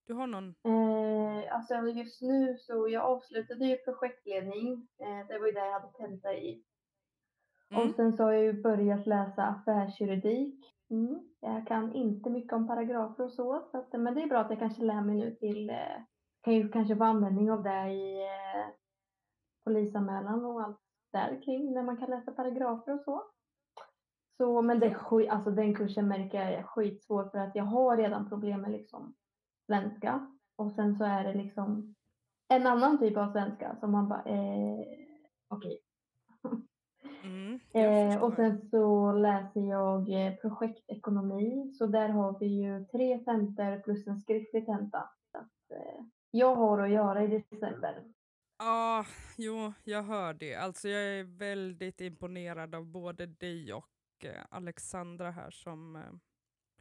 du 0.07 0.15
har 0.15 0.27
någon... 0.27 0.49
Eh, 0.49 1.55
alltså 1.57 1.75
just 1.75 2.23
nu 2.23 2.57
så 2.59 2.89
jag 2.89 3.05
avslutade 3.05 3.65
ju 3.67 3.77
projektledning. 3.77 4.89
Eh, 4.99 5.27
det 5.29 5.39
var 5.39 5.47
ju 5.47 5.53
det 5.53 5.67
jag 5.67 5.73
hade 5.73 5.93
tenta 5.93 6.35
i. 6.35 6.63
Mm. 7.71 7.83
Och 7.89 7.95
sen 7.95 8.13
så 8.13 8.23
har 8.23 8.33
jag 8.33 8.43
ju 8.43 8.63
börjat 8.63 9.07
läsa 9.07 9.43
affärsjuridik. 9.43 10.76
Mm. 10.91 11.29
Jag 11.41 11.67
kan 11.67 11.93
inte 11.93 12.31
mycket 12.31 12.53
om 12.53 12.67
paragrafer 12.67 13.25
och 13.25 13.33
så. 13.33 13.69
så 13.71 13.79
att, 13.79 13.93
men 13.93 14.15
det 14.15 14.23
är 14.23 14.27
bra 14.27 14.41
att 14.41 14.51
jag 14.51 14.59
kanske 14.59 14.83
lär 14.83 15.01
mig 15.01 15.17
nu 15.17 15.35
till, 15.35 15.71
eh, 15.71 16.03
kan 16.43 16.55
ju 16.55 16.69
kanske 16.69 16.97
få 16.97 17.05
användning 17.05 17.51
av 17.51 17.63
det 17.63 17.89
i 17.89 18.23
eh, 18.23 18.67
polisanmälan 19.65 20.45
och 20.45 20.63
allt 20.63 20.81
där 21.13 21.43
kring 21.43 21.73
när 21.73 21.83
man 21.83 21.97
kan 21.97 22.11
läsa 22.11 22.33
paragrafer 22.33 22.95
och 22.95 23.01
så. 23.01 23.23
Så 24.37 24.63
men 24.63 24.81
det 24.81 24.87
är 24.87 25.31
alltså 25.31 25.51
den 25.51 25.75
kursen 25.75 26.09
märker 26.09 26.39
jag 26.39 26.53
är 26.53 26.63
skitsvår 26.63 27.29
för 27.31 27.39
att 27.39 27.55
jag 27.55 27.65
har 27.65 27.97
redan 27.97 28.29
problem 28.29 28.61
med 28.61 28.71
liksom 28.71 29.15
svenska 29.67 30.37
och 30.57 30.73
sen 30.73 30.99
så 30.99 31.05
är 31.05 31.25
det 31.25 31.35
liksom 31.35 31.95
en 32.49 32.67
annan 32.67 32.99
typ 32.99 33.17
av 33.17 33.33
svenska 33.33 33.77
som 33.81 33.93
man 33.93 34.09
bara 34.09 34.23
eh, 34.23 34.81
okej. 35.49 35.73
okay, 35.73 35.79
Eh, 37.77 38.23
och 38.23 38.35
sen 38.35 38.69
så 38.71 39.13
läser 39.13 39.61
jag 39.61 40.09
eh, 40.09 40.35
projektekonomi. 40.35 41.73
Så 41.79 41.87
där 41.87 42.09
har 42.09 42.39
vi 42.39 42.47
ju 42.47 42.85
tre 42.85 43.19
tentor 43.19 43.81
plus 43.83 44.07
en 44.07 44.21
skriftlig 44.21 44.67
tenta. 44.67 45.11
Så 45.33 45.39
att, 45.39 45.71
eh, 45.71 46.05
jag 46.31 46.55
har 46.55 46.79
att 46.79 46.91
göra 46.91 47.25
i 47.25 47.27
december. 47.27 48.05
Ja, 48.59 49.07
jo, 49.37 49.73
jag 49.85 50.03
hör 50.03 50.35
det. 50.35 50.55
Alltså 50.55 50.89
jag 50.89 51.03
är 51.03 51.25
väldigt 51.25 52.01
imponerad 52.01 52.75
av 52.75 52.87
både 52.87 53.27
dig 53.27 53.73
och 53.73 54.25
eh, 54.25 54.45
Alexandra 54.51 55.31
här 55.31 55.51
som 55.51 55.97
eh, 55.97 56.03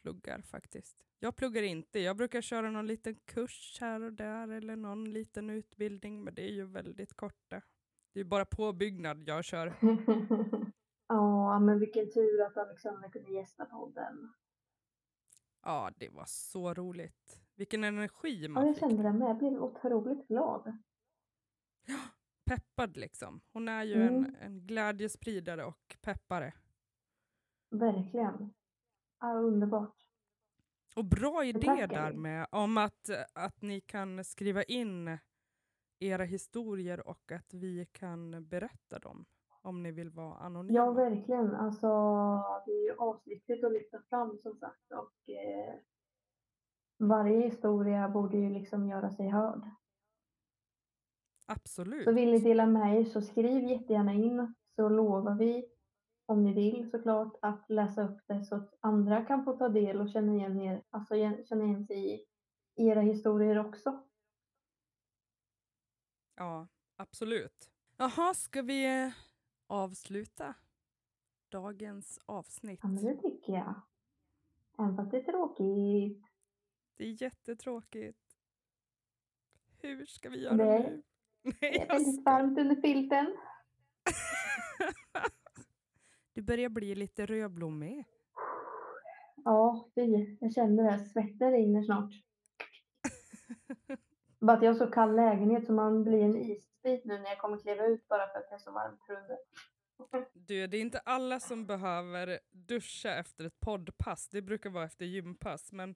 pluggar 0.01 0.41
faktiskt. 0.41 1.05
Jag 1.19 1.35
pluggar 1.35 1.63
inte. 1.63 1.99
Jag 1.99 2.17
brukar 2.17 2.41
köra 2.41 2.71
någon 2.71 2.87
liten 2.87 3.15
kurs 3.15 3.77
här 3.81 4.01
och 4.01 4.13
där 4.13 4.47
eller 4.47 4.75
någon 4.75 5.13
liten 5.13 5.49
utbildning, 5.49 6.23
men 6.23 6.35
det 6.35 6.41
är 6.41 6.53
ju 6.53 6.65
väldigt 6.65 7.13
korta. 7.13 7.61
Det 8.13 8.19
är 8.19 8.23
ju 8.23 8.29
bara 8.29 8.45
påbyggnad 8.45 9.23
jag 9.27 9.45
kör. 9.45 9.73
ja, 11.45 11.59
men 11.59 11.79
vilken 11.79 12.11
tur 12.11 12.41
att 12.41 12.57
Alexandra 12.57 13.09
kunde 13.09 13.31
gästa 13.31 13.65
podden. 13.65 14.33
Ja, 15.63 15.91
det 15.97 16.09
var 16.09 16.25
så 16.27 16.73
roligt. 16.73 17.41
Vilken 17.55 17.83
energi 17.83 18.41
Ja, 18.43 18.49
man 18.49 18.65
jag 18.67 18.75
fick. 18.75 18.79
kände 18.79 19.03
det 19.03 19.13
med. 19.13 19.29
Jag 19.29 19.37
blev 19.37 19.63
otroligt 19.63 20.27
glad. 20.27 20.77
Peppad 22.45 22.97
liksom. 22.97 23.41
Hon 23.53 23.67
är 23.67 23.83
ju 23.83 23.93
en, 24.07 24.15
Mm. 24.17 24.35
en 24.39 24.67
glädjespridare 24.67 25.65
och 25.65 25.97
peppare. 26.01 26.53
Verkligen. 27.71 28.53
Ja, 29.19 29.33
underbart. 29.33 29.95
Och 30.95 31.05
bra 31.05 31.45
idé 31.45 31.85
där 31.89 32.13
med 32.13 32.47
om 32.51 32.77
att, 32.77 33.09
att 33.33 33.61
ni 33.61 33.81
kan 33.81 34.23
skriva 34.23 34.63
in 34.63 35.17
era 35.99 36.23
historier 36.23 37.07
och 37.07 37.31
att 37.31 37.53
vi 37.53 37.85
kan 37.91 38.47
berätta 38.47 38.99
dem 38.99 39.25
om 39.66 39.84
ni 39.84 39.91
vill 39.91 40.09
vara 40.09 40.38
anonyma. 40.38 40.78
Ja, 40.78 40.91
verkligen. 40.91 41.55
Alltså, 41.55 41.88
det 42.66 42.72
är 42.72 42.84
ju 42.84 42.95
asviktigt 42.99 43.63
att 43.63 43.72
lyfta 43.72 44.01
fram 44.09 44.38
som 44.43 44.55
sagt. 44.55 44.91
Och 44.91 45.30
eh, 45.30 45.76
varje 46.97 47.41
historia 47.41 48.09
borde 48.09 48.38
ju 48.38 48.49
liksom 48.49 48.88
göra 48.88 49.11
sig 49.11 49.28
hörd. 49.30 49.70
Absolut. 51.45 52.03
Så 52.03 52.11
vill 52.11 52.32
ni 52.32 52.39
dela 52.39 52.66
med 52.66 52.99
er 52.99 53.03
så 53.03 53.22
skriv 53.22 53.63
jättegärna 53.63 54.13
in 54.13 54.53
så 54.76 54.89
lovar 54.89 55.36
vi, 55.36 55.66
om 56.26 56.43
ni 56.43 56.53
vill 56.53 56.89
såklart, 56.91 57.38
att 57.41 57.70
läsa 57.70 58.03
upp 58.03 58.22
det 58.28 58.45
så 58.45 58.55
att 58.55 58.74
andra 58.80 59.26
kan 59.26 59.45
få 59.45 59.57
ta 59.57 59.70
del 59.70 60.01
och 60.01 60.09
känna 60.09 60.34
igen, 60.34 60.61
er, 60.61 60.84
alltså 60.89 61.16
känna 61.49 61.66
igen 61.66 61.86
sig 61.88 62.13
i 62.13 62.26
era 62.76 63.01
historier 63.01 63.59
också. 63.66 64.03
Ja, 66.36 66.68
absolut. 66.95 67.70
Jaha, 67.97 68.34
ska 68.34 68.61
vi 68.61 69.03
eh, 69.03 69.13
avsluta 69.68 70.55
dagens 71.49 72.20
avsnitt? 72.26 72.80
Ja, 72.84 72.88
men 72.89 73.05
det 73.05 73.16
tycker 73.22 73.53
jag. 73.53 73.82
Även 74.80 74.95
fast 74.95 75.11
det 75.11 75.18
är 75.18 75.24
tråkigt. 75.24 76.26
Det 76.97 77.03
är 77.03 77.22
jättetråkigt. 77.24 78.20
Hur 79.82 80.05
ska 80.05 80.30
vi 80.30 80.43
göra 80.43 80.55
Nej. 80.55 80.80
nu? 80.80 81.03
Det 81.51 81.57
Nej, 81.61 81.76
är 81.76 81.80
jag 81.80 81.88
väldigt 81.88 82.22
skojar. 82.22 82.39
varmt 82.39 82.59
under 82.59 82.76
filten. 82.76 83.36
Du 86.34 86.41
börjar 86.41 86.70
bli 86.70 86.95
lite 86.95 87.26
rödblommig. 87.26 88.05
Ja, 89.36 89.89
fy. 89.95 90.38
Jag 90.39 90.53
känner 90.53 90.84
det. 90.91 91.05
Svetten 91.05 91.51
rinner 91.51 91.84
snart. 91.84 92.09
Bara 94.39 94.57
att 94.57 94.63
jag 94.63 94.72
har 94.74 94.78
så 94.80 94.88
kall 94.88 95.16
lägenhet 95.16 95.66
så 95.66 95.74
man 95.74 96.03
blir 96.03 96.22
en 96.22 96.36
isbit 96.86 97.05
nu 97.05 97.17
när 97.19 97.29
jag 97.29 97.39
kommer 97.39 97.57
kliva 97.57 97.86
ut 97.86 98.07
bara 98.07 98.27
för 98.27 98.39
att 98.39 98.49
det 98.49 98.55
är 98.55 98.59
så 98.59 98.71
varmt 98.71 99.01
under. 99.09 99.38
Du, 100.33 100.67
det 100.67 100.77
är 100.77 100.81
inte 100.81 100.99
alla 100.99 101.39
som 101.39 101.65
behöver 101.65 102.39
duscha 102.51 103.15
efter 103.15 103.45
ett 103.45 103.59
poddpass. 103.59 104.29
Det 104.29 104.41
brukar 104.41 104.69
vara 104.69 104.86
efter 104.86 105.05
gympass. 105.05 105.71
Men 105.71 105.95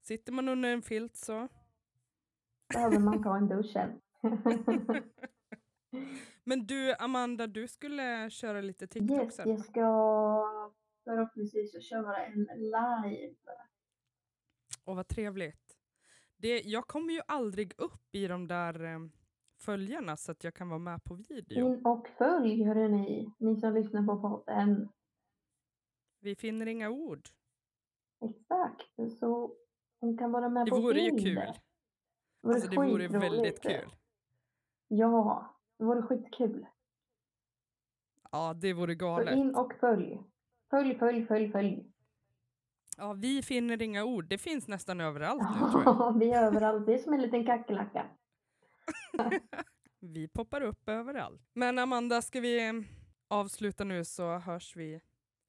sitter 0.00 0.32
man 0.32 0.48
under 0.48 0.72
en 0.72 0.82
filt 0.82 1.16
så... 1.16 1.48
Behöver 2.74 2.98
man 2.98 3.22
ta 3.22 3.36
en 3.36 3.48
dusch. 3.48 3.76
Men 6.44 6.66
du, 6.66 6.94
Amanda, 6.98 7.46
du 7.46 7.68
skulle 7.68 8.30
köra 8.30 8.60
lite 8.60 8.86
TikTok 8.86 9.22
Yes, 9.22 9.36
sen. 9.36 9.48
jag 9.48 9.64
ska 9.64 9.82
förhoppningsvis 11.04 11.88
köra 11.88 12.26
en 12.26 12.48
live. 12.58 13.34
Och 14.84 14.96
vad 14.96 15.08
trevligt. 15.08 15.78
Det, 16.36 16.60
jag 16.60 16.86
kommer 16.86 17.12
ju 17.12 17.20
aldrig 17.28 17.74
upp 17.78 18.14
i 18.14 18.26
de 18.26 18.48
där 18.48 18.84
eh, 18.84 18.98
följarna 19.58 20.16
så 20.16 20.32
att 20.32 20.44
jag 20.44 20.54
kan 20.54 20.68
vara 20.68 20.78
med 20.78 21.04
på 21.04 21.14
video. 21.14 21.58
In 21.76 21.86
och 21.86 22.08
följ 22.08 22.64
hörrni, 22.64 23.32
ni 23.38 23.56
som 23.56 23.74
lyssnar 23.74 24.02
på 24.06 24.20
podden. 24.20 24.88
Vi 26.20 26.36
finner 26.36 26.66
inga 26.66 26.90
ord. 26.90 27.28
Exakt, 28.24 29.12
så 29.18 29.54
hon 30.00 30.18
kan 30.18 30.32
vara 30.32 30.48
med 30.48 30.66
Det 30.66 30.70
på 30.70 30.80
vore 30.80 31.00
ju 31.00 31.10
bild. 31.10 31.22
kul. 31.24 31.34
Det 31.34 31.52
vore, 32.42 32.54
Alltså 32.54 32.70
det 32.70 32.76
vore 32.76 33.08
väldigt 33.08 33.62
kul. 33.62 33.94
Ja, 34.88 35.54
det 35.78 35.84
vore 35.84 36.02
skitkul. 36.02 36.66
Ja, 38.32 38.54
det 38.54 38.72
vore 38.72 38.92
Så 38.92 38.98
galet. 38.98 39.34
in 39.36 39.54
och 39.54 39.72
följ. 39.80 40.20
Följ, 40.70 40.98
följ, 40.98 41.26
följ, 41.26 41.52
följ. 41.52 41.92
Ja, 42.96 43.12
vi 43.12 43.42
finner 43.42 43.82
inga 43.82 44.04
ord. 44.04 44.28
Det 44.28 44.38
finns 44.38 44.68
nästan 44.68 45.00
överallt 45.00 45.42
nu 45.42 45.70
tror 45.70 45.82
jag. 45.84 45.96
Ja, 45.98 46.16
vi 46.20 46.30
är 46.30 46.42
överallt. 46.46 46.86
Det 46.86 46.94
är 46.94 46.98
som 46.98 47.12
en 47.12 47.22
liten 47.22 47.46
kackerlacka. 47.46 48.06
Vi 50.00 50.28
poppar 50.28 50.60
upp 50.60 50.88
överallt. 50.88 51.42
Men 51.52 51.78
Amanda, 51.78 52.22
ska 52.22 52.40
vi 52.40 52.84
avsluta 53.28 53.84
nu 53.84 54.04
så 54.04 54.38
hörs 54.38 54.76
vi 54.76 55.00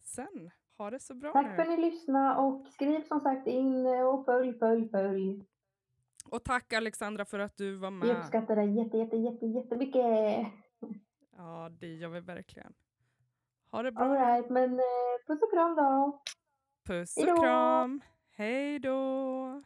sen. 0.01 0.51
Ha 0.77 0.89
det 0.89 0.99
så 0.99 1.13
bra 1.15 1.33
Tack 1.33 1.45
nu. 1.47 1.55
för 1.55 1.61
att 1.61 1.69
ni 1.69 1.77
lyssnade 1.91 2.39
och 2.41 2.67
skriv 2.67 3.03
som 3.03 3.19
sagt 3.19 3.47
in 3.47 3.85
och 3.87 4.25
följ, 4.25 4.53
följ, 4.59 4.89
följ. 4.89 5.43
Och 6.29 6.43
tack 6.43 6.73
Alexandra 6.73 7.25
för 7.25 7.39
att 7.39 7.57
du 7.57 7.75
var 7.75 7.91
Vi 7.91 7.97
med. 7.97 8.17
uppskattar 8.17 8.55
det 8.55 8.63
jätte, 8.65 8.97
jätte, 8.97 9.17
jätte, 9.17 9.45
jättemycket. 9.45 10.47
Ja, 11.37 11.69
det 11.79 11.87
gör 11.95 12.09
vi 12.09 12.19
verkligen. 12.19 12.73
Ha 13.71 13.83
det 13.83 13.91
bra. 13.91 14.03
All 14.03 14.11
right, 14.11 14.49
men 14.49 14.73
eh, 14.73 14.85
puss 15.27 15.41
och 15.41 15.51
kram 15.51 15.75
då. 15.75 16.21
Puss 16.85 17.15
Hejdå. 17.17 17.31
och 17.33 17.39
kram. 17.39 18.01
Hej 18.31 18.79
då. 18.79 19.63